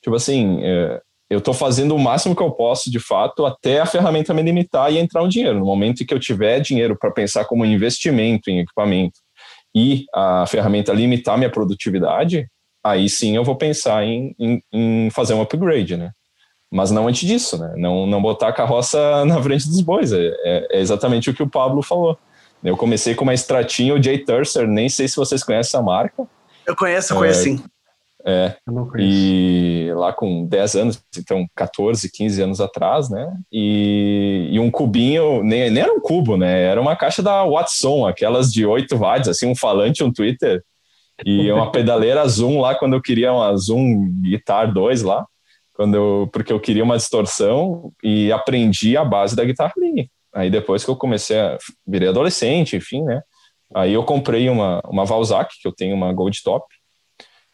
Tipo 0.02 0.16
assim, 0.16 0.60
uh, 0.60 1.02
eu 1.30 1.40
estou 1.40 1.54
fazendo 1.54 1.96
o 1.96 2.00
máximo 2.00 2.36
que 2.36 2.44
eu 2.44 2.52
posso, 2.52 2.92
de 2.92 3.00
fato, 3.00 3.46
até 3.46 3.80
a 3.80 3.86
ferramenta 3.86 4.34
me 4.34 4.44
limitar 4.44 4.92
e 4.92 4.98
entrar 4.98 5.24
um 5.24 5.28
dinheiro. 5.28 5.60
No 5.60 5.66
momento 5.66 6.04
em 6.04 6.06
que 6.06 6.14
eu 6.14 6.20
tiver 6.20 6.60
dinheiro 6.60 6.96
para 6.98 7.12
pensar 7.12 7.46
como 7.46 7.66
investimento 7.66 8.50
em 8.50 8.60
equipamento 8.60 9.20
e 9.74 10.06
a 10.14 10.46
ferramenta 10.48 10.94
limitar 10.94 11.38
minha 11.38 11.50
produtividade, 11.50 12.48
aí 12.84 13.10
sim 13.10 13.36
eu 13.36 13.44
vou 13.44 13.56
pensar 13.56 14.04
em, 14.04 14.36
em, 14.40 14.62
em 14.72 15.10
fazer 15.10 15.34
um 15.34 15.42
upgrade, 15.42 15.98
né? 15.98 16.12
Mas 16.72 16.92
não 16.92 17.08
antes 17.08 17.28
disso, 17.28 17.58
né? 17.58 17.74
Não, 17.76 18.06
não 18.06 18.22
botar 18.22 18.50
a 18.50 18.54
carroça 18.54 19.00
na 19.26 19.42
frente 19.42 19.68
dos 19.68 19.82
bois. 19.82 20.14
É, 20.14 20.28
é, 20.44 20.68
é 20.72 20.80
exatamente 20.80 21.30
o 21.30 21.34
que 21.34 21.44
o 21.44 21.50
Pablo 21.50 21.82
falou. 21.82 22.18
Eu 22.64 22.78
comecei 22.78 23.16
com 23.16 23.24
uma 23.24 23.34
extratinho 23.34 24.00
J. 24.00 24.20
Turser, 24.26 24.68
nem 24.68 24.90
sei 24.90 25.08
se 25.08 25.16
vocês 25.16 25.44
conhecem 25.44 25.80
a 25.80 25.84
marca. 25.84 26.28
Eu 26.66 26.76
conheço, 26.76 27.14
eu 27.14 27.18
conheço 27.18 27.42
é, 27.42 27.44
sim. 27.44 27.64
É, 28.28 28.56
e 28.98 29.92
lá 29.94 30.12
com 30.12 30.48
10 30.48 30.76
anos, 30.76 31.04
então 31.16 31.46
14, 31.56 32.12
15 32.12 32.42
anos 32.42 32.60
atrás, 32.60 33.08
né? 33.08 33.32
E, 33.52 34.50
e 34.52 34.60
um 34.60 34.72
cubinho, 34.72 35.44
nem, 35.44 35.70
nem, 35.70 35.84
era 35.84 35.94
um 35.94 36.00
cubo, 36.00 36.36
né? 36.36 36.64
Era 36.64 36.82
uma 36.82 36.96
caixa 36.96 37.22
da 37.22 37.46
Watson, 37.46 38.08
aquelas 38.08 38.52
de 38.52 38.66
8 38.66 38.98
watts, 38.98 39.30
assim, 39.30 39.46
um 39.46 39.56
falante, 39.56 40.04
um 40.04 40.12
Twitter, 40.12 40.64
e 41.24 41.52
uma 41.52 41.70
pedaleira 41.72 42.28
Zoom 42.28 42.60
lá 42.60 42.74
quando 42.74 42.94
eu 42.94 43.02
queria 43.02 43.32
uma 43.32 43.56
Zoom 43.56 44.12
Guitar 44.24 44.74
2 44.74 45.04
lá, 45.04 45.24
quando 45.76 45.94
eu, 45.94 46.30
porque 46.34 46.52
eu 46.52 46.60
queria 46.60 46.84
uma 46.84 46.98
distorção 46.98 47.92
e 48.04 48.32
aprendi 48.32 48.98
a 48.98 49.06
base 49.06 49.36
da 49.36 49.46
guitarra 49.46 49.74
Lee. 49.78 50.10
Aí 50.34 50.50
depois 50.50 50.84
que 50.84 50.90
eu 50.90 50.96
comecei 50.96 51.40
a 51.40 51.60
virei 51.86 52.10
adolescente, 52.10 52.76
enfim, 52.76 53.04
né? 53.04 53.22
Aí 53.76 53.94
eu 53.94 54.04
comprei 54.04 54.50
uma, 54.50 54.82
uma 54.86 55.06
Valzac, 55.06 55.54
que 55.62 55.68
eu 55.68 55.72
tenho 55.72 55.96
uma 55.96 56.12
Gold 56.12 56.42
Top, 56.44 56.66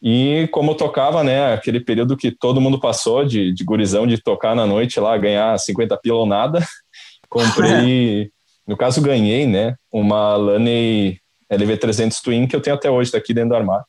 e 0.02 0.48
como 0.52 0.72
eu 0.72 0.76
tocava, 0.76 1.24
né, 1.24 1.54
aquele 1.54 1.80
período 1.80 2.18
que 2.18 2.32
todo 2.32 2.60
mundo 2.60 2.80
passou 2.80 3.24
de, 3.24 3.54
de 3.54 3.64
gurizão, 3.64 4.08
de 4.08 4.18
tocar 4.18 4.56
na 4.56 4.66
noite 4.66 5.00
lá, 5.00 5.16
ganhar 5.18 5.58
50 5.58 5.96
pila 5.98 6.20
ou 6.20 6.26
nada, 6.26 6.66
comprei, 7.30 8.32
no 8.68 8.76
caso 8.76 9.02
ganhei, 9.02 9.46
né, 9.46 9.76
uma 9.92 10.36
Laney 10.36 11.20
LV300 11.52 12.16
Twin 12.24 12.48
que 12.48 12.56
eu 12.56 12.62
tenho 12.62 12.76
até 12.76 12.90
hoje, 12.90 13.12
tá 13.12 13.20
aqui 13.20 13.34
dentro 13.34 13.50
do 13.50 13.56
armário. 13.56 13.86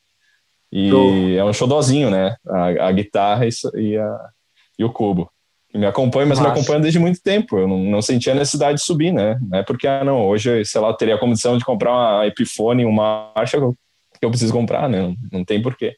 E 0.71 1.35
é 1.37 1.43
um 1.43 1.53
xodózinho, 1.53 2.09
né, 2.09 2.35
a, 2.47 2.87
a 2.87 2.91
guitarra 2.91 3.45
e, 3.75 3.97
a, 3.97 4.19
e 4.77 4.83
o 4.83 4.91
cubo. 4.91 5.31
E 5.73 5.77
me 5.79 5.87
acompanha, 5.87 6.27
mas 6.27 6.37
Nossa. 6.37 6.51
me 6.51 6.55
acompanha 6.55 6.79
desde 6.79 6.99
muito 6.99 7.19
tempo. 7.21 7.57
Eu 7.57 7.67
não, 7.67 7.79
não 7.79 8.01
sentia 8.01 8.35
necessidade 8.35 8.77
de 8.77 8.83
subir, 8.83 9.11
né? 9.11 9.39
Não 9.41 9.57
é 9.57 9.63
porque, 9.63 9.87
ah, 9.87 10.03
não, 10.03 10.27
hoje, 10.27 10.63
sei 10.65 10.79
lá, 10.79 10.93
teria 10.93 11.15
a 11.15 11.19
condição 11.19 11.57
de 11.57 11.65
comprar 11.65 11.91
uma 11.91 12.27
Epiphone, 12.27 12.85
uma 12.85 13.31
marcha 13.35 13.57
eu 14.25 14.29
preciso 14.29 14.53
comprar, 14.53 14.87
né? 14.89 15.01
Não, 15.01 15.15
não 15.31 15.45
tem 15.45 15.61
porquê. 15.61 15.95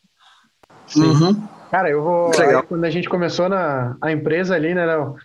Uhum. 0.96 1.48
Cara, 1.72 1.90
eu 1.90 2.04
vou. 2.04 2.32
Aí, 2.40 2.62
quando 2.64 2.86
a 2.86 2.90
gente 2.90 3.10
começou 3.10 3.50
na 3.50 3.98
a 4.02 4.12
empresa 4.12 4.56
ali, 4.56 4.74
né, 4.74 4.86
não, 4.86 5.16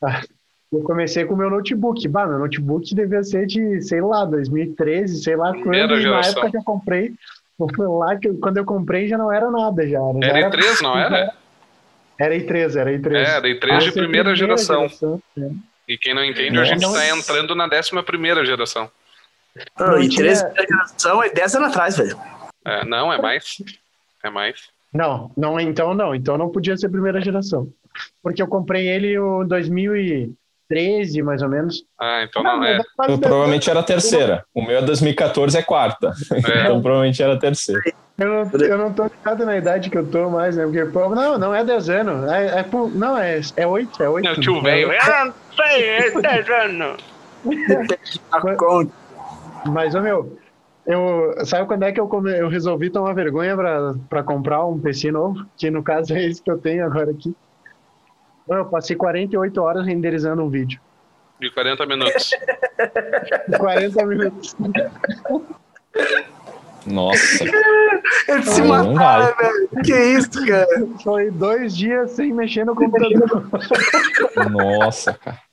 eu 0.72 0.80
comecei 0.82 1.24
com 1.24 1.34
o 1.34 1.36
meu 1.36 1.50
notebook. 1.50 2.06
Bah, 2.08 2.26
meu 2.26 2.38
notebook 2.38 2.94
devia 2.94 3.22
ser 3.22 3.46
de, 3.46 3.82
sei 3.82 4.00
lá, 4.00 4.24
2013, 4.24 5.22
sei 5.22 5.36
lá 5.36 5.52
quando. 5.52 5.70
Na 5.70 6.20
época 6.20 6.50
que 6.50 6.56
eu 6.56 6.64
comprei, 6.64 7.12
lá 7.78 8.16
que 8.16 8.32
quando 8.34 8.58
eu 8.58 8.64
comprei 8.64 9.08
já 9.08 9.18
não 9.18 9.32
era 9.32 9.50
nada 9.50 9.86
já. 9.86 9.98
Era, 10.22 10.38
era 10.38 10.50
i3, 10.50 10.82
não 10.82 10.98
era? 10.98 11.34
Era 12.18 12.34
i3, 12.34 12.76
era 12.76 12.90
i3. 12.90 13.14
É, 13.14 13.36
era 13.36 13.48
i3 13.48 13.70
ah, 13.70 13.78
de 13.78 13.92
primeira, 13.92 14.34
geração. 14.34 14.88
geração 14.88 15.22
é. 15.38 15.50
E 15.86 15.96
quem 15.96 16.14
não 16.14 16.24
entende, 16.24 16.58
a 16.58 16.64
gente 16.64 16.84
está 16.84 17.08
entrando 17.08 17.54
na 17.54 17.64
11 17.64 18.02
primeira 18.04 18.44
geração. 18.44 18.90
Não, 19.78 19.94
i3 19.94 20.08
tinha... 20.08 20.34
geração 20.68 21.22
é 21.22 21.30
10 21.30 21.54
anos 21.54 21.68
atrás, 21.68 21.96
velho. 21.96 22.18
É, 22.68 22.84
não, 22.84 23.12
é 23.12 23.20
mais. 23.20 23.56
É 24.22 24.30
mais. 24.30 24.68
Não, 24.92 25.30
não, 25.36 25.58
então 25.60 25.94
não. 25.94 26.14
Então 26.14 26.36
não 26.38 26.50
podia 26.50 26.76
ser 26.76 26.88
primeira 26.88 27.20
geração. 27.20 27.68
Porque 28.22 28.42
eu 28.42 28.46
comprei 28.46 28.88
ele 28.88 29.16
em 29.16 29.46
2013, 29.46 31.22
mais 31.22 31.42
ou 31.42 31.48
menos. 31.48 31.84
Ah, 31.98 32.22
então 32.22 32.42
não, 32.42 32.58
não 32.58 32.64
é. 32.64 32.78
Eu, 33.08 33.18
provavelmente 33.18 33.68
era 33.70 33.80
a 33.80 33.82
terceira. 33.82 34.44
O 34.54 34.62
meu 34.62 34.78
é 34.78 34.82
2014 34.82 35.58
é 35.58 35.62
quarta. 35.62 36.12
É. 36.32 36.38
então 36.62 36.80
provavelmente 36.80 37.22
era 37.22 37.34
a 37.34 37.38
terceira. 37.38 37.80
Eu 38.18 38.28
não, 38.28 38.50
eu 38.60 38.78
não 38.78 38.92
tô 38.92 39.04
ligado 39.04 39.46
na 39.46 39.56
idade 39.56 39.88
que 39.88 39.96
eu 39.96 40.04
tô 40.04 40.28
mais, 40.28 40.56
né? 40.56 40.64
Porque, 40.64 40.84
pô, 40.86 41.08
não, 41.14 41.38
não 41.38 41.54
é 41.54 41.64
10 41.64 41.88
anos. 41.88 42.28
É, 42.30 42.60
é, 42.60 42.66
não, 42.94 43.16
é, 43.16 43.40
é 43.56 43.66
8, 43.66 44.02
é 44.02 44.08
8. 44.08 44.24
Não, 44.24 44.34
tio 44.34 44.60
velho. 44.60 44.90
Eu 44.92 45.24
não 45.26 45.34
sei, 45.54 45.88
é 45.88 46.10
10 46.10 46.50
anos. 46.50 47.04
Mas, 49.66 49.94
ô 49.94 50.00
meu, 50.00 50.36
eu, 50.88 51.34
sabe 51.44 51.66
quando 51.66 51.82
é 51.82 51.92
que 51.92 52.00
eu, 52.00 52.08
come, 52.08 52.32
eu 52.32 52.48
resolvi 52.48 52.88
tomar 52.88 53.12
vergonha 53.12 53.54
para 54.08 54.22
comprar 54.22 54.64
um 54.64 54.78
PC 54.80 55.10
novo? 55.10 55.46
Que 55.54 55.70
no 55.70 55.82
caso 55.82 56.14
é 56.14 56.24
esse 56.24 56.42
que 56.42 56.50
eu 56.50 56.56
tenho 56.56 56.82
agora 56.82 57.10
aqui. 57.10 57.36
Eu 58.48 58.64
passei 58.64 58.96
48 58.96 59.60
horas 59.60 59.84
renderizando 59.84 60.42
um 60.42 60.48
vídeo. 60.48 60.80
De 61.38 61.50
40 61.50 61.84
minutos. 61.84 62.30
40 63.58 64.06
minutos. 64.06 64.56
Nossa. 66.86 67.44
Ele 68.26 68.42
se 68.44 68.62
mataram, 68.62 69.36
velho. 69.36 69.68
Que 69.84 69.94
isso, 69.94 70.46
cara? 70.46 70.66
Foi 71.04 71.30
dois 71.30 71.76
dias 71.76 72.12
sem 72.12 72.32
mexer 72.32 72.64
no 72.64 72.74
computador. 72.74 73.46
Nossa, 74.50 75.12
cara. 75.12 75.47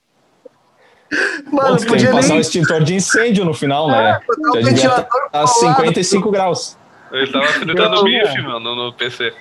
Mano, 1.51 1.77
Pô, 1.77 1.85
podia 1.85 2.09
nem... 2.11 2.21
passar 2.21 2.33
um 2.35 2.39
extintor 2.39 2.83
de 2.83 2.95
incêndio 2.95 3.45
no 3.45 3.53
final, 3.53 3.87
né? 3.87 4.19
É, 4.55 4.61
Já 4.61 4.69
devia 4.69 5.07
a 5.31 5.47
55 5.47 6.31
graus. 6.31 6.77
Ele 7.11 7.31
tava 7.31 7.45
fritando 7.53 8.03
bife, 8.03 8.41
mano, 8.41 8.75
no 8.75 8.93
PC. 8.93 9.33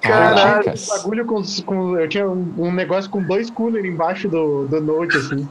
Caralho, 0.00 0.70
um 0.70 0.86
bagulho 0.96 1.24
com, 1.24 1.42
com, 1.64 1.98
eu 1.98 2.08
tinha 2.08 2.28
um, 2.28 2.54
um, 2.58 2.72
negócio 2.72 3.10
com 3.10 3.22
dois 3.22 3.48
coolers 3.48 3.86
embaixo 3.86 4.28
do, 4.28 4.66
do 4.66 4.80
Note, 4.80 5.16
assim, 5.16 5.48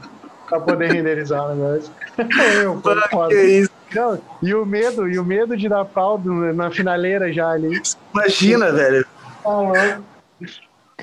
pra 0.48 0.60
poder 0.60 0.92
renderizar 0.92 1.50
o 1.50 1.54
negócio. 1.54 1.92
Meu, 2.58 2.80
que 3.28 3.42
isso? 3.42 3.70
Não, 3.92 4.20
e 4.42 4.54
o 4.54 4.64
medo, 4.64 5.08
e 5.08 5.18
o 5.18 5.24
medo 5.24 5.56
de 5.56 5.68
dar 5.68 5.84
pau 5.84 6.20
na 6.54 6.70
finaleira 6.70 7.32
já 7.32 7.50
ali. 7.50 7.80
Imagina, 8.12 8.72
velho. 8.72 9.06
Ah, 9.44 9.98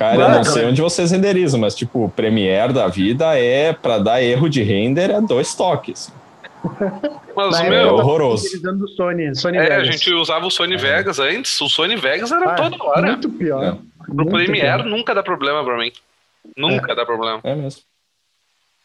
Cara, 0.02 0.16
eu 0.16 0.30
não 0.30 0.43
sei 0.43 0.66
onde 0.66 0.82
vocês 0.82 1.12
renderizam, 1.12 1.60
mas 1.60 1.76
tipo, 1.76 2.06
o 2.06 2.10
Premiere 2.10 2.74
da 2.74 2.88
vida 2.88 3.38
é 3.38 3.72
para 3.72 3.99
dar 3.99 4.24
erro 4.24 4.49
de 4.49 4.64
render 4.64 5.12
é 5.12 5.22
dois 5.22 5.54
toques. 5.54 6.12
Mas 7.36 7.60
o 7.60 7.64
meu 7.64 7.74
é 7.74 7.91
horroroso. 7.91 8.45
Do 8.62 8.88
Sony, 8.89 9.36
Sony 9.36 9.58
é, 9.58 9.62
Vegas. 9.62 9.78
a 9.80 9.84
gente 9.91 10.14
usava 10.14 10.45
o 10.45 10.52
Sony 10.52 10.76
é. 10.76 10.78
Vegas 10.78 11.18
antes. 11.18 11.60
O 11.60 11.68
Sony 11.68 11.95
Vegas 11.95 12.32
era 12.32 12.52
ah, 12.52 12.56
toda 12.56 12.84
hora. 12.84 13.08
Muito 13.08 13.30
pior. 13.30 13.64
É. 13.64 13.78
Pro 14.06 14.28
Premiere 14.28 14.84
pior. 14.84 14.86
nunca 14.86 15.16
dá 15.16 15.24
problema 15.24 15.64
pra 15.64 15.78
mim. 15.78 15.91
Nunca 16.56 16.91
é. 16.91 16.95
dá 16.95 17.06
problema. 17.06 17.39
É 17.43 17.56
mesmo. 17.56 17.82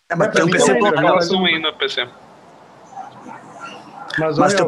É, 0.09 0.15
mas 0.15 0.33
tem 0.33 0.45
um 0.45 0.49
PC 0.49 0.75
portátil. 0.77 1.41
no 1.61 1.73
PC. 1.75 2.09
Mas, 4.19 4.39
Mas 4.39 4.55
teu, 4.55 4.67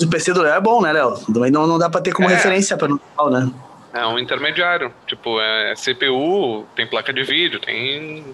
o 0.00 0.08
PC 0.08 0.32
do 0.32 0.42
Léo 0.42 0.54
é 0.54 0.60
bom, 0.60 0.80
né, 0.80 0.92
Léo? 0.92 1.18
Não, 1.50 1.66
não 1.66 1.78
dá 1.78 1.90
pra 1.90 2.00
ter 2.00 2.12
como 2.12 2.30
é. 2.30 2.34
referência 2.34 2.76
para 2.76 2.92
o 2.92 3.30
né? 3.30 3.50
É 3.92 4.06
um 4.06 4.18
intermediário. 4.18 4.92
Tipo, 5.06 5.40
é 5.40 5.74
CPU, 5.74 6.64
tem 6.74 6.86
placa 6.86 7.12
de 7.12 7.22
vídeo, 7.22 7.60
tem. 7.60 8.24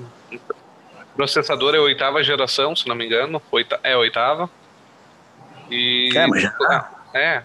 Processador 1.16 1.74
é 1.74 1.80
oitava 1.80 2.22
geração, 2.22 2.76
se 2.76 2.86
não 2.86 2.94
me 2.94 3.04
engano. 3.04 3.42
Oita... 3.50 3.80
É 3.82 3.96
oitava. 3.96 4.48
E. 5.70 6.10
É, 6.16 6.26
mas 6.26 6.42
já. 6.42 6.90
É. 7.12 7.42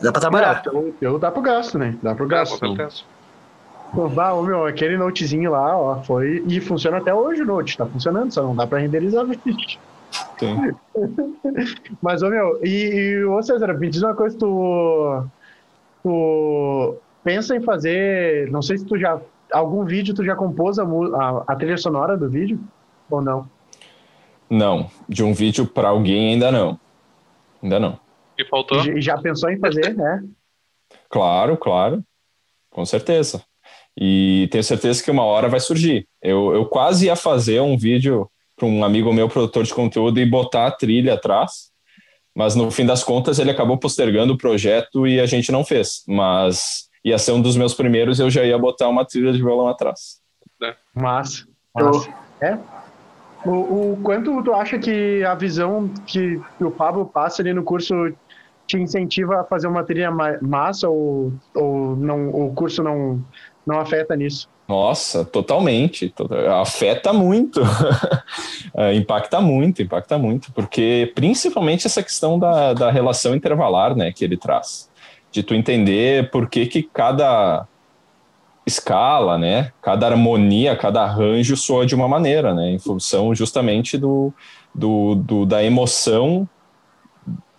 Dá 0.00 0.10
pra 0.10 0.20
trabalhar. 0.20 0.62
eu, 0.66 0.94
eu 1.00 1.18
dá 1.18 1.30
pro 1.30 1.42
gasto, 1.42 1.78
né? 1.78 1.96
Dá 2.02 2.14
pro 2.14 2.26
gasto. 2.26 2.74
Dá, 2.74 2.88
Pô, 3.94 4.08
bah, 4.08 4.34
meu, 4.42 4.64
aquele 4.64 4.96
notezinho 4.96 5.50
lá, 5.50 5.76
ó, 5.76 6.02
foi. 6.02 6.42
E 6.48 6.60
funciona 6.60 6.96
até 6.96 7.14
hoje 7.14 7.42
o 7.42 7.46
note, 7.46 7.76
tá 7.76 7.84
funcionando, 7.84 8.32
só 8.32 8.42
não 8.42 8.56
dá 8.56 8.66
pra 8.66 8.78
renderizar 8.78 9.26
vídeo. 9.26 9.78
Mas, 12.02 12.22
ô 12.22 12.28
meu, 12.28 12.58
e, 12.64 12.68
e 12.68 13.24
ô 13.24 13.42
César, 13.42 13.74
me 13.74 13.90
diz 13.90 14.02
uma 14.02 14.14
coisa, 14.14 14.36
tu. 14.38 15.24
Tu 16.02 16.96
pensa 17.22 17.56
em 17.56 17.60
fazer. 17.60 18.50
Não 18.50 18.62
sei 18.62 18.78
se 18.78 18.86
tu 18.86 18.98
já. 18.98 19.20
Algum 19.52 19.84
vídeo 19.84 20.14
tu 20.14 20.24
já 20.24 20.34
compôs 20.34 20.78
a, 20.78 20.84
a, 20.84 21.44
a 21.48 21.56
trilha 21.56 21.76
sonora 21.76 22.16
do 22.16 22.28
vídeo? 22.28 22.58
Ou 23.10 23.20
não? 23.20 23.48
Não. 24.48 24.90
De 25.08 25.22
um 25.22 25.32
vídeo 25.32 25.66
para 25.66 25.88
alguém 25.88 26.32
ainda 26.32 26.50
não. 26.50 26.78
Ainda 27.62 27.78
não. 27.78 27.98
E 28.38 28.44
faltou? 28.46 28.84
E 28.84 29.00
já 29.00 29.18
pensou 29.18 29.50
em 29.50 29.58
fazer, 29.58 29.94
né? 29.94 30.24
Claro, 31.08 31.56
claro. 31.56 32.02
Com 32.70 32.84
certeza. 32.84 33.42
E 33.98 34.48
tenho 34.50 34.64
certeza 34.64 35.02
que 35.02 35.10
uma 35.10 35.24
hora 35.24 35.48
vai 35.48 35.60
surgir. 35.60 36.08
Eu, 36.20 36.54
eu 36.54 36.66
quase 36.66 37.06
ia 37.06 37.16
fazer 37.16 37.60
um 37.60 37.76
vídeo 37.76 38.28
para 38.56 38.66
um 38.66 38.84
amigo 38.84 39.12
meu, 39.12 39.28
produtor 39.28 39.64
de 39.64 39.74
conteúdo, 39.74 40.18
e 40.18 40.26
botar 40.26 40.66
a 40.66 40.70
trilha 40.70 41.14
atrás, 41.14 41.70
mas 42.34 42.54
no 42.54 42.70
fim 42.70 42.86
das 42.86 43.02
contas 43.04 43.38
ele 43.38 43.50
acabou 43.50 43.76
postergando 43.76 44.32
o 44.32 44.38
projeto 44.38 45.06
e 45.06 45.20
a 45.20 45.26
gente 45.26 45.52
não 45.52 45.64
fez. 45.64 46.02
Mas 46.06 46.88
ia 47.04 47.18
ser 47.18 47.32
um 47.32 47.40
dos 47.42 47.56
meus 47.56 47.74
primeiros, 47.74 48.20
eu 48.20 48.30
já 48.30 48.44
ia 48.44 48.58
botar 48.58 48.88
uma 48.88 49.04
trilha 49.04 49.32
de 49.32 49.38
violão 49.38 49.68
atrás. 49.68 50.20
É. 50.62 50.74
Massa. 50.94 51.46
Massa. 51.74 52.08
É. 52.40 52.58
O, 53.44 53.92
o 53.92 54.00
quanto 54.02 54.42
tu 54.42 54.52
acha 54.54 54.78
que 54.78 55.24
a 55.24 55.34
visão 55.34 55.90
que 56.06 56.40
o 56.60 56.70
Pablo 56.70 57.04
passa 57.06 57.42
ali 57.42 57.52
no 57.52 57.64
curso 57.64 57.94
te 58.66 58.76
incentiva 58.76 59.40
a 59.40 59.44
fazer 59.44 59.66
uma 59.66 59.82
trilha 59.82 60.10
massa 60.40 60.88
ou, 60.88 61.32
ou 61.54 61.96
não, 61.96 62.28
o 62.30 62.54
curso 62.54 62.82
não, 62.82 63.22
não 63.66 63.80
afeta 63.80 64.14
nisso? 64.14 64.48
Nossa, 64.68 65.24
totalmente. 65.24 66.14
Afeta 66.60 67.12
muito. 67.12 67.60
é, 68.76 68.94
impacta 68.94 69.40
muito, 69.40 69.82
impacta 69.82 70.16
muito. 70.16 70.52
Porque 70.52 71.12
principalmente 71.14 71.86
essa 71.86 72.02
questão 72.02 72.38
da, 72.38 72.72
da 72.72 72.90
relação 72.90 73.34
intervalar 73.34 73.96
né, 73.96 74.12
que 74.12 74.24
ele 74.24 74.36
traz 74.36 74.88
de 75.32 75.42
tu 75.42 75.54
entender 75.54 76.30
por 76.30 76.48
que, 76.48 76.66
que 76.66 76.82
cada 76.82 77.66
escala, 78.64 79.36
né, 79.38 79.72
cada 79.82 80.06
harmonia, 80.06 80.76
cada 80.76 81.02
arranjo 81.02 81.56
soa 81.56 81.84
de 81.84 81.94
uma 81.94 82.06
maneira, 82.06 82.54
né, 82.54 82.70
em 82.70 82.78
função 82.78 83.34
justamente 83.34 83.98
do, 83.98 84.32
do, 84.72 85.16
do 85.16 85.46
da 85.46 85.64
emoção 85.64 86.48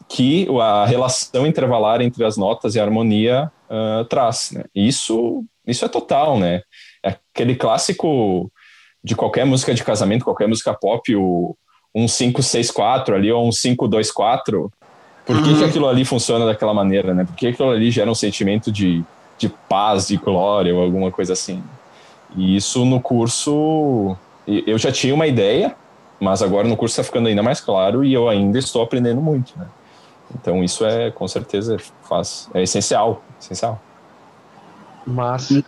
que 0.07 0.47
a 0.61 0.85
relação 0.85 1.47
intervalar 1.47 1.99
entre 1.99 2.23
as 2.23 2.37
notas 2.37 2.75
e 2.75 2.79
a 2.79 2.83
harmonia 2.83 3.51
uh, 3.69 4.05
traz, 4.05 4.51
né. 4.51 4.63
Isso, 4.73 5.43
isso 5.67 5.83
é 5.83 5.89
total, 5.89 6.39
né. 6.39 6.61
É 7.03 7.17
aquele 7.33 7.55
clássico 7.55 8.49
de 9.03 9.15
qualquer 9.15 9.45
música 9.45 9.73
de 9.73 9.83
casamento, 9.83 10.23
qualquer 10.23 10.47
música 10.47 10.73
pop, 10.73 11.13
o 11.15 11.57
um 11.95 12.07
564 12.07 13.15
ali 13.15 13.31
ou 13.31 13.47
um 13.47 13.51
524, 13.51 14.71
por 15.25 15.41
que, 15.41 15.49
uhum. 15.49 15.57
que 15.57 15.63
aquilo 15.63 15.87
ali 15.87 16.03
funciona 16.03 16.45
daquela 16.45 16.73
maneira, 16.73 17.13
né? 17.13 17.23
Por 17.23 17.35
que 17.35 17.47
aquilo 17.47 17.71
ali 17.71 17.89
gera 17.89 18.11
um 18.11 18.15
sentimento 18.15 18.71
de, 18.71 19.03
de 19.37 19.47
paz, 19.47 20.07
de 20.07 20.17
glória 20.17 20.75
ou 20.75 20.81
alguma 20.81 21.11
coisa 21.11 21.33
assim? 21.33 21.63
E 22.35 22.55
isso 22.55 22.83
no 22.83 22.99
curso, 22.99 24.17
eu 24.45 24.77
já 24.77 24.91
tinha 24.91 25.13
uma 25.13 25.27
ideia, 25.27 25.75
mas 26.19 26.41
agora 26.41 26.67
no 26.67 26.75
curso 26.75 26.93
está 26.99 27.03
ficando 27.03 27.29
ainda 27.29 27.41
mais 27.41 27.61
claro 27.61 28.03
e 28.03 28.13
eu 28.13 28.27
ainda 28.27 28.59
estou 28.59 28.81
aprendendo 28.81 29.21
muito, 29.21 29.57
né? 29.57 29.67
Então 30.35 30.63
isso 30.63 30.85
é, 30.85 31.11
com 31.11 31.27
certeza, 31.27 31.77
faz, 32.03 32.49
é 32.53 32.63
essencial, 32.63 33.23
essencial. 33.39 33.81
Massa. 35.05 35.63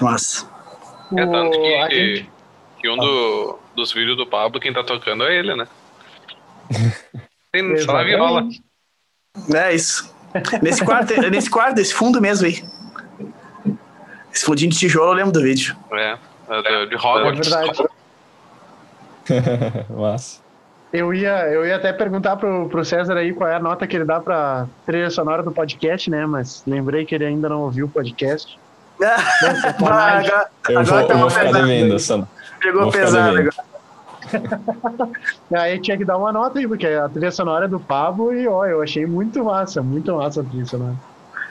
Massa. 0.00 0.48
É 1.14 1.26
tanto 1.26 1.60
que, 1.60 1.90
gente... 1.90 2.30
que 2.80 2.88
um 2.88 2.96
do, 2.96 3.58
dos 3.76 3.92
vídeos 3.92 4.16
do 4.16 4.26
Pablo, 4.26 4.60
quem 4.60 4.72
tá 4.72 4.82
tocando 4.82 5.24
é 5.24 5.38
ele, 5.38 5.54
né? 5.54 5.66
Tem 7.52 7.76
só 7.78 7.92
na 7.92 8.02
viola. 8.02 8.48
É 9.54 9.74
isso. 9.74 10.14
Nesse 10.62 10.82
quarto, 10.82 11.30
nesse 11.30 11.50
quarto, 11.50 11.78
esse 11.78 11.92
fundo 11.92 12.20
mesmo 12.20 12.46
aí. 12.46 12.64
Esse 14.34 14.46
fundinho 14.46 14.70
de 14.70 14.78
tijolo 14.78 15.10
eu 15.10 15.14
lembro 15.14 15.32
do 15.32 15.42
vídeo. 15.42 15.76
É, 15.92 16.16
é 16.48 16.86
de 16.86 16.96
Hogwarts. 16.96 17.52
É 17.52 17.60
verdade. 17.60 17.88
Massa. 19.94 20.40
Eu 20.92 21.12
ia, 21.12 21.46
eu 21.48 21.66
ia 21.66 21.76
até 21.76 21.92
perguntar 21.92 22.36
pro, 22.36 22.68
pro 22.68 22.84
César 22.84 23.16
aí 23.16 23.32
qual 23.32 23.48
é 23.48 23.56
a 23.56 23.60
nota 23.60 23.86
que 23.86 23.96
ele 23.96 24.04
dá 24.04 24.20
pra 24.20 24.66
trilha 24.84 25.10
sonora 25.10 25.42
do 25.42 25.50
podcast, 25.50 26.10
né? 26.10 26.26
Mas 26.26 26.62
lembrei 26.66 27.06
que 27.06 27.14
ele 27.14 27.24
ainda 27.24 27.48
não 27.48 27.62
ouviu 27.62 27.86
o 27.86 27.88
podcast. 27.88 28.58
agora, 29.00 30.50
eu 30.68 30.84
vou, 30.84 31.00
eu 31.00 31.18
vou 31.18 31.30
ficar 31.30 31.52
devendo. 31.52 31.96
Pegou 32.60 32.90
pesado 32.90 33.38
agora. 33.38 33.71
aí 35.54 35.80
tinha 35.80 35.96
que 35.96 36.04
dar 36.04 36.16
uma 36.16 36.32
nota 36.32 36.58
aí, 36.58 36.66
porque 36.66 36.86
a 36.86 37.08
trilha 37.08 37.30
sonora 37.30 37.64
é 37.66 37.68
do 37.68 37.80
Pablo 37.80 38.34
e 38.34 38.46
ó, 38.46 38.64
eu 38.66 38.82
achei 38.82 39.06
muito 39.06 39.44
massa, 39.44 39.82
muito 39.82 40.14
massa 40.14 40.40
a 40.40 40.44
trilha 40.44 40.66
sonora. 40.66 40.96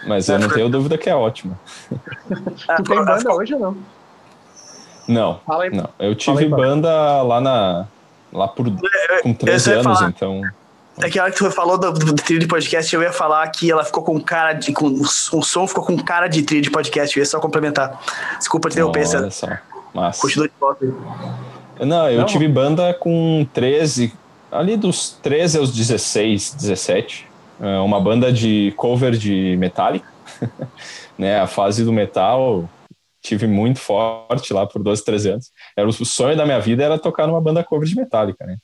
Mas 0.08 0.30
eu 0.30 0.40
não 0.40 0.50
tenho 0.50 0.70
dúvida 0.70 0.98
que 0.98 1.10
é 1.10 1.16
ótima. 1.16 1.60
tu 1.90 2.84
tem 2.84 3.06
banda 3.06 3.34
hoje 3.34 3.54
ou 3.54 3.60
não? 3.60 3.78
Não, 5.08 5.40
não. 5.74 5.90
Eu 6.00 6.16
tive 6.16 6.44
aí, 6.44 6.50
banda 6.50 7.22
lá 7.22 7.42
na 7.42 7.88
lá 8.32 8.48
por 8.48 8.66
com 9.22 9.34
13 9.34 9.72
anos, 9.74 10.00
falar. 10.00 10.10
então. 10.10 10.42
É 11.00 11.10
que 11.10 11.18
a 11.18 11.24
hora 11.24 11.32
que 11.32 11.38
tu 11.38 11.50
falou 11.52 11.78
do, 11.78 11.92
do, 11.92 12.06
do 12.08 12.16
trilho 12.16 12.40
de 12.40 12.48
podcast, 12.48 12.94
eu 12.94 13.02
ia 13.02 13.12
falar 13.12 13.48
que 13.50 13.72
ela 13.72 13.84
ficou 13.84 14.04
com 14.04 14.20
cara 14.20 14.54
de. 14.54 14.74
Com, 14.74 14.88
o, 14.88 15.02
o 15.02 15.44
som 15.44 15.68
ficou 15.68 15.84
com 15.84 15.98
cara 15.98 16.28
de 16.28 16.44
trilho 16.44 16.62
de 16.62 16.72
podcast, 16.72 17.16
eu 17.16 17.22
ia 17.22 17.26
só 17.26 17.40
complementar. 17.40 18.00
Desculpa 18.38 18.70
te 18.70 18.74
interromper, 18.74 19.08
Olha 19.08 19.32
só. 19.32 19.48
Massa. 19.94 20.22
Continua 20.22 20.48
de 20.48 20.54
volta 20.60 20.86
aí. 20.86 20.94
Não, 21.82 22.10
eu 22.10 22.20
Não. 22.20 22.26
tive 22.26 22.48
banda 22.48 22.94
com 22.94 23.46
13, 23.54 24.14
ali 24.52 24.78
dos 24.78 25.18
13 25.22 25.58
aos 25.58 25.76
16, 25.76 26.54
17. 26.54 27.28
É, 27.60 27.78
uma 27.80 28.00
banda 28.00 28.32
de 28.32 28.74
cover 28.76 29.12
de 29.12 29.56
Metallica, 29.58 30.08
né? 31.18 31.40
A 31.40 31.48
fase 31.48 31.84
do 31.84 31.94
metal 31.94 32.70
tive 33.22 33.46
muito 33.46 33.80
forte 33.80 34.54
lá 34.54 34.66
por 34.66 34.82
12, 34.82 35.04
13 35.06 35.30
anos. 35.30 35.52
Era 35.78 35.88
o 35.88 35.94
sonho 35.94 36.36
da 36.36 36.46
minha 36.46 36.60
vida 36.60 36.84
era 36.84 36.98
tocar 36.98 37.28
numa 37.28 37.42
banda 37.42 37.64
cover 37.64 37.88
de 37.88 37.96
Metallica, 37.96 38.46
né? 38.46 38.58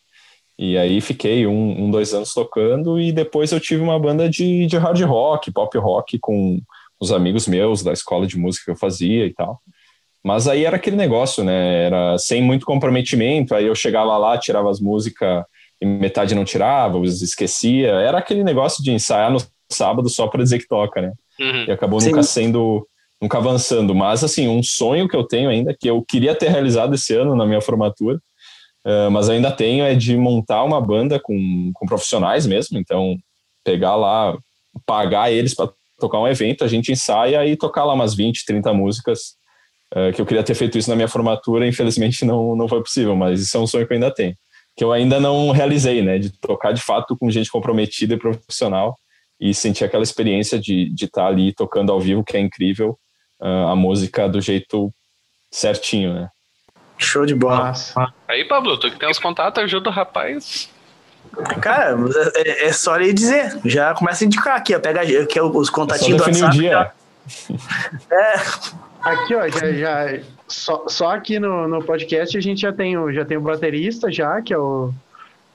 E 0.59 0.75
aí 0.75 0.99
fiquei 1.01 1.45
um, 1.45 1.83
um 1.83 1.91
dois 1.91 2.13
anos 2.13 2.33
tocando 2.33 2.99
e 2.99 3.11
depois 3.11 3.51
eu 3.51 3.59
tive 3.59 3.83
uma 3.83 3.99
banda 3.99 4.27
de, 4.27 4.65
de 4.65 4.77
hard 4.77 4.99
rock, 5.03 5.51
pop 5.51 5.77
rock 5.77 6.17
com 6.17 6.59
os 6.99 7.11
amigos 7.11 7.47
meus 7.47 7.83
da 7.83 7.93
escola 7.93 8.25
de 8.25 8.37
música 8.37 8.65
que 8.65 8.71
eu 8.71 8.75
fazia 8.75 9.25
e 9.25 9.33
tal. 9.33 9.61
Mas 10.23 10.47
aí 10.47 10.65
era 10.65 10.75
aquele 10.75 10.95
negócio, 10.95 11.43
né? 11.43 11.85
Era 11.85 12.17
sem 12.17 12.41
muito 12.41 12.65
comprometimento. 12.65 13.55
Aí 13.55 13.65
eu 13.65 13.75
chegava 13.75 14.17
lá, 14.17 14.37
tirava 14.37 14.69
as 14.69 14.79
músicas 14.79 15.43
e 15.81 15.85
metade 15.85 16.35
não 16.35 16.43
tirava, 16.43 16.99
esquecia. 17.05 17.89
Era 17.89 18.17
aquele 18.17 18.43
negócio 18.43 18.83
de 18.83 18.91
ensaiar 18.91 19.31
no 19.31 19.41
sábado 19.71 20.09
só 20.09 20.27
para 20.27 20.43
dizer 20.43 20.59
que 20.59 20.67
toca, 20.67 21.01
né? 21.01 21.13
Uhum. 21.39 21.65
E 21.67 21.71
acabou 21.71 21.99
Sim. 22.01 22.09
nunca 22.09 22.23
sendo, 22.23 22.87
nunca 23.21 23.37
avançando. 23.37 23.93
Mas, 23.93 24.23
assim, 24.23 24.47
um 24.47 24.63
sonho 24.63 25.07
que 25.07 25.15
eu 25.15 25.23
tenho 25.23 25.49
ainda, 25.49 25.75
que 25.77 25.89
eu 25.89 26.03
queria 26.03 26.35
ter 26.35 26.49
realizado 26.49 26.95
esse 26.95 27.13
ano 27.13 27.35
na 27.35 27.45
minha 27.45 27.61
formatura, 27.61 28.17
uh, 28.85 29.11
mas 29.11 29.29
ainda 29.29 29.51
tenho, 29.51 29.85
é 29.85 29.93
de 29.93 30.17
montar 30.17 30.63
uma 30.63 30.81
banda 30.81 31.19
com, 31.19 31.71
com 31.73 31.85
profissionais 31.85 32.47
mesmo. 32.47 32.77
Então, 32.77 33.15
pegar 33.63 33.95
lá, 33.95 34.37
pagar 34.85 35.31
eles 35.31 35.53
para 35.53 35.69
tocar 35.99 36.19
um 36.19 36.27
evento, 36.27 36.63
a 36.63 36.67
gente 36.67 36.91
ensaia 36.91 37.45
e 37.45 37.55
tocar 37.55 37.83
lá 37.83 37.93
umas 37.93 38.13
20, 38.13 38.45
30 38.45 38.73
músicas 38.73 39.35
uh, 39.95 40.11
que 40.13 40.21
eu 40.21 40.25
queria 40.25 40.43
ter 40.43 40.55
feito 40.55 40.77
isso 40.77 40.89
na 40.89 40.95
minha 40.95 41.07
formatura, 41.07 41.67
infelizmente 41.67 42.25
não, 42.25 42.55
não 42.55 42.67
foi 42.67 42.81
possível, 42.81 43.15
mas 43.15 43.41
isso 43.41 43.55
é 43.55 43.59
um 43.59 43.67
sonho 43.67 43.85
que 43.85 43.93
eu 43.93 43.95
ainda 43.95 44.13
tenho. 44.13 44.35
Que 44.75 44.83
eu 44.83 44.91
ainda 44.91 45.19
não 45.19 45.51
realizei, 45.51 46.01
né? 46.01 46.19
De 46.19 46.29
tocar 46.39 46.71
de 46.71 46.81
fato 46.81 47.17
com 47.17 47.29
gente 47.31 47.49
comprometida 47.49 48.13
e 48.13 48.17
profissional 48.17 48.95
e 49.39 49.53
sentir 49.53 49.83
aquela 49.83 50.03
experiência 50.03 50.59
de 50.59 50.93
estar 50.93 51.23
tá 51.23 51.27
ali 51.27 51.53
tocando 51.53 51.91
ao 51.91 51.99
vivo, 51.99 52.23
que 52.23 52.37
é 52.37 52.39
incrível, 52.39 52.97
uh, 53.39 53.67
a 53.67 53.75
música 53.75 54.27
do 54.27 54.41
jeito 54.41 54.91
certinho, 55.51 56.13
né? 56.13 56.29
Show 56.97 57.25
de 57.25 57.35
bola. 57.35 57.73
Aí, 58.27 58.43
Pablo, 58.45 58.77
tu 58.79 58.89
que 58.89 58.97
tem 58.97 59.09
os 59.09 59.19
contatos, 59.19 59.63
ajuda 59.63 59.89
o 59.89 59.93
rapaz. 59.93 60.69
Cara, 61.61 61.95
é, 62.35 62.67
é, 62.67 62.73
só 62.73 62.95
ele 62.95 63.13
dizer. 63.13 63.59
Já 63.65 63.93
começa 63.93 64.23
a 64.23 64.25
indicar 64.25 64.57
aqui, 64.57 64.75
ó. 64.75 64.79
Pega 64.79 65.01
aqui 65.01 65.39
os 65.39 65.69
contatinhos 65.69 66.21
é 66.27 66.31
do 66.31 66.39
WhatsApp. 66.39 66.57
O 66.57 66.59
dia. 66.59 66.91
É. 68.11 68.35
Aqui, 69.07 69.35
ó, 69.35 69.47
já, 69.47 69.71
já 69.71 70.19
só, 70.47 70.83
só 70.87 71.11
aqui 71.11 71.39
no, 71.39 71.67
no 71.67 71.81
podcast 71.81 72.37
a 72.37 72.41
gente 72.41 72.61
já 72.61 72.73
tem, 72.73 72.97
o, 72.97 73.11
já 73.11 73.23
tem 73.23 73.37
o 73.37 73.41
baterista 73.41 74.11
já, 74.11 74.41
que 74.41 74.53
é 74.53 74.57
o, 74.57 74.91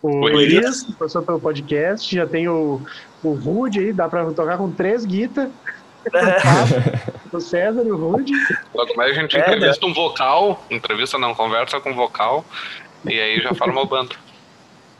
o 0.02 0.28
Elias, 0.28 0.84
passou 0.98 1.22
pelo 1.22 1.38
podcast, 1.38 2.14
já 2.14 2.26
tem 2.26 2.48
o, 2.48 2.80
o 3.22 3.32
Rude 3.34 3.78
aí, 3.78 3.92
dá 3.92 4.08
pra 4.08 4.24
tocar 4.32 4.56
com 4.56 4.70
três 4.70 5.04
guitas. 5.04 5.50
o 7.32 7.40
César 7.40 7.82
e 7.82 7.92
o 7.92 7.96
Rude. 7.96 8.32
Logo 8.74 8.96
mais 8.96 9.12
a 9.12 9.20
gente 9.20 9.36
é, 9.36 9.40
entrevista 9.40 9.86
né? 9.86 9.92
um 9.92 9.94
vocal, 9.94 10.64
entrevista 10.70 11.18
não, 11.18 11.34
conversa 11.34 11.78
com 11.78 11.94
vocal, 11.94 12.44
e 13.04 13.20
aí 13.20 13.40
já 13.40 13.54
forma 13.54 13.82
o 13.82 13.86
bando. 13.86 14.16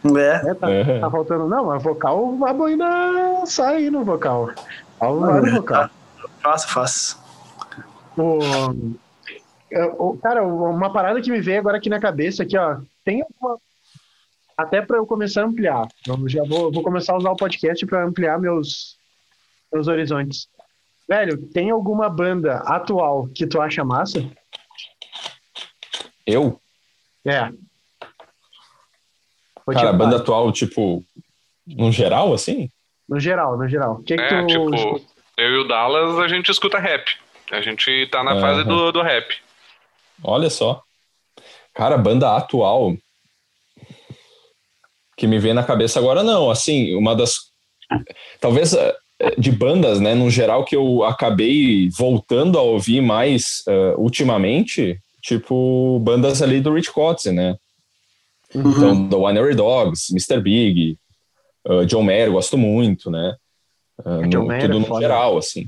É. 0.04 0.50
é, 0.50 0.54
tá, 0.54 0.70
é. 0.70 0.98
tá, 0.98 1.10
faltando. 1.10 1.48
Não, 1.48 1.66
mas 1.66 1.82
vocal, 1.82 2.36
a 2.44 2.52
boina 2.52 3.46
sai 3.46 3.76
aí 3.76 3.90
no 3.90 4.04
vocal. 4.04 4.50
Vai 5.00 5.40
no 5.40 5.52
vocal. 5.52 5.88
Faça, 6.42 6.68
faça. 6.68 7.21
O, 8.16 8.38
o, 9.98 10.18
cara, 10.18 10.44
uma 10.44 10.92
parada 10.92 11.20
que 11.20 11.30
me 11.30 11.40
veio 11.40 11.60
agora 11.60 11.78
aqui 11.78 11.88
na 11.88 12.00
cabeça, 12.00 12.42
aqui, 12.42 12.56
ó. 12.56 12.78
Tem 13.04 13.24
uma. 13.40 13.58
Até 14.56 14.82
para 14.82 14.98
eu 14.98 15.06
começar 15.06 15.42
a 15.42 15.46
ampliar. 15.46 15.88
Eu 16.06 16.28
já 16.28 16.44
vou, 16.44 16.70
vou 16.70 16.82
começar 16.82 17.14
a 17.14 17.16
usar 17.16 17.30
o 17.30 17.36
podcast 17.36 17.84
para 17.86 18.04
ampliar 18.04 18.38
meus, 18.38 18.96
meus 19.72 19.88
horizontes. 19.88 20.46
Velho, 21.08 21.46
tem 21.48 21.70
alguma 21.70 22.08
banda 22.08 22.58
atual 22.58 23.28
que 23.34 23.46
tu 23.46 23.60
acha 23.60 23.84
massa? 23.84 24.24
Eu? 26.26 26.60
É. 27.24 27.50
Cara, 29.72 29.92
banda 29.92 30.16
atual, 30.16 30.52
tipo, 30.52 31.04
no 31.66 31.90
geral, 31.90 32.32
assim? 32.34 32.70
No 33.08 33.18
geral, 33.18 33.56
no 33.56 33.68
geral. 33.68 34.02
Que 34.02 34.14
é, 34.14 34.16
que 34.16 34.46
tu... 34.46 34.70
tipo, 34.70 35.00
eu 35.36 35.50
e 35.50 35.58
o 35.58 35.68
Dallas, 35.68 36.18
a 36.18 36.28
gente 36.28 36.50
escuta 36.50 36.78
rap. 36.78 37.21
A 37.52 37.60
gente 37.60 38.06
tá 38.10 38.24
na 38.24 38.34
uhum. 38.34 38.40
fase 38.40 38.64
do, 38.64 38.90
do 38.90 39.02
rap. 39.02 39.36
Olha 40.24 40.48
só. 40.48 40.82
Cara, 41.74 41.98
banda 41.98 42.34
atual 42.34 42.96
que 45.16 45.26
me 45.26 45.38
vem 45.38 45.52
na 45.52 45.62
cabeça 45.62 45.98
agora 45.98 46.22
não, 46.22 46.50
assim, 46.50 46.96
uma 46.96 47.14
das 47.14 47.52
talvez 48.40 48.72
eh, 48.72 48.96
de 49.38 49.52
bandas, 49.52 50.00
né, 50.00 50.14
no 50.14 50.30
geral 50.30 50.64
que 50.64 50.74
eu 50.74 51.04
acabei 51.04 51.88
voltando 51.90 52.58
a 52.58 52.62
ouvir 52.62 53.00
mais 53.00 53.62
uh, 53.68 54.00
ultimamente, 54.00 54.98
tipo 55.20 56.00
bandas 56.00 56.42
ali 56.42 56.60
do 56.60 56.72
Rich 56.72 56.90
Kotze, 56.90 57.30
né? 57.30 57.56
Uhum. 58.54 58.70
Então, 58.70 59.08
The 59.08 59.16
Winery 59.16 59.54
Dogs, 59.54 60.10
Mr. 60.10 60.40
Big, 60.40 60.98
uh, 61.68 61.84
John 61.86 62.02
Mayer, 62.02 62.32
gosto 62.32 62.56
muito, 62.58 63.10
né? 63.10 63.36
Uh, 64.04 64.26
no, 64.26 64.46
Mayer 64.46 64.70
tudo 64.70 64.84
é 64.84 64.88
no 64.88 65.00
geral, 65.00 65.38
assim. 65.38 65.66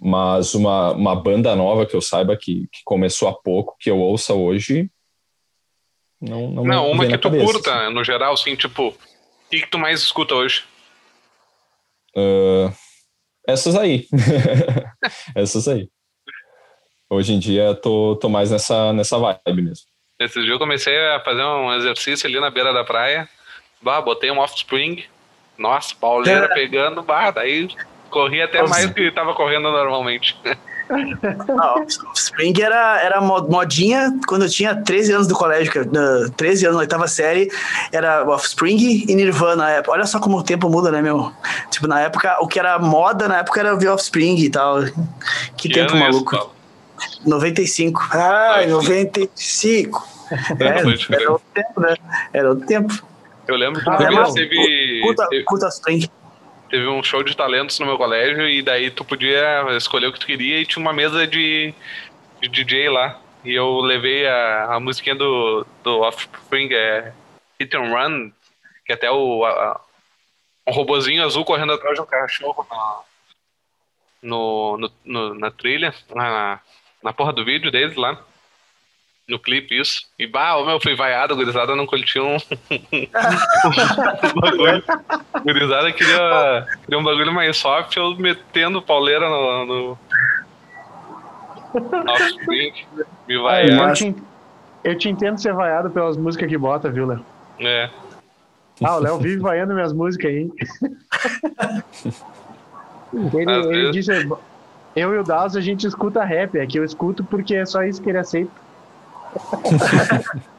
Mas 0.00 0.54
uma, 0.54 0.92
uma 0.92 1.16
banda 1.16 1.54
nova 1.56 1.86
que 1.86 1.94
eu 1.94 2.00
saiba 2.00 2.36
que, 2.36 2.68
que 2.72 2.80
começou 2.84 3.28
há 3.28 3.34
pouco, 3.34 3.76
que 3.78 3.90
eu 3.90 3.98
ouça 3.98 4.34
hoje, 4.34 4.90
não 6.20 6.50
Não, 6.50 6.64
não 6.64 6.90
uma 6.90 7.06
que 7.06 7.18
tu 7.18 7.30
cabeça, 7.30 7.44
curta, 7.44 7.84
assim. 7.84 7.94
no 7.94 8.04
geral, 8.04 8.32
assim, 8.32 8.56
tipo, 8.56 8.88
o 8.88 8.94
que, 9.50 9.60
que 9.60 9.70
tu 9.70 9.78
mais 9.78 10.00
escuta 10.00 10.34
hoje? 10.34 10.64
Uh, 12.16 12.72
essas 13.46 13.76
aí. 13.76 14.06
essas 15.36 15.68
aí. 15.68 15.88
Hoje 17.08 17.34
em 17.34 17.38
dia 17.38 17.74
tô, 17.74 18.16
tô 18.16 18.28
mais 18.28 18.50
nessa, 18.50 18.92
nessa 18.92 19.18
vibe 19.18 19.62
mesmo. 19.62 19.86
Esses 20.18 20.42
dias 20.42 20.48
eu 20.48 20.58
comecei 20.58 20.96
a 21.10 21.20
fazer 21.20 21.44
um 21.44 21.72
exercício 21.74 22.26
ali 22.26 22.40
na 22.40 22.50
beira 22.50 22.72
da 22.72 22.82
praia. 22.82 23.28
Bah, 23.80 24.00
botei 24.00 24.30
um 24.30 24.38
offspring. 24.38 25.04
Nossa, 25.58 25.94
pauleira 25.94 26.48
pegando, 26.54 27.02
bah, 27.02 27.30
daí 27.30 27.68
corri 28.10 28.42
até 28.42 28.60
Nossa. 28.60 28.74
mais 28.74 28.86
do 28.86 28.94
que 28.94 29.10
tava 29.10 29.34
correndo 29.34 29.70
normalmente. 29.70 30.36
Ah, 30.88 31.84
Spring 32.14 32.54
era, 32.62 33.00
era 33.02 33.20
modinha 33.20 34.12
quando 34.28 34.44
eu 34.44 34.48
tinha 34.48 34.72
13 34.72 35.12
anos 35.14 35.26
do 35.26 35.34
colégio, 35.34 35.72
13 36.36 36.66
anos 36.66 36.76
na 36.76 36.82
oitava 36.82 37.08
série, 37.08 37.50
era 37.90 38.24
Offspring 38.24 39.04
e 39.08 39.14
Nirvana 39.16 39.56
na 39.56 39.70
época. 39.70 39.90
Olha 39.90 40.06
só 40.06 40.20
como 40.20 40.38
o 40.38 40.44
tempo 40.44 40.68
muda, 40.68 40.92
né, 40.92 41.02
meu? 41.02 41.32
Tipo, 41.70 41.88
na 41.88 42.00
época, 42.02 42.36
o 42.40 42.46
que 42.46 42.60
era 42.60 42.78
moda 42.78 43.26
na 43.26 43.38
época 43.38 43.58
era 43.58 43.74
o 43.74 43.92
Offspring 43.92 44.36
e 44.36 44.48
tal. 44.48 44.84
Que, 45.56 45.68
que 45.68 45.70
tempo 45.70 45.96
maluco. 45.96 46.36
Isso, 46.36 46.50
95. 47.26 48.08
Ai, 48.12 48.66
95. 48.68 50.08
É, 50.60 51.14
era 51.14 51.32
outro 51.32 51.46
tempo, 51.52 51.80
né? 51.80 51.96
Era 52.32 52.48
outro 52.50 52.66
tempo. 52.66 53.02
Eu 53.48 53.56
lembro 53.56 53.80
que 53.80 53.88
ah, 53.88 54.10
uma 54.10 54.32
teve. 54.32 55.00
Curta, 55.02 55.28
curta 55.46 55.68
Spring 55.68 56.08
teve 56.68 56.86
um 56.86 57.02
show 57.02 57.22
de 57.22 57.36
talentos 57.36 57.78
no 57.78 57.86
meu 57.86 57.96
colégio 57.96 58.48
e 58.48 58.62
daí 58.62 58.90
tu 58.90 59.04
podia 59.04 59.64
escolher 59.76 60.06
o 60.06 60.12
que 60.12 60.20
tu 60.20 60.26
queria 60.26 60.60
e 60.60 60.66
tinha 60.66 60.82
uma 60.82 60.92
mesa 60.92 61.26
de, 61.26 61.74
de 62.40 62.48
DJ 62.48 62.88
lá. 62.88 63.20
E 63.44 63.54
eu 63.54 63.80
levei 63.80 64.26
a, 64.26 64.74
a 64.74 64.80
musiquinha 64.80 65.14
do, 65.14 65.66
do 65.82 66.00
Offspring, 66.00 66.68
é 66.72 67.12
Hit 67.60 67.76
and 67.76 67.90
Run, 67.90 68.32
que 68.84 68.92
até 68.92 69.10
o 69.10 69.44
a, 69.44 69.80
um 70.66 70.72
robozinho 70.72 71.24
azul 71.24 71.44
correndo 71.44 71.72
atrás 71.72 71.94
de 71.94 72.00
um 72.00 72.06
cachorro 72.06 72.66
na, 72.68 73.00
no, 74.22 74.76
no, 74.78 74.92
no, 75.04 75.34
na 75.34 75.50
trilha, 75.50 75.94
na, 76.12 76.60
na 77.02 77.12
porra 77.12 77.32
do 77.32 77.44
vídeo 77.44 77.70
deles 77.70 77.96
lá. 77.96 78.20
No 79.28 79.40
clipe, 79.40 79.76
isso. 79.80 80.02
E 80.16 80.24
bah, 80.24 80.56
o 80.56 80.64
meu, 80.64 80.80
fui 80.80 80.94
vaiado, 80.94 81.34
gurizada 81.34 81.74
não 81.74 81.84
curtiu 81.84 82.24
um. 82.26 82.38
bagulho. 84.40 84.84
Gurizada 85.42 85.92
queria, 85.92 86.64
queria 86.84 86.98
um 86.98 87.02
bagulho 87.02 87.32
mais 87.32 87.56
soft, 87.56 87.96
eu 87.96 88.14
metendo 88.16 88.80
pauleira 88.80 89.28
no. 89.28 89.66
no... 89.66 89.98
Offspring, 92.08 92.72
me 93.26 93.36
vaiado. 93.38 93.88
Eu 93.88 93.94
te, 93.94 94.16
eu 94.84 94.96
te 94.96 95.08
entendo 95.08 95.40
ser 95.40 95.52
vaiado 95.52 95.90
pelas 95.90 96.16
músicas 96.16 96.48
que 96.48 96.56
bota, 96.56 96.88
viu, 96.88 97.06
Léo? 97.06 97.26
É. 97.58 97.90
Ah, 98.84 98.96
o 98.96 99.00
Léo 99.00 99.18
vive 99.18 99.38
vaiando 99.38 99.74
minhas 99.74 99.92
músicas 99.92 100.30
aí. 100.30 100.48
ele, 103.34 103.52
ele 103.52 103.90
disse: 103.90 104.12
Eu 104.94 105.12
e 105.12 105.18
o 105.18 105.24
Dallas 105.24 105.56
a 105.56 105.60
gente 105.60 105.84
escuta 105.84 106.22
rap, 106.22 106.56
é 106.56 106.64
que 106.64 106.78
eu 106.78 106.84
escuto 106.84 107.24
porque 107.24 107.56
é 107.56 107.66
só 107.66 107.82
isso 107.82 108.00
que 108.00 108.08
ele 108.08 108.18
aceita. 108.18 108.65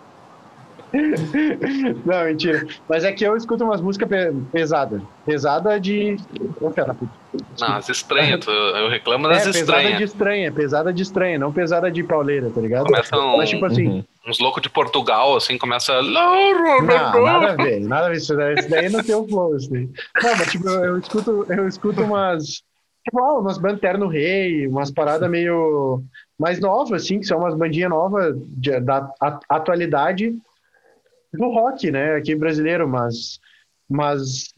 Não, 2.06 2.24
mentira. 2.26 2.66
Mas 2.88 3.04
é 3.04 3.12
que 3.12 3.24
eu 3.24 3.36
escuto 3.36 3.64
umas 3.64 3.82
músicas 3.82 4.08
pesadas. 4.52 5.02
Pesada 5.26 5.80
de. 5.80 6.18
Oh, 6.62 6.72
não, 7.60 7.76
as 7.76 7.90
estranhas. 7.90 8.46
Eu 8.48 8.90
reclamo 8.90 9.28
das 9.28 9.46
é, 9.46 9.50
estranhas. 9.50 9.68
Pesada 9.68 9.98
de 9.98 10.04
estranha, 10.04 10.52
pesada 10.52 10.94
de 10.94 11.04
estranha, 11.04 11.40
não 11.40 11.52
pesada 11.52 11.92
de 11.92 12.04
pauleira, 12.04 12.50
tá 12.50 12.62
ligado? 12.62 12.86
Começam 12.86 13.38
Mas, 13.38 13.50
tipo 13.50 13.66
assim. 13.66 13.88
Uhum. 13.88 14.04
Uns 14.28 14.40
loucos 14.40 14.62
de 14.62 14.70
Portugal, 14.70 15.36
assim, 15.36 15.58
começa. 15.58 16.02
Não, 16.02 16.84
nada 16.84 17.52
a 17.52 17.56
ver, 17.56 17.80
nada 17.82 18.08
a 18.08 18.10
ver. 18.10 18.18
Isso 18.18 18.36
daí, 18.36 18.56
isso 18.56 18.70
daí 18.70 18.90
não 18.90 19.04
tem 19.04 19.16
o 19.16 19.28
flow, 19.28 19.56
assim. 19.56 19.92
Não, 20.22 20.38
mas 20.38 20.52
tipo, 20.52 20.68
eu, 20.70 20.86
eu 20.86 20.98
escuto, 21.00 21.46
eu 21.50 21.68
escuto 21.68 22.02
umas. 22.02 22.64
Tipo, 23.08 23.20
ah, 23.22 23.40
umas 23.40 23.58
bandas 23.58 23.80
Terno 23.80 24.08
Rei, 24.08 24.68
umas 24.68 24.92
paradas 24.92 25.30
meio 25.30 26.04
mais 26.38 26.60
novas, 26.60 27.04
assim, 27.04 27.22
que 27.22 27.26
são 27.26 27.40
umas 27.40 27.56
bandinhas 27.56 27.90
novas 27.90 28.36
de, 28.50 28.82
da 28.82 29.10
atualidade 29.48 30.36
do 31.32 31.48
rock, 31.48 31.90
né, 31.90 32.16
aqui 32.16 32.36
brasileiro, 32.36 32.86
mas, 32.86 33.40
mas 33.90 34.54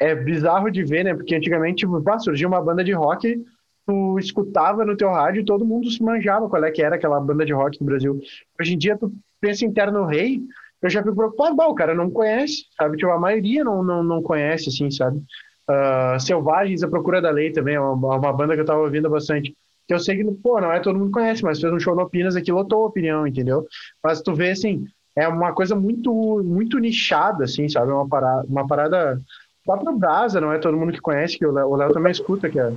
é 0.00 0.14
bizarro 0.14 0.70
de 0.70 0.84
ver, 0.84 1.04
né, 1.04 1.12
porque 1.12 1.34
antigamente, 1.34 1.78
tipo, 1.78 2.00
pá, 2.00 2.20
surgia 2.20 2.46
uma 2.46 2.62
banda 2.62 2.84
de 2.84 2.92
rock, 2.92 3.44
tu 3.84 4.16
escutava 4.20 4.84
no 4.84 4.96
teu 4.96 5.10
rádio 5.10 5.40
e 5.40 5.44
todo 5.44 5.66
mundo 5.66 5.90
se 5.90 6.00
manjava 6.00 6.48
qual 6.48 6.62
é 6.62 6.70
que 6.70 6.82
era 6.82 6.94
aquela 6.94 7.18
banda 7.18 7.44
de 7.44 7.52
rock 7.52 7.80
do 7.80 7.84
Brasil. 7.84 8.20
Hoje 8.60 8.74
em 8.74 8.78
dia, 8.78 8.96
tu 8.96 9.12
pensa 9.40 9.64
em 9.64 9.72
Terno 9.72 10.04
Rei, 10.04 10.40
eu 10.80 10.88
já 10.88 11.02
fico 11.02 11.16
preocupado, 11.16 11.56
bah, 11.56 11.66
o 11.66 11.74
cara 11.74 11.96
não 11.96 12.08
conhece, 12.08 12.66
sabe, 12.76 12.96
tipo, 12.96 13.10
a 13.10 13.18
maioria 13.18 13.64
não, 13.64 13.82
não, 13.82 14.04
não 14.04 14.22
conhece, 14.22 14.68
assim, 14.68 14.88
sabe. 14.88 15.20
Uh, 15.68 16.18
Selvagens, 16.18 16.82
A 16.82 16.88
Procura 16.88 17.20
da 17.20 17.30
Lei 17.30 17.52
também, 17.52 17.74
é 17.74 17.80
uma, 17.80 18.16
uma 18.16 18.32
banda 18.32 18.54
que 18.54 18.60
eu 18.60 18.64
tava 18.64 18.80
ouvindo 18.80 19.10
bastante 19.10 19.54
que 19.88 19.94
eu 19.94 19.98
sei 19.98 20.16
que, 20.16 20.24
pô, 20.42 20.60
não 20.60 20.70
é 20.70 20.80
todo 20.80 20.98
mundo 20.98 21.10
conhece, 21.10 21.42
mas 21.42 21.58
fez 21.58 21.72
um 21.72 21.80
show 21.80 21.96
no 21.96 22.02
Opinas 22.02 22.36
aqui, 22.36 22.52
lotou 22.52 22.84
a 22.84 22.88
opinião, 22.88 23.26
entendeu? 23.26 23.66
Mas 24.04 24.20
tu 24.20 24.34
vê, 24.34 24.50
assim, 24.50 24.86
é 25.16 25.26
uma 25.26 25.52
coisa 25.54 25.74
muito, 25.74 26.12
muito 26.44 26.78
nichada, 26.78 27.44
assim, 27.44 27.66
sabe? 27.70 27.90
Uma 27.90 28.06
parada, 28.06 28.46
uma 28.46 28.66
parada 28.66 29.20
lá 29.66 29.78
pro 29.78 29.96
Brasa, 29.96 30.42
não 30.42 30.52
é 30.52 30.58
todo 30.58 30.76
mundo 30.76 30.92
que 30.92 31.00
conhece, 31.00 31.38
que 31.38 31.46
o 31.46 31.52
Léo 31.52 31.92
também 31.92 32.12
escuta, 32.12 32.50
que 32.50 32.60
é 32.60 32.70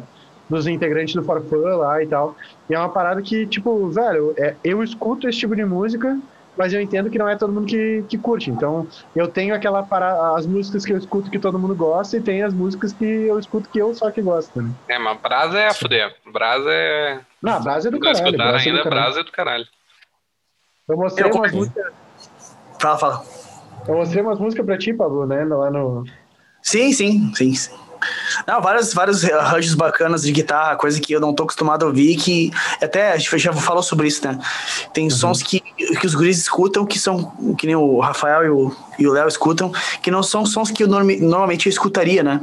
dos 0.49 0.67
integrantes 0.67 1.13
do 1.13 1.23
Forfã 1.23 1.75
lá 1.75 2.01
e 2.01 2.07
tal. 2.07 2.33
E 2.69 2.73
é 2.73 2.79
uma 2.79 2.89
parada 2.89 3.21
que, 3.21 3.45
tipo, 3.45 3.89
velho, 3.89 4.33
é, 4.37 4.55
eu 4.63 4.81
escuto 4.81 5.27
esse 5.27 5.39
tipo 5.39 5.55
de 5.55 5.65
música 5.65 6.17
mas 6.58 6.74
eu 6.74 6.82
entendo 6.82 7.10
que 7.10 7.18
não 7.18 7.30
é 7.30 7.36
todo 7.36 7.54
mundo 7.54 7.68
que, 7.68 8.04
que 8.08 8.18
curte. 8.18 8.49
Então, 8.49 8.88
eu 9.16 9.28
tenho 9.28 9.56
aquela 9.56 9.84
para 9.84 10.36
as 10.36 10.45
músicas 10.45 10.86
que 10.86 10.93
eu 10.93 10.97
escuto 10.97 11.32
que 11.32 11.39
todo 11.39 11.58
mundo 11.58 11.76
gosta 11.76 12.18
e 12.18 12.22
tem 12.22 12.43
as 12.43 12.54
músicas 12.54 12.93
que 12.93 13.06
eu 13.06 13.39
escuto 13.39 13.70
que 13.70 13.80
eu 13.80 13.93
só 13.93 14.12
que 14.12 14.22
gosto, 14.22 14.62
né? 14.62 14.72
É, 14.88 14.99
mas 14.99 15.20
Brasa 15.20 15.60
é 15.60 15.68
a 15.68 15.74
fuder. 15.74 16.16
Brasa 16.32 16.70
é. 16.72 17.20
Não, 17.41 17.62
Brasa 17.62 17.88
é 17.88 17.91
do 17.91 17.99
caralho. 17.99 18.26
Escutar 18.26 18.56
ainda, 18.56 18.80
é 18.80 18.84
do 18.84 18.89
Brasa 18.89 19.20
é 19.20 19.24
do 19.24 19.32
caralho. 19.32 19.68
Eu 20.88 20.97
mostrei 20.97 21.32
eu 21.32 21.36
umas 21.36 21.52
músicas. 21.52 21.93
Fala, 22.80 22.97
fala. 22.97 23.26
Eu 23.88 23.95
mostrei 23.95 24.22
umas 24.22 24.39
músicas 24.39 24.66
pra 24.66 24.78
ti, 24.78 24.93
Pablo, 24.93 25.26
né? 25.26 25.43
Lá 25.45 25.72
no. 25.72 26.04
Sim, 26.62 26.91
sim, 26.91 27.34
sim. 27.34 27.54
sim. 27.54 27.90
Não, 28.47 28.62
vários, 28.62 28.93
vários 28.93 29.24
arranjos 29.26 29.74
bacanas 29.76 30.24
de 30.24 30.32
guitarra, 30.32 30.76
coisa 30.76 30.99
que 30.99 31.14
eu 31.14 31.20
não 31.20 31.34
tô 31.34 31.43
acostumado 31.43 31.84
a 31.84 31.88
ouvir, 31.88 32.16
que 32.16 32.52
até 32.82 33.12
a 33.12 33.18
gente 33.18 33.38
já 33.38 33.54
falou 33.54 33.84
sobre 33.84 34.08
isso, 34.08 34.26
né? 34.28 34.39
Tem 34.93 35.06
uhum. 35.06 35.10
sons 35.10 35.43
que, 35.43 35.60
que 35.60 36.06
os 36.06 36.16
guris 36.16 36.39
escutam 36.39 36.86
que 36.86 36.99
são, 36.99 37.32
que 37.58 37.68
nem 37.68 37.76
o 37.76 37.99
Rafael 37.99 38.74
e 38.97 39.08
o, 39.08 39.12
Léo 39.12 39.28
escutam, 39.28 39.72
que 40.02 40.12
não 40.12 40.24
são 40.24 40.45
sons 40.45 40.72
que 40.72 40.84
eu 40.84 40.88
norm, 40.88 41.10
normalmente 41.20 41.68
eu 41.68 41.70
escutaria, 41.70 42.24
né? 42.24 42.41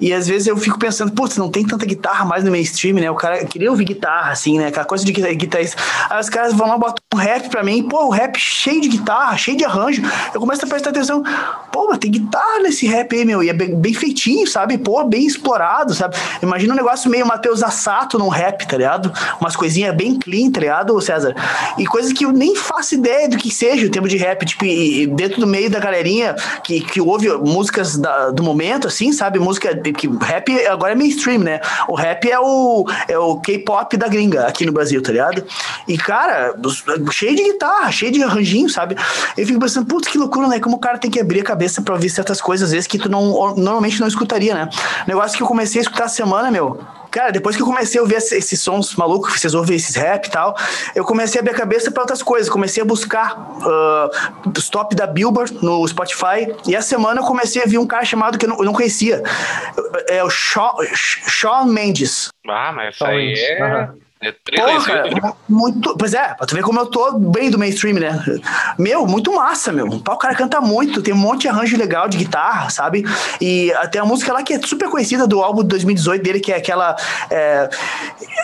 E 0.00 0.12
às 0.12 0.26
vezes 0.26 0.46
eu 0.46 0.56
fico 0.56 0.78
pensando, 0.78 1.12
putz, 1.12 1.36
não 1.36 1.48
tem 1.48 1.64
tanta 1.64 1.86
guitarra 1.86 2.24
mais 2.24 2.42
no 2.44 2.50
mainstream, 2.50 2.96
né? 2.96 3.10
O 3.10 3.14
cara 3.14 3.44
queria 3.44 3.70
ouvir 3.70 3.84
guitarra, 3.84 4.32
assim, 4.32 4.58
né? 4.58 4.68
Aquela 4.68 4.84
coisa 4.84 5.04
de 5.04 5.12
guitarrista. 5.12 5.76
Aí 6.10 6.20
os 6.20 6.28
caras 6.28 6.52
vão 6.52 6.68
lá, 6.68 6.78
botam 6.78 6.96
um 7.14 7.16
rap 7.16 7.48
pra 7.48 7.62
mim, 7.62 7.82
pô, 7.82 8.06
o 8.06 8.10
rap 8.10 8.36
cheio 8.38 8.80
de 8.80 8.88
guitarra, 8.88 9.36
cheio 9.36 9.56
de 9.56 9.64
arranjo. 9.64 10.02
Eu 10.34 10.40
começo 10.40 10.64
a 10.64 10.68
prestar 10.68 10.90
atenção, 10.90 11.22
pô, 11.70 11.88
mas 11.88 11.98
tem 11.98 12.10
guitarra 12.10 12.60
nesse 12.62 12.86
rap 12.86 13.14
aí, 13.14 13.24
meu, 13.24 13.42
e 13.42 13.48
é 13.48 13.52
bem, 13.52 13.74
bem 13.74 13.94
feitinho, 13.94 14.46
sabe? 14.46 14.78
Pô, 14.78 15.04
bem 15.04 15.26
explorado, 15.26 15.94
sabe? 15.94 16.16
Imagina 16.42 16.72
um 16.72 16.76
negócio 16.76 17.10
meio 17.10 17.26
Matheus 17.26 17.62
Assato 17.62 18.18
num 18.18 18.28
rap, 18.28 18.66
tá 18.66 18.76
ligado? 18.76 19.12
Umas 19.40 19.54
coisinhas 19.54 19.94
bem 19.94 20.18
clean, 20.18 20.50
tá 20.50 20.60
ligado, 20.60 21.00
César? 21.00 21.34
E 21.78 21.86
coisas 21.86 22.12
que 22.12 22.24
eu 22.24 22.32
nem 22.32 22.56
faço 22.56 22.94
ideia 22.94 23.28
do 23.28 23.36
que 23.36 23.50
seja 23.50 23.86
o 23.86 23.90
tempo 23.90 24.08
de 24.08 24.16
rap, 24.16 24.44
tipo, 24.44 24.64
dentro 25.14 25.40
do 25.40 25.46
meio 25.46 25.70
da 25.70 25.78
galerinha 25.78 26.34
que, 26.64 26.80
que 26.80 27.00
ouve 27.00 27.28
músicas 27.38 27.96
da, 27.96 28.30
do 28.30 28.42
momento, 28.42 28.88
assim, 28.88 29.12
sabe? 29.12 29.38
Música 29.38 29.81
que 29.90 30.06
rap 30.06 30.66
agora 30.66 30.92
é 30.92 30.94
mainstream, 30.94 31.38
né? 31.38 31.60
O 31.88 31.94
rap 31.94 32.30
é 32.30 32.38
o, 32.38 32.86
é 33.08 33.18
o 33.18 33.40
K-pop 33.40 33.96
da 33.96 34.08
gringa 34.08 34.46
aqui 34.46 34.66
no 34.66 34.72
Brasil, 34.72 35.02
tá 35.02 35.12
ligado? 35.12 35.44
E, 35.88 35.96
cara, 35.96 36.54
cheio 37.10 37.34
de 37.34 37.44
guitarra, 37.44 37.90
cheio 37.90 38.12
de 38.12 38.22
arranjinho, 38.22 38.68
sabe? 38.68 38.96
Eu 39.36 39.46
fico 39.46 39.58
pensando, 39.58 39.86
putz, 39.86 40.08
que 40.08 40.18
loucura, 40.18 40.46
né? 40.48 40.60
Como 40.60 40.76
o 40.76 40.80
cara 40.80 40.98
tem 40.98 41.10
que 41.10 41.18
abrir 41.18 41.40
a 41.40 41.44
cabeça 41.44 41.80
pra 41.80 41.94
ouvir 41.94 42.10
certas 42.10 42.40
coisas, 42.40 42.66
às 42.66 42.72
vezes, 42.72 42.86
que 42.86 42.98
tu 42.98 43.08
não, 43.08 43.54
normalmente 43.56 44.00
não 44.00 44.06
escutaria, 44.06 44.54
né? 44.54 44.68
Negócio 45.06 45.36
que 45.36 45.42
eu 45.42 45.46
comecei 45.46 45.80
a 45.80 45.82
escutar 45.82 46.04
a 46.04 46.08
semana, 46.08 46.50
meu 46.50 46.78
Cara, 47.12 47.30
depois 47.30 47.54
que 47.54 47.60
eu 47.60 47.66
comecei 47.66 47.98
a 47.98 48.02
ouvir 48.02 48.14
esses 48.14 48.58
sons 48.58 48.96
malucos, 48.96 49.38
vocês 49.38 49.52
ouvem 49.52 49.76
esses 49.76 49.94
rap 49.94 50.26
e 50.26 50.30
tal, 50.30 50.56
eu 50.94 51.04
comecei 51.04 51.38
a 51.38 51.42
abrir 51.42 51.54
a 51.54 51.58
cabeça 51.58 51.90
para 51.90 52.02
outras 52.02 52.22
coisas. 52.22 52.48
Comecei 52.48 52.82
a 52.82 52.86
buscar 52.86 53.38
uh, 53.38 54.50
os 54.56 54.70
top 54.70 54.96
da 54.96 55.06
Billboard 55.06 55.62
no 55.62 55.86
Spotify. 55.86 56.56
E 56.66 56.74
essa 56.74 56.88
semana 56.88 57.20
eu 57.20 57.24
comecei 57.24 57.62
a 57.62 57.66
ver 57.66 57.76
um 57.76 57.86
cara 57.86 58.02
chamado 58.06 58.38
que 58.38 58.46
eu 58.46 58.48
não, 58.48 58.58
eu 58.60 58.64
não 58.64 58.72
conhecia. 58.72 59.22
É 60.08 60.24
o 60.24 60.30
Shawn, 60.30 60.72
Shawn 60.94 61.66
Mendes. 61.66 62.30
Ah, 62.48 62.72
mas 62.72 62.94
isso 62.94 63.04
aí 63.04 63.34
é... 63.34 63.62
Uhum. 63.62 64.00
É 64.22 64.30
Porra, 64.30 65.36
muito. 65.48 65.96
Pois 65.98 66.14
é, 66.14 66.32
pra 66.34 66.46
tu 66.46 66.54
ver 66.54 66.62
como 66.62 66.78
eu 66.78 66.86
tô 66.86 67.18
bem 67.18 67.50
do 67.50 67.58
mainstream, 67.58 67.98
né? 67.98 68.24
Meu, 68.78 69.04
muito 69.04 69.34
massa, 69.34 69.72
meu. 69.72 69.86
O 69.88 70.00
cara 70.16 70.32
canta 70.34 70.60
muito, 70.60 71.02
tem 71.02 71.12
um 71.12 71.16
monte 71.16 71.42
de 71.42 71.48
arranjo 71.48 71.76
legal 71.76 72.08
de 72.08 72.18
guitarra, 72.18 72.70
sabe? 72.70 73.04
E 73.40 73.72
até 73.74 73.98
a 73.98 74.04
música 74.04 74.32
lá 74.32 74.44
que 74.44 74.54
é 74.54 74.60
super 74.60 74.88
conhecida 74.88 75.26
do 75.26 75.42
álbum 75.42 75.62
de 75.62 75.68
2018 75.68 76.22
dele, 76.22 76.38
que 76.38 76.52
é 76.52 76.56
aquela. 76.56 76.94
É, 77.30 77.68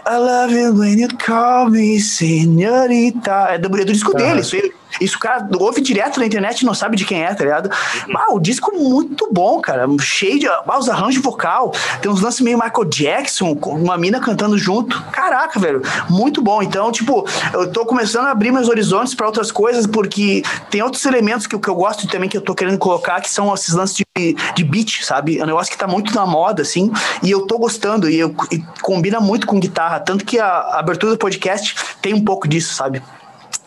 I 0.05 0.16
love 0.16 0.53
you 0.53 0.74
when 0.74 1.01
you 1.01 1.09
call 1.24 1.70
me 1.70 2.01
senhorita. 2.01 3.47
É 3.51 3.59
do, 3.59 3.68
é 3.79 3.85
do 3.85 3.93
disco 3.93 4.12
dele, 4.14 4.41
isso 4.41 4.57
aí 4.57 4.72
isso 5.01 5.16
o 5.16 5.20
cara 5.20 5.47
ouve 5.59 5.80
direto 5.80 6.18
na 6.18 6.26
internet 6.26 6.61
e 6.61 6.64
não 6.66 6.74
sabe 6.74 6.97
de 6.97 7.05
quem 7.05 7.22
é, 7.22 7.34
tá 7.34 7.45
ligado? 7.45 7.70
Ah, 8.14 8.32
o 8.32 8.41
disco 8.41 8.76
muito 8.76 9.28
bom, 9.32 9.61
cara. 9.61 9.86
Cheio 10.01 10.39
de. 10.39 10.47
Ah, 10.47 10.78
os 10.78 10.89
arranjos 10.89 11.22
vocal. 11.22 11.72
Tem 12.01 12.11
uns 12.11 12.20
lances 12.20 12.41
meio 12.41 12.59
Michael 12.59 12.84
Jackson, 12.86 13.55
com 13.55 13.74
uma 13.74 13.97
mina 13.97 14.20
cantando 14.20 14.59
junto. 14.59 15.01
Caraca, 15.12 15.59
velho. 15.61 15.82
Muito 16.09 16.43
bom. 16.43 16.62
Então, 16.62 16.91
tipo, 16.91 17.26
eu 17.53 17.70
tô 17.70 17.86
começando 17.86 18.26
a 18.26 18.30
abrir 18.30 18.51
meus 18.51 18.68
horizontes 18.68 19.14
para 19.14 19.26
outras 19.26 19.53
coisas, 19.53 19.86
porque 19.86 20.43
tem 20.70 20.82
outros 20.82 21.05
elementos 21.05 21.47
que, 21.47 21.59
que 21.59 21.68
eu 21.68 21.74
gosto 21.74 22.07
também 22.09 22.28
que 22.28 22.36
eu 22.36 22.43
tô 22.43 22.55
querendo 22.55 22.78
colocar, 22.78 23.20
que 23.20 23.30
são 23.30 23.53
esses 23.55 23.74
lances 23.74 24.05
de, 24.16 24.36
de 24.55 24.64
beat, 24.64 25.05
sabe? 25.05 25.39
É 25.39 25.43
um 25.43 25.47
negócio 25.47 25.70
que 25.70 25.78
tá 25.78 25.86
muito 25.86 26.14
na 26.14 26.26
moda, 26.26 26.62
assim. 26.62 26.91
E 27.22 27.30
eu 27.30 27.47
tô 27.47 27.59
gostando. 27.59 28.09
E, 28.09 28.18
eu, 28.18 28.34
e 28.51 28.59
combina 28.82 29.20
muito 29.20 29.47
com 29.47 29.61
guitarra. 29.61 30.01
Tanto 30.01 30.24
que 30.24 30.39
a, 30.39 30.47
a 30.47 30.80
abertura 30.80 31.12
do 31.12 31.18
podcast 31.18 31.76
tem 32.03 32.14
um 32.14 32.24
pouco 32.24 32.49
disso, 32.49 32.74
sabe? 32.74 33.03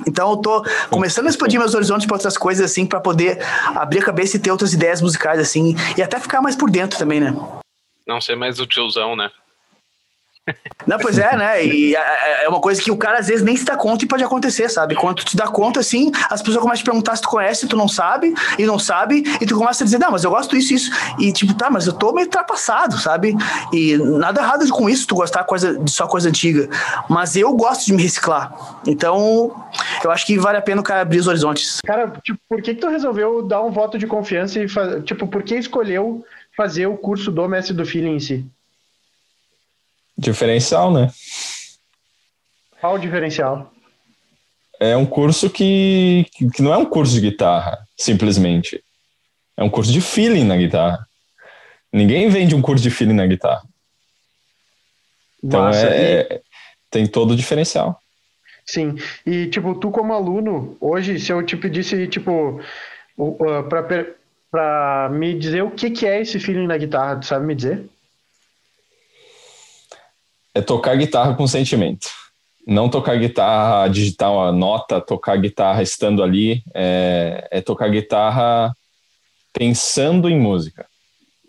Então 0.08 0.32
eu 0.32 0.38
tô 0.38 0.64
começando 0.90 1.28
a 1.28 1.30
expandir 1.30 1.60
meus 1.60 1.74
horizontes 1.74 2.06
para 2.06 2.16
outras 2.16 2.38
coisas 2.38 2.70
assim, 2.72 2.86
para 2.86 3.00
poder 3.00 3.40
abrir 3.76 4.00
a 4.00 4.06
cabeça 4.06 4.38
e 4.38 4.40
ter 4.40 4.52
outras 4.52 4.74
ideias 4.74 5.02
musicais 5.02 5.40
assim, 5.40 5.76
e 5.98 6.02
até 6.02 6.20
ficar 6.20 6.42
mais 6.42 6.56
por 6.56 6.70
dentro 6.70 6.98
também, 6.98 7.20
né? 7.20 7.36
Não 8.08 8.20
ser 8.20 8.36
mais 8.36 8.60
o 8.60 8.66
tiozão, 8.66 9.16
né? 9.16 9.30
Não, 10.88 10.98
pois 10.98 11.18
é, 11.20 11.36
né? 11.38 11.64
E 11.66 11.96
é, 11.96 12.00
é, 12.00 12.46
é 12.46 12.50
uma 12.50 12.60
coisa 12.60 12.82
que 12.82 12.90
o 12.90 12.98
cara 12.98 13.20
às 13.20 13.28
vezes 13.28 13.44
nem 13.44 13.56
se 13.56 13.64
dá 13.64 13.78
conta 13.78 14.04
e 14.04 14.08
pode 14.08 14.24
acontecer, 14.24 14.70
sabe? 14.70 14.96
Quando 14.96 15.18
tu 15.18 15.26
te 15.26 15.38
dá 15.38 15.48
conta, 15.48 15.80
assim, 15.80 16.12
as 16.30 16.42
pessoas 16.42 16.62
começam 16.62 16.74
a 16.74 16.78
te 16.78 16.84
perguntar 16.84 17.16
se 17.16 17.22
tu 17.22 17.30
conhece, 17.30 17.68
tu 17.68 17.78
não 17.78 17.88
sabe, 17.88 18.34
e 18.58 18.66
não 18.66 18.80
sabe, 18.80 19.24
e 19.40 19.46
tu 19.46 19.56
começa 19.56 19.84
a 19.84 19.86
dizer, 19.86 20.00
não, 20.00 20.12
mas 20.12 20.24
eu 20.24 20.32
gosto 20.32 20.56
disso, 20.56 20.74
isso. 20.74 20.92
E 21.20 21.32
tipo, 21.32 21.54
tá, 21.54 21.70
mas 21.70 21.86
eu 21.86 21.94
tô 21.94 22.12
meio 22.12 22.26
ultrapassado, 22.26 22.98
sabe? 22.98 23.36
E 23.72 23.98
nada 23.98 24.42
errado 24.42 24.68
com 24.70 24.90
isso, 24.90 25.08
tu 25.08 25.16
gostar 25.16 25.44
coisa, 25.44 25.78
de 25.78 25.92
só 25.92 26.08
coisa 26.08 26.30
antiga. 26.30 26.68
Mas 27.10 27.36
eu 27.36 27.54
gosto 27.54 27.86
de 27.86 27.94
me 27.94 28.02
reciclar. 28.02 28.52
Então, 28.88 29.54
eu 30.04 30.12
acho 30.12 30.26
que 30.26 30.38
vale 30.38 30.58
a 30.58 30.62
pena 30.62 30.82
o 30.82 30.84
cara 30.84 31.02
abrir 31.02 31.20
os 31.20 31.28
horizontes. 31.28 31.80
Cara, 31.86 32.12
tipo, 32.24 32.40
por 32.50 32.62
que, 32.62 32.74
que 32.74 32.82
tu 32.82 32.90
resolveu 32.90 33.44
dar 33.44 33.62
um 33.62 33.72
voto 33.72 33.98
de 33.98 34.08
confiança 34.08 34.60
e. 34.60 34.68
Tipo, 35.04 35.28
por 35.28 35.44
que 35.44 35.56
escolheu 35.56 36.26
fazer 36.56 36.88
o 36.88 36.98
curso 36.98 37.32
do 37.32 37.48
mestre 37.48 37.76
do 37.76 37.86
feeling 37.86 38.16
em 38.16 38.20
si? 38.20 38.46
Diferencial, 40.22 40.94
né? 40.94 41.12
Qual 42.80 42.94
o 42.94 43.00
diferencial? 43.00 43.74
É 44.80 44.96
um 44.96 45.06
curso 45.06 45.50
que, 45.50 46.28
que 46.54 46.62
não 46.62 46.72
é 46.72 46.78
um 46.78 46.86
curso 46.86 47.14
de 47.14 47.22
guitarra, 47.22 47.80
simplesmente. 47.98 48.84
É 49.58 49.64
um 49.64 49.70
curso 49.70 49.92
de 49.92 50.00
feeling 50.00 50.44
na 50.44 50.56
guitarra. 50.56 51.08
Ninguém 51.92 52.30
vende 52.30 52.54
um 52.54 52.62
curso 52.62 52.84
de 52.84 52.92
feeling 52.92 53.16
na 53.16 53.26
guitarra. 53.26 53.64
Então 55.44 55.62
Massa, 55.62 55.88
é, 55.88 56.36
e... 56.36 56.42
tem 56.92 57.08
todo 57.08 57.32
o 57.32 57.36
diferencial. 57.36 58.00
Sim. 58.64 58.96
E 59.26 59.48
tipo, 59.48 59.74
tu 59.74 59.90
como 59.90 60.14
aluno, 60.14 60.78
hoje, 60.80 61.20
se 61.20 61.32
eu 61.32 61.44
te 61.44 61.58
pedisse, 61.58 62.08
tipo, 62.08 62.62
para 63.70 64.06
para 64.52 65.10
me 65.10 65.34
dizer 65.34 65.64
o 65.64 65.72
que, 65.72 65.90
que 65.90 66.06
é 66.06 66.22
esse 66.22 66.38
feeling 66.38 66.68
na 66.68 66.78
guitarra, 66.78 67.16
tu 67.16 67.26
sabe 67.26 67.46
me 67.46 67.56
dizer? 67.56 67.90
É 70.54 70.62
tocar 70.62 70.96
guitarra 70.96 71.34
com 71.36 71.48
sentimento. 71.48 72.08
Não 72.68 72.90
tocar 72.90 73.18
guitarra, 73.18 73.88
digitar 73.88 74.32
uma 74.32 74.52
nota, 74.52 75.02
tocar 75.02 75.36
guitarra 75.38 75.82
estando 75.82 76.22
ali, 76.22 76.64
é, 76.74 77.48
é 77.52 77.62
tocar 77.62 77.90
guitarra 77.90 78.76
pensando 79.54 80.30
em 80.30 80.40
música. 80.40 80.86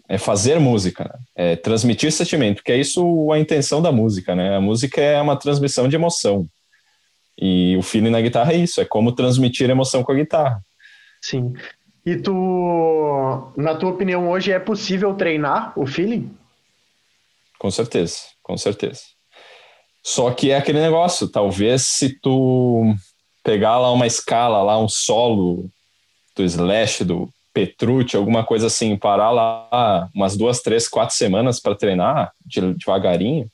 É 0.09 0.19
fazer 0.19 0.59
música, 0.59 1.05
né? 1.05 1.21
é 1.35 1.57
transmitir 1.57 2.13
sentimento, 2.13 2.63
que 2.63 2.73
é 2.73 2.77
isso 2.77 3.31
a 3.33 3.39
intenção 3.39 3.81
da 3.81 3.91
música, 3.91 4.35
né? 4.35 4.57
A 4.57 4.61
música 4.61 5.01
é 5.01 5.21
uma 5.21 5.37
transmissão 5.37 5.89
de 5.89 5.97
emoção. 5.97 6.47
E 7.39 7.77
o 7.79 7.83
feeling 7.83 8.11
na 8.11 8.21
guitarra 8.21 8.53
é 8.53 8.57
isso, 8.57 8.81
é 8.81 8.85
como 8.85 9.13
transmitir 9.13 9.71
emoção 9.71 10.03
com 10.03 10.13
a 10.13 10.17
guitarra. 10.17 10.63
Sim. 11.21 11.55
E 12.05 12.17
tu, 12.17 13.53
na 13.57 13.75
tua 13.75 13.91
opinião, 13.91 14.29
hoje 14.29 14.53
é 14.53 14.59
possível 14.59 15.15
treinar 15.15 15.73
o 15.79 15.87
feeling? 15.87 16.31
Com 17.59 17.71
certeza 17.71 18.32
com 18.43 18.57
certeza. 18.57 19.01
Só 20.05 20.31
que 20.33 20.51
é 20.51 20.57
aquele 20.57 20.81
negócio, 20.81 21.29
talvez 21.29 21.87
se 21.87 22.19
tu 22.21 22.95
pegar 23.45 23.79
lá 23.79 23.93
uma 23.93 24.07
escala, 24.07 24.63
lá 24.63 24.79
um 24.79 24.89
solo 24.89 25.71
do 26.35 26.43
Slash, 26.43 27.05
do 27.05 27.29
Petrucci, 27.53 28.17
alguma 28.17 28.45
coisa 28.45 28.67
assim, 28.67 28.97
parar 28.97 29.31
lá 29.31 30.09
umas 30.15 30.37
duas, 30.37 30.61
três, 30.61 30.89
quatro 30.89 31.15
semanas 31.15 31.61
para 31.61 31.75
treinar 31.75 32.33
devagarinho, 32.45 33.49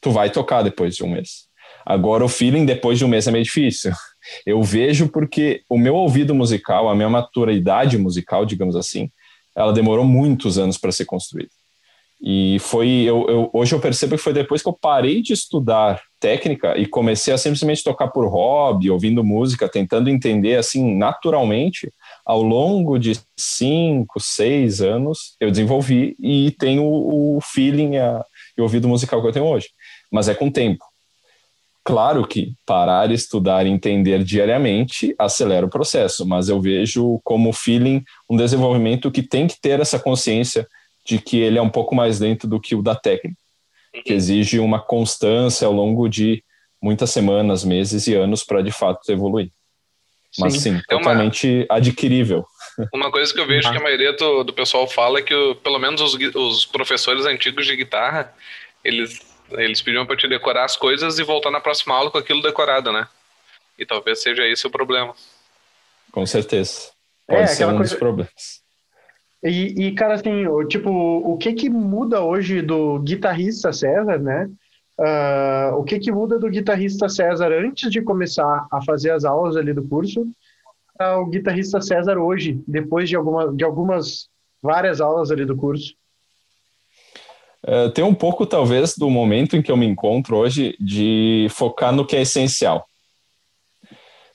tu 0.00 0.10
vai 0.10 0.30
tocar 0.30 0.62
depois 0.62 0.94
de 0.94 1.02
um 1.02 1.10
mês. 1.10 1.46
Agora 1.84 2.24
o 2.24 2.28
feeling 2.28 2.64
depois 2.64 2.98
de 2.98 3.04
um 3.04 3.08
mês 3.08 3.26
é 3.26 3.30
meio 3.30 3.44
difícil. 3.44 3.92
Eu 4.46 4.62
vejo 4.62 5.08
porque 5.08 5.62
o 5.68 5.76
meu 5.76 5.94
ouvido 5.94 6.34
musical, 6.34 6.88
a 6.88 6.94
minha 6.94 7.10
maturidade 7.10 7.98
musical, 7.98 8.46
digamos 8.46 8.74
assim, 8.74 9.10
ela 9.54 9.72
demorou 9.72 10.04
muitos 10.04 10.56
anos 10.56 10.78
para 10.78 10.92
ser 10.92 11.04
construída. 11.04 11.50
E 12.26 12.58
foi, 12.58 12.88
eu, 13.02 13.26
eu, 13.28 13.50
hoje 13.52 13.74
eu 13.74 13.80
percebo 13.80 14.16
que 14.16 14.22
foi 14.22 14.32
depois 14.32 14.62
que 14.62 14.68
eu 14.68 14.72
parei 14.72 15.20
de 15.20 15.34
estudar 15.34 16.00
técnica 16.18 16.74
e 16.74 16.86
comecei 16.86 17.34
a 17.34 17.36
simplesmente 17.36 17.84
tocar 17.84 18.08
por 18.08 18.26
hobby, 18.26 18.90
ouvindo 18.90 19.22
música, 19.22 19.68
tentando 19.68 20.08
entender 20.08 20.56
assim 20.56 20.96
naturalmente. 20.96 21.92
Ao 22.24 22.40
longo 22.40 22.98
de 22.98 23.20
cinco, 23.38 24.18
seis 24.18 24.80
anos, 24.80 25.36
eu 25.38 25.50
desenvolvi 25.50 26.16
e 26.18 26.50
tenho 26.52 26.82
o 26.86 27.38
feeling 27.42 27.98
a, 27.98 28.24
e 28.56 28.60
o 28.62 28.64
ouvido 28.64 28.88
musical 28.88 29.20
que 29.20 29.28
eu 29.28 29.32
tenho 29.32 29.44
hoje. 29.44 29.68
Mas 30.10 30.26
é 30.26 30.34
com 30.34 30.50
tempo. 30.50 30.82
Claro 31.84 32.26
que 32.26 32.54
parar, 32.64 33.10
estudar 33.10 33.66
e 33.66 33.68
entender 33.68 34.24
diariamente 34.24 35.14
acelera 35.18 35.66
o 35.66 35.68
processo, 35.70 36.26
mas 36.26 36.48
eu 36.48 36.58
vejo 36.58 37.20
como 37.22 37.52
feeling 37.52 38.02
um 38.30 38.34
desenvolvimento 38.34 39.10
que 39.10 39.20
tem 39.20 39.46
que 39.46 39.60
ter 39.60 39.78
essa 39.78 39.98
consciência 39.98 40.66
de 41.04 41.18
que 41.18 41.38
ele 41.38 41.58
é 41.58 41.62
um 41.62 41.70
pouco 41.70 41.94
mais 41.94 42.20
lento 42.20 42.46
do 42.46 42.60
que 42.60 42.74
o 42.74 42.82
da 42.82 42.94
técnica, 42.94 43.36
que 44.04 44.12
uhum. 44.12 44.16
exige 44.16 44.58
uma 44.58 44.80
constância 44.80 45.66
ao 45.66 45.72
longo 45.72 46.08
de 46.08 46.42
muitas 46.80 47.10
semanas, 47.10 47.64
meses 47.64 48.06
e 48.06 48.14
anos 48.14 48.42
para 48.42 48.62
de 48.62 48.70
fato 48.70 49.10
evoluir. 49.10 49.50
Mas 50.38 50.54
sim, 50.54 50.60
sim 50.60 50.82
totalmente 50.88 51.66
uma... 51.70 51.78
adquirível. 51.78 52.44
Uma 52.92 53.08
coisa 53.08 53.32
que 53.32 53.38
eu 53.38 53.46
vejo 53.46 53.70
que 53.70 53.76
a 53.76 53.80
maioria 53.80 54.12
do, 54.14 54.42
do 54.42 54.52
pessoal 54.52 54.88
fala 54.88 55.20
é 55.20 55.22
que, 55.22 55.54
pelo 55.62 55.78
menos 55.78 56.00
os, 56.00 56.14
os 56.34 56.66
professores 56.66 57.24
antigos 57.24 57.66
de 57.66 57.76
guitarra, 57.76 58.34
eles, 58.82 59.20
eles 59.52 59.80
pediam 59.80 60.04
para 60.04 60.16
te 60.16 60.26
decorar 60.26 60.64
as 60.64 60.76
coisas 60.76 61.20
e 61.20 61.22
voltar 61.22 61.52
na 61.52 61.60
próxima 61.60 61.94
aula 61.94 62.10
com 62.10 62.18
aquilo 62.18 62.42
decorado, 62.42 62.92
né? 62.92 63.06
E 63.78 63.86
talvez 63.86 64.20
seja 64.20 64.44
esse 64.44 64.66
o 64.66 64.70
problema. 64.70 65.14
Com 66.10 66.26
certeza. 66.26 66.90
Pode 67.28 67.42
é, 67.42 67.46
ser 67.46 67.66
um 67.66 67.76
coisa... 67.76 67.90
dos 67.90 67.98
problemas. 67.98 68.63
E, 69.44 69.88
e, 69.88 69.92
cara, 69.92 70.14
assim, 70.14 70.44
tipo, 70.68 70.90
o 70.90 71.36
que 71.36 71.52
que 71.52 71.68
muda 71.68 72.22
hoje 72.22 72.62
do 72.62 72.98
guitarrista 73.00 73.74
César, 73.74 74.18
né? 74.18 74.50
Uh, 74.98 75.76
o 75.76 75.84
que 75.84 75.98
que 75.98 76.10
muda 76.10 76.38
do 76.38 76.48
guitarrista 76.48 77.08
César 77.08 77.52
antes 77.52 77.90
de 77.90 78.00
começar 78.00 78.66
a 78.72 78.82
fazer 78.82 79.10
as 79.10 79.24
aulas 79.24 79.56
ali 79.56 79.74
do 79.74 79.82
curso 79.86 80.26
ao 80.98 81.26
guitarrista 81.26 81.80
César 81.80 82.16
hoje, 82.16 82.62
depois 82.66 83.08
de, 83.08 83.16
alguma, 83.16 83.52
de 83.52 83.64
algumas, 83.64 84.28
várias 84.62 85.00
aulas 85.00 85.30
ali 85.30 85.44
do 85.44 85.56
curso? 85.56 85.94
Uh, 87.66 87.90
tem 87.90 88.04
um 88.04 88.14
pouco, 88.14 88.46
talvez, 88.46 88.96
do 88.96 89.10
momento 89.10 89.56
em 89.56 89.62
que 89.62 89.70
eu 89.70 89.76
me 89.76 89.86
encontro 89.86 90.36
hoje 90.36 90.76
de 90.80 91.48
focar 91.50 91.92
no 91.92 92.06
que 92.06 92.16
é 92.16 92.22
essencial. 92.22 92.86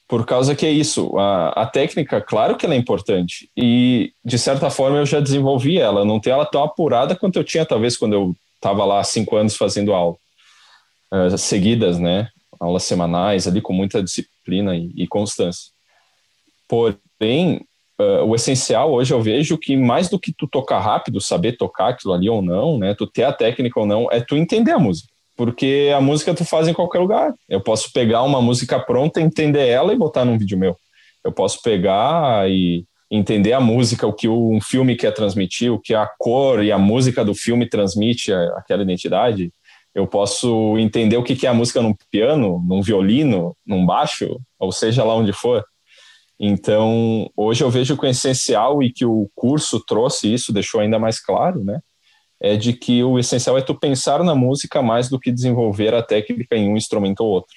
Por 0.09 0.25
causa 0.25 0.55
que 0.55 0.65
é 0.65 0.71
isso, 0.71 1.15
a, 1.19 1.49
a 1.49 1.67
técnica, 1.67 2.19
claro 2.19 2.57
que 2.57 2.65
ela 2.65 2.73
é 2.73 2.77
importante, 2.77 3.47
e 3.55 4.11
de 4.25 4.39
certa 4.39 4.71
forma 4.71 4.97
eu 4.97 5.05
já 5.05 5.19
desenvolvi 5.19 5.77
ela, 5.77 6.03
não 6.03 6.19
tenho 6.19 6.33
ela 6.33 6.47
tão 6.47 6.63
apurada 6.63 7.15
quanto 7.15 7.37
eu 7.37 7.43
tinha, 7.43 7.63
talvez, 7.63 7.95
quando 7.95 8.13
eu 8.13 8.35
estava 8.55 8.83
lá 8.85 8.99
há 8.99 9.03
cinco 9.03 9.35
anos 9.35 9.55
fazendo 9.55 9.93
aula, 9.93 10.15
uh, 11.13 11.37
seguidas, 11.37 11.99
né? 11.99 12.27
Aulas 12.59 12.83
semanais, 12.83 13.47
ali 13.47 13.61
com 13.61 13.71
muita 13.71 14.01
disciplina 14.01 14.75
e, 14.75 14.91
e 14.95 15.07
constância. 15.07 15.71
Porém, 16.67 17.63
uh, 18.01 18.25
o 18.25 18.33
essencial 18.33 18.91
hoje 18.91 19.13
eu 19.13 19.21
vejo 19.21 19.59
que 19.59 19.77
mais 19.77 20.09
do 20.09 20.19
que 20.19 20.33
tu 20.33 20.47
tocar 20.47 20.79
rápido, 20.79 21.21
saber 21.21 21.55
tocar 21.55 21.89
aquilo 21.89 22.15
ali 22.15 22.27
ou 22.27 22.41
não, 22.41 22.79
né? 22.79 22.95
Tu 22.95 23.05
ter 23.05 23.25
a 23.25 23.31
técnica 23.31 23.79
ou 23.79 23.85
não, 23.85 24.07
é 24.11 24.19
tu 24.19 24.35
entender 24.35 24.71
a 24.71 24.79
música 24.79 25.13
porque 25.39 25.89
a 25.95 26.01
música 26.01 26.33
tu 26.33 26.43
faz 26.43 26.67
em 26.67 26.73
qualquer 26.73 26.99
lugar. 26.99 27.33
Eu 27.47 27.61
posso 27.61 27.93
pegar 27.93 28.23
uma 28.23 28.41
música 28.41 28.77
pronta, 28.77 29.21
entender 29.21 29.69
ela 29.69 29.93
e 29.93 29.97
botar 29.97 30.25
num 30.25 30.37
vídeo 30.37 30.57
meu. 30.57 30.75
Eu 31.23 31.31
posso 31.31 31.61
pegar 31.61 32.49
e 32.51 32.83
entender 33.09 33.53
a 33.53 33.61
música, 33.61 34.05
o 34.05 34.11
que 34.11 34.27
um 34.27 34.59
filme 34.59 34.97
quer 34.97 35.13
transmitir, 35.13 35.71
o 35.71 35.79
que 35.79 35.93
a 35.93 36.05
cor 36.19 36.61
e 36.61 36.73
a 36.73 36.77
música 36.77 37.23
do 37.23 37.33
filme 37.33 37.69
transmite 37.69 38.33
aquela 38.33 38.83
identidade. 38.83 39.49
Eu 39.95 40.05
posso 40.05 40.77
entender 40.77 41.15
o 41.15 41.23
que 41.23 41.47
é 41.47 41.49
a 41.49 41.53
música 41.53 41.81
num 41.81 41.95
piano, 42.11 42.61
num 42.67 42.81
violino, 42.81 43.55
num 43.65 43.85
baixo, 43.85 44.41
ou 44.59 44.73
seja 44.73 45.05
lá 45.05 45.15
onde 45.15 45.31
for. 45.31 45.63
Então, 46.37 47.31
hoje 47.33 47.63
eu 47.63 47.69
vejo 47.69 47.95
que 47.97 48.05
o 48.05 48.09
essencial 48.09 48.83
e 48.83 48.91
que 48.91 49.05
o 49.05 49.29
curso 49.33 49.81
trouxe 49.87 50.33
isso, 50.33 50.51
deixou 50.51 50.81
ainda 50.81 50.99
mais 50.99 51.17
claro, 51.17 51.63
né? 51.63 51.79
É 52.41 52.55
de 52.55 52.73
que 52.73 53.03
o 53.03 53.19
essencial 53.19 53.57
é 53.57 53.61
tu 53.61 53.75
pensar 53.75 54.23
na 54.23 54.33
música 54.33 54.81
mais 54.81 55.09
do 55.09 55.19
que 55.19 55.31
desenvolver 55.31 55.93
a 55.93 56.01
técnica 56.01 56.55
em 56.55 56.69
um 56.69 56.77
instrumento 56.77 57.21
ou 57.21 57.29
outro. 57.29 57.55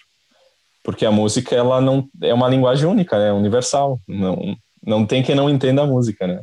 Porque 0.83 1.07
a 1.07 1.12
música 1.12 1.55
ela 1.55 1.80
não 1.80 2.09
é 2.20 2.35
uma 2.35 2.49
linguagem 2.49 2.89
única, 2.89 3.18
né, 3.18 3.33
universal. 3.33 4.01
Não 4.09 4.57
não 4.85 5.07
tem 5.07 5.22
quem 5.22 5.35
não 5.35 5.49
entenda 5.49 5.83
a 5.83 5.87
música, 5.87 6.26
né? 6.26 6.43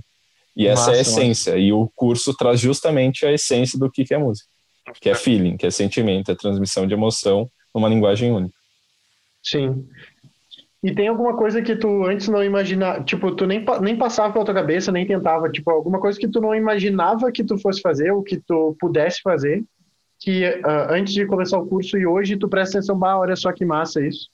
E 0.55 0.65
essa 0.65 0.91
é 0.91 0.97
a 0.97 1.01
essência. 1.01 1.57
E 1.57 1.71
o 1.71 1.89
curso 1.95 2.33
traz 2.33 2.59
justamente 2.59 3.25
a 3.25 3.31
essência 3.31 3.77
do 3.77 3.91
que 3.91 4.13
é 4.13 4.17
música, 4.17 4.49
que 4.99 5.09
é 5.09 5.15
feeling, 5.15 5.57
que 5.57 5.65
é 5.65 5.71
sentimento, 5.71 6.31
é 6.31 6.35
transmissão 6.35 6.87
de 6.87 6.93
emoção 6.93 7.49
numa 7.73 7.89
linguagem 7.89 8.31
única. 8.31 8.55
Sim. 9.43 9.87
E 10.81 10.93
tem 10.93 11.09
alguma 11.09 11.35
coisa 11.35 11.61
que 11.61 11.75
tu 11.75 12.05
antes 12.05 12.29
não 12.29 12.41
imaginava, 12.41 13.03
tipo, 13.03 13.35
tu 13.35 13.45
nem, 13.45 13.65
nem 13.81 13.97
passava 13.97 14.31
pela 14.31 14.45
tua 14.45 14.53
cabeça, 14.53 14.91
nem 14.91 15.05
tentava, 15.05 15.49
tipo, 15.49 15.69
alguma 15.69 15.99
coisa 15.99 16.17
que 16.17 16.27
tu 16.27 16.39
não 16.39 16.55
imaginava 16.55 17.31
que 17.31 17.43
tu 17.43 17.57
fosse 17.57 17.81
fazer, 17.81 18.11
ou 18.11 18.23
que 18.23 18.37
tu 18.37 18.75
pudesse 18.79 19.21
fazer, 19.21 19.61
que 20.19 20.47
uh, 20.47 20.91
antes 20.91 21.13
de 21.13 21.25
começar 21.25 21.57
o 21.57 21.67
curso 21.67 21.97
e 21.97 22.07
hoje 22.07 22.37
tu 22.37 22.47
presta 22.47 22.77
atenção, 22.77 22.97
bah, 22.97 23.17
olha 23.17 23.35
só 23.35 23.51
que 23.51 23.65
massa 23.65 24.05
isso. 24.05 24.29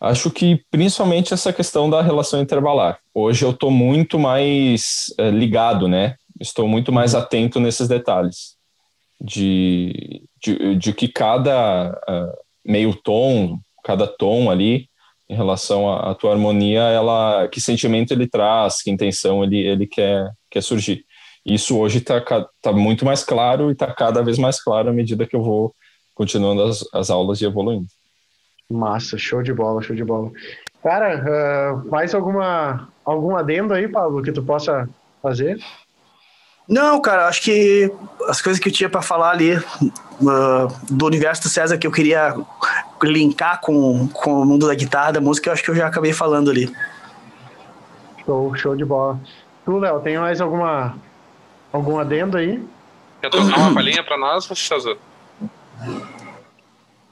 Acho 0.00 0.30
que 0.30 0.64
principalmente 0.70 1.34
essa 1.34 1.52
questão 1.52 1.90
da 1.90 2.00
relação 2.00 2.40
intervalar. 2.40 2.98
Hoje 3.12 3.44
eu 3.44 3.50
estou 3.50 3.70
muito 3.70 4.18
mais 4.18 5.12
uh, 5.20 5.28
ligado, 5.28 5.86
né? 5.86 6.16
Estou 6.40 6.66
muito 6.66 6.90
mais 6.90 7.12
uhum. 7.12 7.20
atento 7.20 7.60
nesses 7.60 7.86
detalhes. 7.86 8.56
De, 9.20 10.26
de, 10.42 10.76
de 10.76 10.94
que 10.94 11.06
cada 11.06 11.90
uh, 11.90 12.32
meio 12.64 12.94
tom, 12.94 13.58
cada 13.84 14.06
tom 14.06 14.50
ali 14.50 14.88
em 15.28 15.34
relação 15.34 15.88
à, 15.88 16.10
à, 16.10 16.14
tua 16.14 16.32
harmonia, 16.32 16.80
ela 16.80 17.46
que 17.48 17.60
sentimento 17.60 18.12
ele 18.12 18.28
traz, 18.28 18.82
que 18.82 18.90
intenção 18.90 19.44
ele 19.44 19.58
ele 19.58 19.86
quer 19.86 20.30
quer 20.50 20.62
surgir. 20.62 21.04
Isso 21.46 21.78
hoje 21.78 21.98
está 21.98 22.20
tá 22.60 22.72
muito 22.72 23.04
mais 23.04 23.24
claro 23.24 23.70
e 23.70 23.72
está 23.72 23.92
cada 23.92 24.22
vez 24.22 24.38
mais 24.38 24.62
claro 24.62 24.90
à 24.90 24.92
medida 24.92 25.26
que 25.26 25.36
eu 25.36 25.42
vou 25.42 25.74
continuando 26.14 26.62
as, 26.62 26.84
as 26.92 27.10
aulas 27.10 27.40
e 27.40 27.46
evoluindo. 27.46 27.86
Massa, 28.70 29.16
show 29.16 29.42
de 29.42 29.52
bola, 29.52 29.82
show 29.82 29.96
de 29.96 30.04
bola. 30.04 30.30
Cara, 30.82 31.74
uh, 31.74 31.90
mais 31.90 32.14
alguma 32.14 32.88
algum 33.04 33.36
adendo 33.36 33.74
aí, 33.74 33.88
Pablo, 33.88 34.22
que 34.22 34.32
tu 34.32 34.42
possa 34.42 34.88
fazer? 35.22 35.58
Não, 36.70 37.00
cara, 37.00 37.26
acho 37.26 37.42
que 37.42 37.92
as 38.28 38.40
coisas 38.40 38.62
que 38.62 38.68
eu 38.68 38.72
tinha 38.72 38.88
para 38.88 39.02
falar 39.02 39.32
ali 39.32 39.56
uh, 39.56 39.62
do 40.88 41.04
universo 41.04 41.42
do 41.42 41.48
César 41.48 41.76
que 41.76 41.84
eu 41.84 41.90
queria 41.90 42.36
linkar 43.02 43.60
com, 43.60 44.06
com 44.06 44.42
o 44.42 44.46
mundo 44.46 44.68
da 44.68 44.74
guitarra, 44.76 45.14
da 45.14 45.20
música, 45.20 45.48
eu 45.48 45.52
acho 45.52 45.64
que 45.64 45.70
eu 45.72 45.74
já 45.74 45.88
acabei 45.88 46.12
falando 46.12 46.48
ali. 46.48 46.72
Show, 48.24 48.54
show 48.54 48.76
de 48.76 48.84
bola. 48.84 49.18
Tu, 49.64 49.76
Léo, 49.78 49.98
tem 49.98 50.16
mais 50.16 50.40
alguma 50.40 50.96
algum 51.72 51.98
adendo 51.98 52.36
aí? 52.36 52.64
Quer 53.20 53.30
tocar 53.30 53.58
uma 53.58 53.74
palhinha 53.74 54.04
para 54.04 54.16
nós, 54.16 54.44
César? 54.44 54.96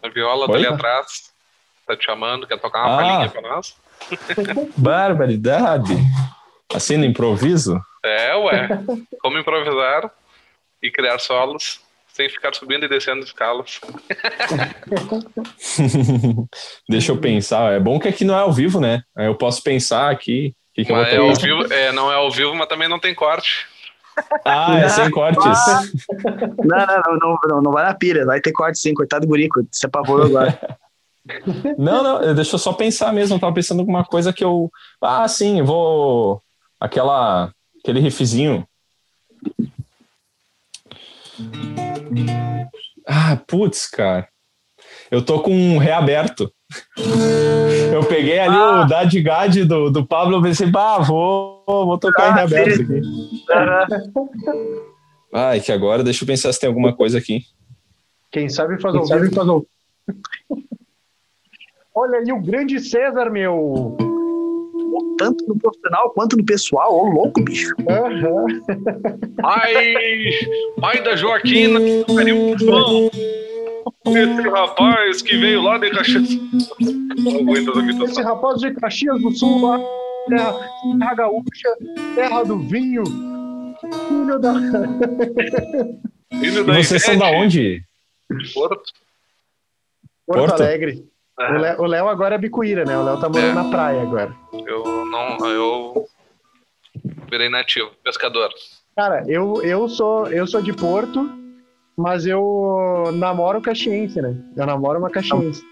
A 0.00 0.09
viola 0.09 0.48
Oi? 0.48 0.56
ali 0.56 0.66
atrás 0.68 1.32
tá 1.84 1.96
te 1.96 2.04
chamando, 2.04 2.46
quer 2.46 2.61
tocar 2.61 2.84
uma 2.84 2.94
ah. 2.94 2.96
palhinha 2.96 3.28
para 3.28 3.42
nós? 3.42 3.76
Barbaridade! 4.78 5.96
Assim 6.72 6.96
no 6.96 7.04
improviso? 7.04 7.80
É, 8.09 8.36
ué. 8.36 8.68
Como 9.20 9.38
improvisar 9.38 10.11
e 10.82 10.90
criar 10.90 11.18
solos 11.18 11.80
sem 12.18 12.28
ficar 12.28 12.52
subindo 12.52 12.84
e 12.84 12.88
descendo 12.88 13.24
escalas. 13.24 13.80
Deixa 16.88 17.12
eu 17.12 17.20
pensar. 17.20 17.74
É 17.74 17.78
bom 17.78 18.00
que 18.00 18.09
aqui 18.09 18.24
não 18.24 18.36
é 18.36 18.40
ao 18.40 18.52
vivo, 18.52 18.80
né? 18.80 19.02
Eu 19.16 19.36
posso 19.36 19.62
pensar 19.62 20.11
aqui. 20.11 20.52
Que 20.74 20.84
que 20.84 20.92
é 20.92 21.16
ao 21.16 21.32
vivo, 21.34 21.72
é, 21.72 21.92
não 21.92 22.11
é 22.11 22.16
ao 22.16 22.28
vivo, 22.30 22.56
mas 22.56 22.66
também 22.66 22.88
não 22.88 22.98
tem 22.98 23.14
corte. 23.14 23.68
Ah, 24.44 24.78
é 24.78 24.88
sem 24.88 25.09
cortes. 25.12 25.44
Não, 26.64 26.86
não, 26.86 27.18
não, 27.18 27.38
não, 27.48 27.62
não 27.62 27.72
vai 27.72 27.84
na 27.84 27.94
pilha, 27.94 28.26
vai 28.26 28.40
ter 28.40 28.50
corte 28.50 28.78
sim, 28.78 28.92
coitado 28.92 29.24
do 29.24 29.28
Burico, 29.28 29.64
se 29.70 29.86
apavorou 29.86 30.26
agora. 30.26 30.59
Não, 31.78 32.02
não, 32.02 32.34
deixa 32.34 32.56
eu 32.56 32.59
só 32.59 32.72
pensar 32.72 33.12
mesmo, 33.12 33.36
eu 33.36 33.40
tava 33.40 33.54
pensando 33.54 33.78
em 33.78 33.80
alguma 33.80 34.04
coisa 34.04 34.32
que 34.32 34.44
eu. 34.44 34.68
Ah, 35.00 35.28
sim, 35.28 35.62
vou. 35.62 36.42
Aquela 36.80 37.52
aquele 37.81 38.01
riffzinho. 38.01 38.66
Ah, 43.07 43.37
putz, 43.47 43.87
cara. 43.87 44.29
Eu 45.11 45.24
tô 45.24 45.41
com 45.41 45.53
um 45.53 45.79
reaberto. 45.79 46.53
Eu 47.93 48.05
peguei 48.05 48.39
ali 48.39 48.57
ah. 48.57 48.83
o 48.83 48.89
Dadigad 48.89 49.64
do, 49.64 49.91
do 49.91 50.07
Pablo 50.07 50.39
e 50.39 50.43
pensei, 50.43 50.66
bah, 50.66 50.99
vou, 50.99 51.64
vou 51.66 51.99
tocar 51.99 52.24
ah, 52.24 52.31
em 52.31 52.35
reaberto 52.35 52.83
aqui. 52.83 53.01
Ai, 55.33 55.61
que 55.64 55.72
agora 55.72 56.05
deixa 56.05 56.24
eu 56.24 56.26
pensar 56.26 56.53
se 56.53 56.61
tem 56.61 56.68
alguma 56.68 56.95
coisa 56.95 57.18
aqui. 57.18 57.45
Quem 58.31 58.49
sabe 58.49 58.81
faz 58.81 58.95
ao 58.95 59.07
vivo 59.07 59.35
faz. 59.35 59.49
Olha 61.95 62.18
ali 62.18 62.33
o 62.33 62.41
grande 62.41 62.79
César, 62.79 63.31
meu 63.31 63.97
tanto 65.18 65.47
no 65.47 65.59
profissional 65.59 66.11
quanto 66.11 66.36
no 66.36 66.45
pessoal. 66.45 66.95
Ô, 66.95 67.05
louco, 67.09 67.43
bicho. 67.43 67.74
Uhum. 67.78 68.47
Ai, 69.45 69.95
pai 70.80 71.03
da 71.03 71.16
Joaquina, 71.16 71.78
fã. 72.07 73.11
Esse 74.07 74.49
rapaz 74.49 75.22
que 75.22 75.36
veio 75.36 75.62
lá 75.62 75.78
de 75.78 75.91
Caxias. 75.91 76.28
Esse 78.05 78.22
rapaz 78.22 78.61
de 78.61 78.74
Caxias 78.74 79.20
do 79.20 79.30
Sul, 79.32 79.66
lá, 79.66 79.80
terra, 80.28 80.55
terra 80.99 81.14
gaúcha, 81.14 81.76
terra 82.14 82.43
do 82.45 82.59
vinho. 82.59 83.05
Filho 84.09 84.39
da. 84.39 84.55
Filho 86.41 86.64
da 86.64 86.74
Vocês 86.74 87.03
são 87.03 87.16
da 87.18 87.30
onde? 87.30 87.82
Porto. 88.55 88.82
Porto, 90.26 90.41
Porto 90.41 90.62
Alegre. 90.62 91.09
O 91.78 91.86
Léo 91.86 92.09
agora 92.09 92.34
é 92.34 92.39
bicuíra, 92.39 92.84
né? 92.84 92.99
O 92.99 93.05
Léo 93.05 93.20
tá 93.20 93.28
morando 93.28 93.51
é. 93.51 93.55
na 93.55 93.70
praia 93.70 94.03
agora. 94.03 94.34
Eu 94.66 95.05
não. 95.07 95.47
Eu 95.47 96.09
virei 97.30 97.49
nativo, 97.49 97.91
pescador. 98.03 98.51
Cara, 98.97 99.22
eu, 99.28 99.62
eu, 99.62 99.89
sou, 99.89 100.26
eu 100.26 100.45
sou 100.49 100.61
de 100.61 100.72
Porto, 100.72 101.30
mas 101.97 102.26
eu 102.26 103.12
namoro 103.14 103.61
caxiense, 103.61 104.20
né? 104.20 104.34
Eu 104.57 104.66
namoro 104.66 104.99
uma 104.99 105.11
caxiense. 105.11 105.62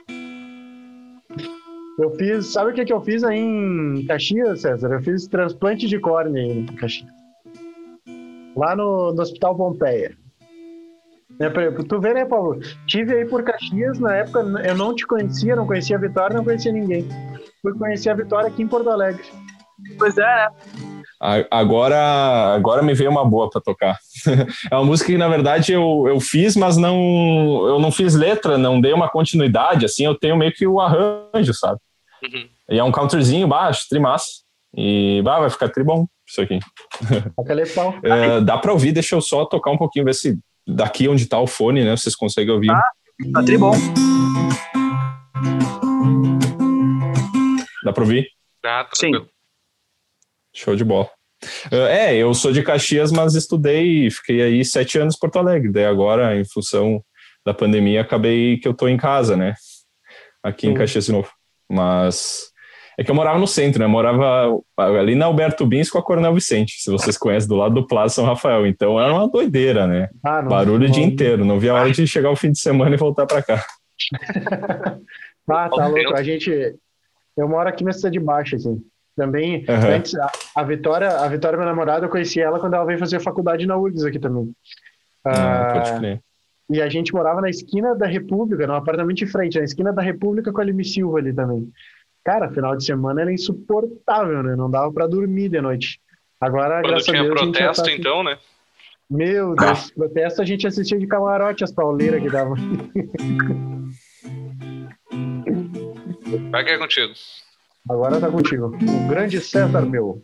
Eu 1.98 2.10
fiz, 2.10 2.52
sabe 2.52 2.70
o 2.70 2.74
que, 2.74 2.84
que 2.84 2.92
eu 2.92 3.00
fiz 3.00 3.24
aí 3.24 3.38
em 3.38 4.06
Caxias, 4.06 4.60
César? 4.60 4.92
Eu 4.92 5.02
fiz 5.02 5.26
transplante 5.26 5.88
de 5.88 5.98
córnea 5.98 6.42
em 6.42 6.66
Caxias. 6.66 7.10
Lá 8.54 8.76
no, 8.76 9.12
no 9.12 9.22
Hospital 9.22 9.56
Pompeia. 9.56 10.16
É, 11.40 11.48
tu 11.82 12.00
vê, 12.00 12.14
né, 12.14 12.24
Paulo? 12.24 12.58
Tive 12.86 13.14
aí 13.14 13.24
por 13.26 13.42
Caxias, 13.42 13.98
na 13.98 14.14
época 14.16 14.40
eu 14.64 14.74
não 14.74 14.94
te 14.94 15.06
conhecia, 15.06 15.56
não 15.56 15.66
conhecia 15.66 15.96
a 15.96 16.00
Vitória, 16.00 16.36
não 16.36 16.44
conhecia 16.44 16.72
ninguém. 16.72 17.06
Fui 17.60 17.74
conhecer 17.74 18.10
a 18.10 18.14
Vitória 18.14 18.48
aqui 18.48 18.62
em 18.62 18.68
Porto 18.68 18.88
Alegre. 18.88 19.24
Pois 19.98 20.16
é, 20.16 20.22
né? 20.22 20.48
Agora, 21.50 22.54
agora 22.54 22.82
me 22.82 22.94
veio 22.94 23.10
uma 23.10 23.24
boa 23.24 23.48
para 23.50 23.60
tocar. 23.60 23.98
é 24.70 24.74
uma 24.74 24.84
música 24.84 25.10
que, 25.10 25.18
na 25.18 25.28
verdade, 25.28 25.72
eu, 25.72 26.04
eu 26.06 26.20
fiz, 26.20 26.56
mas 26.56 26.76
não 26.76 27.66
eu 27.66 27.78
não 27.78 27.90
fiz 27.90 28.14
letra, 28.14 28.58
não 28.58 28.80
dei 28.80 28.92
uma 28.92 29.08
continuidade, 29.08 29.84
assim, 29.84 30.04
eu 30.04 30.14
tenho 30.14 30.36
meio 30.36 30.52
que 30.52 30.66
o 30.66 30.80
arranjo, 30.80 31.54
sabe? 31.54 31.78
Uhum. 32.22 32.48
E 32.70 32.78
é 32.78 32.84
um 32.84 32.92
counterzinho 32.92 33.46
baixo, 33.48 33.86
trimassa. 33.88 34.46
E 34.74 35.22
bah, 35.22 35.40
vai 35.40 35.48
ficar 35.48 35.70
tribom 35.70 36.06
isso 36.28 36.40
aqui. 36.42 36.58
é, 38.02 38.40
dá 38.40 38.58
para 38.58 38.72
ouvir, 38.72 38.92
deixa 38.92 39.14
eu 39.14 39.20
só 39.20 39.44
tocar 39.46 39.70
um 39.70 39.78
pouquinho, 39.78 40.04
ver 40.04 40.14
se 40.14 40.38
daqui 40.66 41.08
onde 41.08 41.26
tá 41.26 41.38
o 41.38 41.46
fone, 41.46 41.84
né, 41.84 41.96
vocês 41.96 42.14
conseguem 42.14 42.52
ouvir. 42.52 42.70
Ah, 42.70 42.82
tá 43.32 43.42
tribom. 43.44 43.72
Dá 47.84 47.92
para 47.92 48.02
ouvir? 48.02 48.28
Dá, 48.62 48.84
tá 48.84 48.90
Sim. 48.94 49.12
Show 50.52 50.74
de 50.74 50.84
bola. 50.84 51.08
É, 51.70 52.16
eu 52.16 52.32
sou 52.34 52.50
de 52.50 52.62
Caxias, 52.62 53.12
mas 53.12 53.34
estudei, 53.34 54.10
fiquei 54.10 54.42
aí 54.42 54.64
sete 54.64 54.98
anos 54.98 55.14
em 55.14 55.18
Porto 55.18 55.38
Alegre. 55.38 55.70
Daí 55.70 55.84
agora, 55.84 56.36
em 56.36 56.44
função 56.44 57.04
da 57.44 57.54
pandemia, 57.54 58.00
acabei 58.00 58.58
que 58.58 58.66
eu 58.66 58.74
tô 58.74 58.88
em 58.88 58.96
casa, 58.96 59.36
né? 59.36 59.54
Aqui 60.42 60.66
Sim. 60.66 60.72
em 60.72 60.74
Caxias 60.74 61.06
de 61.06 61.12
novo. 61.12 61.30
Mas 61.68 62.50
é 62.98 63.04
que 63.04 63.10
eu 63.10 63.14
morava 63.14 63.38
no 63.38 63.46
centro, 63.46 63.78
né? 63.78 63.84
Eu 63.84 63.90
morava 63.90 64.58
ali 64.76 65.14
na 65.14 65.26
Alberto 65.26 65.66
Bins 65.66 65.90
com 65.90 65.98
a 65.98 66.02
Coronel 66.02 66.32
Vicente, 66.32 66.80
se 66.80 66.90
vocês 66.90 67.18
conhecem, 67.18 67.48
do 67.48 67.56
lado 67.56 67.74
do 67.74 67.86
Plaza 67.86 68.14
São 68.14 68.24
Rafael. 68.24 68.66
Então 68.66 68.98
era 68.98 69.12
uma 69.12 69.28
doideira, 69.28 69.86
né? 69.86 70.08
Ah, 70.24 70.40
Barulho 70.40 70.86
o 70.86 70.90
dia 70.90 71.04
inteiro. 71.04 71.44
Não 71.44 71.58
via 71.58 71.72
a 71.72 71.74
hora 71.74 71.90
de 71.90 72.06
chegar 72.06 72.30
o 72.30 72.36
fim 72.36 72.52
de 72.52 72.58
semana 72.58 72.94
e 72.94 72.98
voltar 72.98 73.26
para 73.26 73.42
cá. 73.42 73.64
ah, 75.50 75.68
tá 75.68 75.86
louco. 75.86 76.16
A 76.16 76.22
gente. 76.22 76.50
Eu 77.36 77.48
moro 77.48 77.68
aqui 77.68 77.84
na 77.84 77.92
cidade 77.92 78.18
de 78.18 78.24
baixo, 78.24 78.56
assim. 78.56 78.80
Também, 79.14 79.64
uhum. 79.68 79.94
antes, 79.94 80.14
a, 80.14 80.30
a, 80.56 80.62
Vitória, 80.62 81.08
a 81.08 81.28
Vitória, 81.28 81.56
minha 81.56 81.70
namorada, 81.70 82.04
eu 82.04 82.10
conheci 82.10 82.38
ela 82.38 82.60
quando 82.60 82.74
ela 82.74 82.84
veio 82.84 82.98
fazer 82.98 83.18
faculdade 83.20 83.66
na 83.66 83.76
URGS 83.76 84.04
aqui 84.04 84.18
também. 84.18 84.52
Ah, 85.24 85.70
pode 85.72 85.98
crer. 85.98 86.20
E 86.68 86.82
a 86.82 86.88
gente 86.88 87.14
morava 87.14 87.40
na 87.40 87.48
esquina 87.48 87.94
da 87.94 88.06
República, 88.06 88.66
num 88.66 88.74
apartamento 88.74 89.18
de 89.18 89.26
frente, 89.26 89.58
na 89.58 89.64
esquina 89.64 89.92
da 89.92 90.02
República 90.02 90.52
com 90.52 90.60
a 90.60 90.64
Lime 90.64 90.84
Silva 90.84 91.18
ali 91.18 91.32
também. 91.32 91.70
Cara, 92.26 92.50
final 92.50 92.76
de 92.76 92.84
semana 92.84 93.22
era 93.22 93.32
insuportável, 93.32 94.42
né? 94.42 94.56
Não 94.56 94.68
dava 94.68 94.92
para 94.92 95.06
dormir 95.06 95.48
de 95.48 95.60
noite. 95.60 96.00
Agora, 96.40 96.80
Quando 96.80 96.88
graças 96.88 97.04
tinha 97.06 97.20
a 97.20 97.22
Deus, 97.22 97.40
protesto, 97.40 97.84
tá... 97.84 97.92
então, 97.92 98.24
né? 98.24 98.36
Meu 99.08 99.54
Deus, 99.54 99.88
ah. 99.88 99.92
protesto 99.94 100.42
a 100.42 100.44
gente 100.44 100.66
assistia 100.66 100.98
de 100.98 101.06
camarote 101.06 101.62
as 101.62 101.70
pauleiras 101.70 102.20
que 102.20 102.28
dava. 102.28 102.56
Vai 106.50 106.64
que 106.64 106.70
é 106.70 106.78
contigo. 106.78 107.12
Agora 107.88 108.20
tá 108.20 108.28
contigo. 108.28 108.76
O 108.76 109.08
grande 109.08 109.40
César 109.40 109.82
meu. 109.82 110.20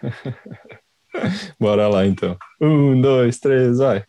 Bora 1.60 1.86
lá 1.86 2.06
então. 2.06 2.34
Um, 2.58 2.98
dois, 2.98 3.38
três, 3.38 3.76
vai. 3.76 4.02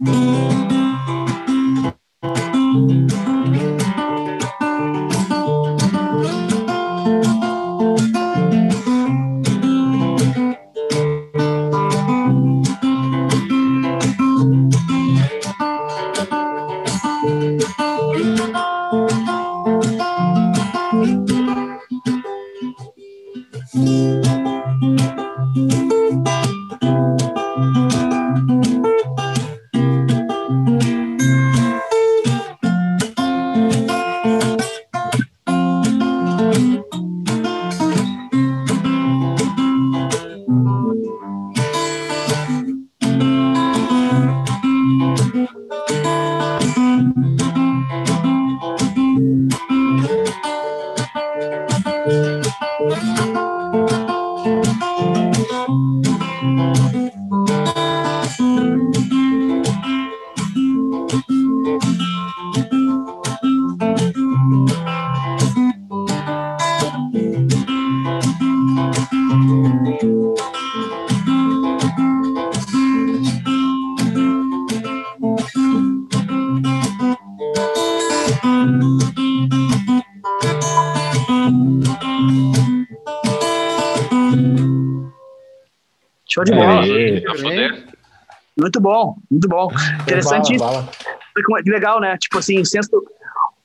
Bom, 88.83 89.15
muito 89.31 89.47
bom. 89.47 89.71
Interessante. 90.03 90.55
Que 90.55 91.71
legal, 91.71 91.99
né? 91.99 92.17
Tipo 92.17 92.37
assim, 92.37 92.59
o 92.59 92.65
senso, 92.65 92.89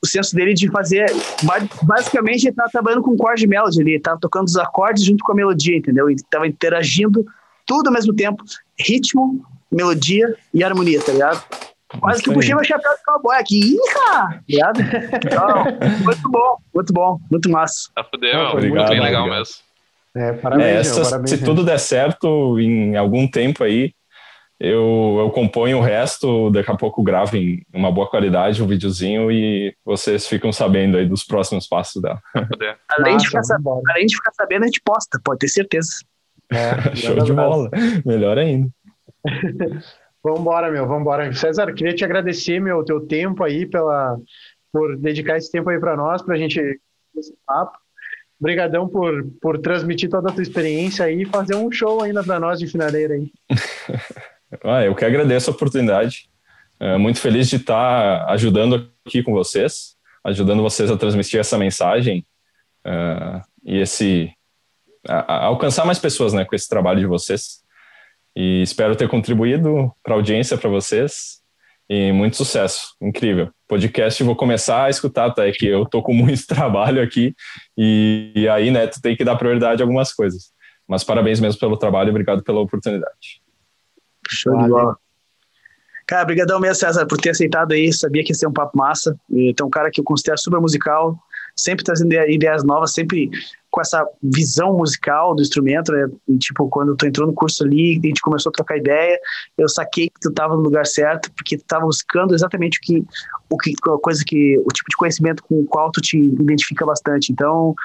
o 0.01 0.07
senso 0.07 0.35
dele 0.35 0.53
de 0.53 0.71
fazer. 0.71 1.05
Basicamente, 1.83 2.47
ele 2.47 2.55
tava 2.55 2.69
trabalhando 2.71 3.03
com 3.03 3.15
chord 3.17 3.45
melody 3.45 3.81
ali, 3.81 3.99
tava 3.99 4.19
tocando 4.19 4.47
os 4.47 4.57
acordes 4.57 5.03
junto 5.03 5.23
com 5.23 5.33
a 5.33 5.35
melodia, 5.35 5.77
entendeu? 5.77 6.09
Ele 6.09 6.19
tava 6.31 6.47
interagindo 6.47 7.25
tudo 7.65 7.87
ao 7.87 7.93
mesmo 7.93 8.15
tempo: 8.15 8.43
ritmo, 8.79 9.45
melodia 9.71 10.35
e 10.53 10.63
harmonia, 10.63 11.01
tá 11.03 11.11
ligado? 11.11 11.43
Quase 11.99 12.21
que 12.21 12.31
puxei 12.31 12.53
meu 12.53 12.63
chapéu 12.63 12.91
de 12.91 13.03
cowboy 13.03 13.35
aqui. 13.35 13.75
Tá 13.93 14.39
ligado? 14.47 14.79
Então, 15.25 15.63
muito 16.05 16.29
bom, 16.29 16.57
muito 16.73 16.93
bom, 16.93 17.19
muito 17.31 17.49
massa. 17.49 17.89
Tá 17.95 18.03
fudeu, 18.03 18.51
muito 18.53 18.89
bem 18.89 19.01
legal 19.01 19.27
mesmo. 19.27 19.55
É, 20.15 20.33
parabéns, 20.33 20.67
é, 20.67 20.79
essa, 20.79 21.03
parabéns, 21.03 21.29
se 21.29 21.43
tudo 21.43 21.63
der 21.63 21.79
certo, 21.79 22.59
em 22.59 22.95
algum 22.95 23.27
tempo 23.27 23.63
aí, 23.63 23.93
eu, 24.59 25.15
eu 25.19 25.29
componho 25.29 25.77
o 25.77 25.81
resto, 25.81 26.49
daqui 26.49 26.69
a 26.69 26.75
pouco 26.75 27.01
gravo 27.01 27.37
em 27.37 27.65
uma 27.73 27.89
boa 27.89 28.09
qualidade 28.09 28.61
um 28.61 28.67
videozinho 28.67 29.31
e 29.31 29.73
vocês 29.85 30.27
ficam 30.27 30.51
sabendo 30.51 30.97
aí 30.97 31.07
dos 31.07 31.23
próximos 31.23 31.65
passos 31.65 32.01
dela. 32.01 32.21
além, 32.97 33.15
de 33.15 33.27
ficar, 33.27 33.41
além 33.89 34.05
de 34.05 34.15
ficar 34.15 34.33
sabendo, 34.33 34.63
a 34.63 34.65
gente 34.65 34.81
posta, 34.83 35.19
pode 35.23 35.39
ter 35.39 35.47
certeza. 35.47 35.89
É, 36.51 36.91
Show 36.93 37.15
de 37.23 37.31
bola, 37.31 37.69
melhor 38.05 38.37
ainda. 38.37 38.69
vambora, 40.21 40.69
meu, 40.69 40.85
vambora. 40.85 41.31
César, 41.31 41.73
queria 41.73 41.95
te 41.95 42.03
agradecer, 42.03 42.59
meu, 42.59 42.83
teu 42.83 42.99
tempo 42.99 43.45
aí, 43.45 43.65
pela, 43.65 44.17
por 44.73 44.97
dedicar 44.97 45.37
esse 45.37 45.49
tempo 45.49 45.69
aí 45.69 45.79
para 45.79 45.95
nós, 45.95 46.21
para 46.21 46.35
a 46.35 46.37
gente 46.37 46.59
esse 47.15 47.33
papo. 47.47 47.77
Obrigadão 48.37 48.89
por, 48.89 49.25
por 49.41 49.57
transmitir 49.59 50.09
toda 50.09 50.29
a 50.29 50.33
tua 50.33 50.43
experiência 50.43 51.05
aí 51.05 51.21
e 51.21 51.25
fazer 51.25 51.55
um 51.55 51.71
show 51.71 52.01
ainda 52.01 52.23
para 52.23 52.39
nós 52.39 52.59
de 52.59 52.67
finaleira 52.67 53.13
aí. 53.13 53.31
Ah, 54.63 54.83
eu 54.83 54.95
que 54.95 55.05
agradeço 55.05 55.49
a 55.49 55.53
oportunidade. 55.53 56.29
É, 56.79 56.97
muito 56.97 57.19
feliz 57.19 57.49
de 57.49 57.57
estar 57.57 58.25
ajudando 58.29 58.91
aqui 59.05 59.21
com 59.21 59.33
vocês, 59.33 59.95
ajudando 60.23 60.63
vocês 60.63 60.89
a 60.89 60.97
transmitir 60.97 61.39
essa 61.39 61.57
mensagem 61.57 62.25
uh, 62.85 63.41
e 63.63 63.77
esse 63.79 64.31
a, 65.07 65.33
a 65.33 65.45
alcançar 65.45 65.85
mais 65.85 65.99
pessoas, 65.99 66.33
né, 66.33 66.45
com 66.45 66.55
esse 66.55 66.67
trabalho 66.67 66.99
de 66.99 67.05
vocês. 67.05 67.63
E 68.35 68.61
espero 68.61 68.95
ter 68.95 69.09
contribuído 69.09 69.91
para 70.03 70.13
a 70.13 70.17
audiência, 70.17 70.57
para 70.57 70.69
vocês 70.69 71.39
e 71.89 72.11
muito 72.11 72.37
sucesso, 72.37 72.95
incrível. 73.01 73.51
Podcast 73.67 74.23
vou 74.23 74.35
começar 74.35 74.85
a 74.85 74.89
escutar, 74.89 75.31
tá? 75.31 75.47
É 75.47 75.51
que 75.51 75.65
eu 75.65 75.85
tô 75.85 76.01
com 76.01 76.13
muito 76.15 76.47
trabalho 76.47 77.01
aqui 77.01 77.33
e, 77.77 78.31
e 78.35 78.47
aí, 78.47 78.71
né, 78.71 78.87
tu 78.87 79.01
tem 79.01 79.15
que 79.15 79.23
dar 79.25 79.35
prioridade 79.35 79.81
a 79.81 79.85
algumas 79.85 80.13
coisas. 80.13 80.51
Mas 80.87 81.03
parabéns 81.03 81.39
mesmo 81.39 81.59
pelo 81.59 81.77
trabalho 81.77 82.09
obrigado 82.09 82.43
pela 82.43 82.61
oportunidade. 82.61 83.41
Show 84.29 84.57
de 84.57 84.67
bola. 84.67 84.97
Cara, 86.07 86.25
brigadão 86.25 86.59
mesmo, 86.59 86.75
César, 86.75 87.05
por 87.05 87.19
ter 87.19 87.29
aceitado 87.29 87.71
aí. 87.71 87.93
Sabia 87.93 88.23
que 88.23 88.31
ia 88.31 88.35
ser 88.35 88.47
um 88.47 88.51
papo 88.51 88.75
massa. 88.75 89.15
Então, 89.29 89.67
um 89.67 89.69
cara 89.69 89.91
que 89.91 90.01
eu 90.01 90.03
considero 90.03 90.39
super 90.39 90.59
musical, 90.59 91.15
sempre 91.55 91.85
trazendo 91.85 92.11
ideias 92.13 92.63
novas, 92.63 92.93
sempre 92.93 93.29
com 93.69 93.81
essa 93.81 94.03
visão 94.21 94.75
musical 94.75 95.35
do 95.35 95.41
instrumento, 95.41 95.91
né? 95.91 96.09
E, 96.27 96.37
tipo, 96.37 96.67
quando 96.69 96.95
tu 96.95 97.05
entrou 97.05 97.27
no 97.27 97.33
curso 97.33 97.63
ali, 97.63 97.99
a 98.03 98.07
gente 98.07 98.21
começou 98.21 98.49
a 98.49 98.53
trocar 98.53 98.77
ideia, 98.77 99.19
eu 99.57 99.69
saquei 99.69 100.09
que 100.09 100.19
tu 100.19 100.29
estava 100.29 100.55
no 100.55 100.61
lugar 100.61 100.87
certo, 100.87 101.31
porque 101.33 101.57
tu 101.57 101.61
estava 101.61 101.85
buscando 101.85 102.33
exatamente 102.33 102.79
o 102.79 102.81
que, 102.81 103.05
o 103.47 103.57
que, 103.57 103.73
a 103.85 103.97
coisa 103.99 104.23
que, 104.25 104.57
o 104.57 104.67
tipo 104.73 104.89
de 104.89 104.97
conhecimento 104.97 105.43
com 105.43 105.59
o 105.59 105.65
qual 105.65 105.91
tu 105.91 106.01
te 106.01 106.17
identifica 106.17 106.85
bastante. 106.85 107.31
Então, 107.31 107.75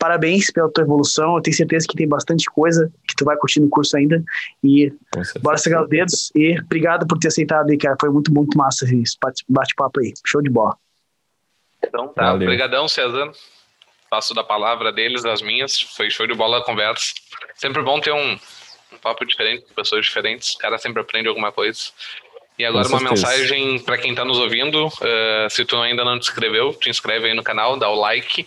parabéns 0.00 0.50
pela 0.50 0.68
tua 0.68 0.82
evolução, 0.82 1.36
eu 1.36 1.42
tenho 1.42 1.56
certeza 1.56 1.86
que 1.86 1.94
tem 1.94 2.08
bastante 2.08 2.46
coisa 2.50 2.90
que 3.06 3.14
tu 3.14 3.24
vai 3.24 3.36
curtir 3.36 3.60
no 3.60 3.68
curso 3.68 3.96
ainda, 3.96 4.22
e 4.64 4.92
bora 5.40 5.56
segurar 5.58 5.84
os 5.84 5.88
dedos, 5.88 6.32
e 6.34 6.58
obrigado 6.58 7.06
por 7.06 7.18
ter 7.18 7.28
aceitado 7.28 7.70
aí, 7.70 7.78
cara, 7.78 7.96
foi 8.00 8.10
muito, 8.10 8.32
muito 8.32 8.56
massa 8.56 8.84
esse 8.84 9.16
bate-papo 9.48 10.00
aí, 10.00 10.12
show 10.26 10.42
de 10.42 10.50
bola. 10.50 10.76
Então 11.84 12.08
tá, 12.08 12.34
obrigadão, 12.34 12.88
César 12.88 13.30
passo 14.10 14.34
da 14.34 14.42
palavra 14.42 14.92
deles 14.92 15.24
às 15.24 15.40
minhas. 15.40 15.80
Foi 15.80 16.10
show 16.10 16.26
de 16.26 16.34
bola 16.34 16.58
a 16.58 16.64
conversa. 16.64 17.14
Sempre 17.54 17.80
bom 17.80 18.00
ter 18.00 18.12
um, 18.12 18.32
um 18.92 18.98
papo 19.00 19.24
diferente 19.24 19.64
com 19.64 19.72
pessoas 19.72 20.04
diferentes. 20.04 20.54
O 20.54 20.58
cara 20.58 20.76
sempre 20.76 21.00
aprende 21.00 21.28
alguma 21.28 21.52
coisa. 21.52 21.78
E 22.58 22.64
agora 22.64 22.88
uma 22.88 23.00
mensagem 23.00 23.78
para 23.78 23.96
quem 23.96 24.10
está 24.10 24.24
nos 24.24 24.38
ouvindo. 24.38 24.88
Uh, 24.88 25.48
se 25.48 25.64
tu 25.64 25.76
ainda 25.76 26.04
não 26.04 26.18
te 26.18 26.28
inscreveu, 26.28 26.74
te 26.74 26.90
inscreve 26.90 27.28
aí 27.28 27.34
no 27.34 27.42
canal, 27.42 27.78
dá 27.78 27.88
o 27.88 27.94
like. 27.94 28.44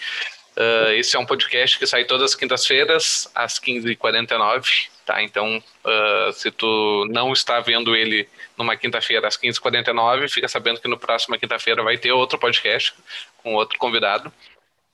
Uh, 0.56 0.92
esse 0.92 1.16
é 1.16 1.20
um 1.20 1.26
podcast 1.26 1.80
que 1.80 1.88
sai 1.88 2.06
todas 2.06 2.32
as 2.32 2.36
quintas-feiras, 2.36 3.30
às 3.34 3.60
15h49. 3.60 4.88
Tá? 5.06 5.22
Então, 5.22 5.58
uh, 5.58 6.32
se 6.32 6.52
tu 6.52 7.06
não 7.10 7.34
está 7.34 7.60
vendo 7.60 7.96
ele 7.96 8.28
numa 8.58 8.78
quinta-feira 8.78 9.28
às 9.28 9.38
15h49, 9.38 10.30
fica 10.30 10.48
sabendo 10.48 10.80
que 10.80 10.88
no 10.88 10.98
próximo 10.98 11.38
quinta-feira 11.38 11.84
vai 11.84 11.98
ter 11.98 12.12
outro 12.12 12.38
podcast 12.38 12.94
com 13.38 13.56
outro 13.56 13.78
convidado. 13.80 14.32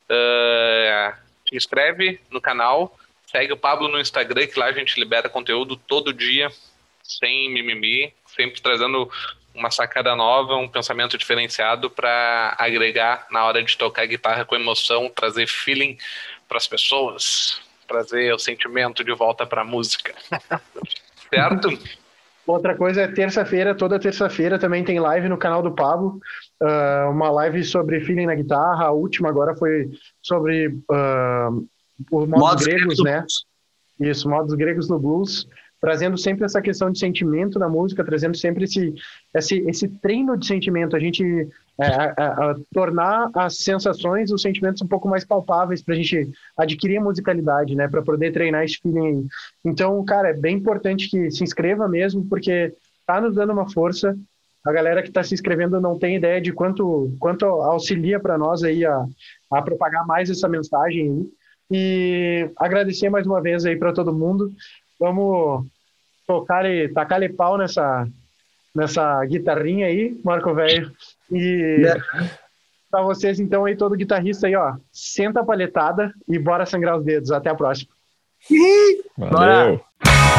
Uh, 0.10 1.14
se 1.48 1.56
inscreve 1.56 2.20
no 2.32 2.42
canal, 2.42 2.98
segue 3.28 3.54
o 3.54 3.58
Pablo 3.58 3.88
no 3.88 4.00
Instagram, 4.00 4.48
que 4.48 4.58
lá 4.60 4.68
a 4.68 4.72
gente 4.72 5.00
libera 5.00 5.30
conteúdo 5.30 5.76
todo 5.76 6.14
dia, 6.14 6.50
sem 7.04 7.50
mimimi, 7.52 8.14
sempre 8.36 8.62
trazendo 8.62 9.12
uma 9.54 9.72
sacada 9.72 10.16
nova, 10.16 10.56
um 10.56 10.68
pensamento 10.68 11.18
diferenciado 11.18 11.90
para 11.90 12.56
agregar 12.58 13.28
na 13.32 13.46
hora 13.46 13.64
de 13.64 13.78
tocar 13.78 14.06
guitarra 14.06 14.46
com 14.46 14.56
emoção, 14.56 15.12
trazer 15.14 15.48
feeling 15.48 15.98
para 16.48 16.58
as 16.58 16.68
pessoas, 16.68 17.62
trazer 17.88 18.34
o 18.34 18.40
sentimento 18.40 19.04
de 19.04 19.14
volta 19.14 19.46
para 19.46 19.62
a 19.62 19.66
música. 19.66 20.14
certo? 21.34 21.70
Outra 22.46 22.76
coisa 22.76 23.02
é 23.02 23.08
terça-feira, 23.08 23.76
toda 23.76 24.00
terça-feira 24.00 24.58
também 24.58 24.84
tem 24.84 25.00
live 25.00 25.30
no 25.30 25.38
canal 25.38 25.62
do 25.62 25.72
Pablo, 25.72 26.20
uh, 26.62 27.12
uma 27.12 27.30
live 27.30 27.64
sobre 27.64 28.02
feeling 28.02 28.26
na 28.26 28.34
guitarra, 28.34 28.86
a 28.86 28.92
última 28.92 29.30
agora 29.30 29.56
foi 29.56 29.88
sobre 30.22 30.68
uh, 30.68 31.68
os 32.12 32.28
modos, 32.28 32.40
modos 32.40 32.66
gregos, 32.66 33.04
né? 33.04 33.24
Isso, 34.00 34.28
modos 34.28 34.56
gregos 34.56 34.90
no 34.90 34.98
blues, 34.98 35.48
trazendo 35.82 36.18
sempre 36.18 36.46
essa 36.46 36.62
questão 36.62 36.92
de 36.92 37.00
sentimento 37.00 37.58
na 37.58 37.70
música, 37.70 38.04
trazendo 38.04 38.36
sempre 38.36 38.66
esse, 38.66 38.94
esse, 39.34 39.60
esse 39.68 39.88
treino 39.88 40.38
de 40.38 40.46
sentimento, 40.46 40.96
a 40.96 41.00
gente 41.00 41.24
é, 41.80 41.86
a, 41.86 42.14
a, 42.18 42.52
a 42.52 42.56
tornar 42.74 43.30
as 43.34 43.60
sensações, 43.60 44.32
os 44.32 44.42
sentimentos 44.42 44.82
um 44.82 44.88
pouco 44.88 45.08
mais 45.08 45.24
palpáveis 45.24 45.82
para 45.82 45.94
a 45.94 45.98
gente 45.98 46.30
adquirir 46.58 47.00
musicalidade, 47.00 47.74
né? 47.76 47.88
Para 47.88 48.02
poder 48.02 48.34
treinar 48.34 48.66
esse 48.66 48.78
feeling. 48.82 49.26
Então, 49.64 50.04
cara, 50.04 50.30
é 50.30 50.34
bem 50.34 50.58
importante 50.58 51.10
que 51.10 51.32
se 51.32 51.44
inscreva 51.44 51.88
mesmo, 51.88 52.26
porque 52.28 52.74
tá 53.08 53.22
nos 53.22 53.36
dando 53.36 53.54
uma 53.54 53.70
força. 53.70 54.14
A 54.66 54.74
galera 54.74 55.02
que 55.02 55.08
está 55.08 55.24
se 55.24 55.34
inscrevendo 55.34 55.80
não 55.80 55.98
tem 55.98 56.18
ideia 56.18 56.42
de 56.42 56.52
quanto, 56.52 57.16
quanto 57.18 57.46
auxilia 57.46 58.20
para 58.20 58.38
nós 58.38 58.62
aí 58.62 58.86
a, 58.86 59.06
a 59.50 59.62
propagar 59.62 60.06
mais 60.06 60.30
essa 60.30 60.50
mensagem 60.50 61.10
aí. 61.10 61.30
E 61.72 62.52
agradecer 62.58 63.10
mais 63.10 63.26
uma 63.26 63.42
vez 63.42 63.66
aí 63.66 63.78
para 63.78 63.94
todo 63.94 64.14
mundo. 64.14 64.52
Vamos 65.00 65.66
tocar 66.28 66.66
e 66.66 66.90
tacar 66.90 67.22
pau 67.34 67.58
nessa, 67.58 68.08
nessa 68.76 69.24
guitarrinha 69.26 69.88
aí, 69.88 70.20
Marco 70.24 70.54
Velho. 70.54 70.92
E 71.32 71.86
é. 71.86 72.30
para 72.92 73.04
vocês, 73.04 73.40
então, 73.40 73.66
aí, 73.66 73.76
todo 73.76 73.96
guitarrista 73.96 74.48
aí, 74.48 74.56
ó, 74.56 74.76
senta 74.92 75.42
a 75.42 75.46
palhetada 75.46 76.14
e 76.28 76.38
bora 76.38 76.66
sangrar 76.66 76.98
os 76.98 77.06
dedos. 77.06 77.32
Até 77.32 77.50
a 77.50 77.56
próxima. 77.56 77.92
Valeu! 79.18 79.32
Bora. 79.32 80.39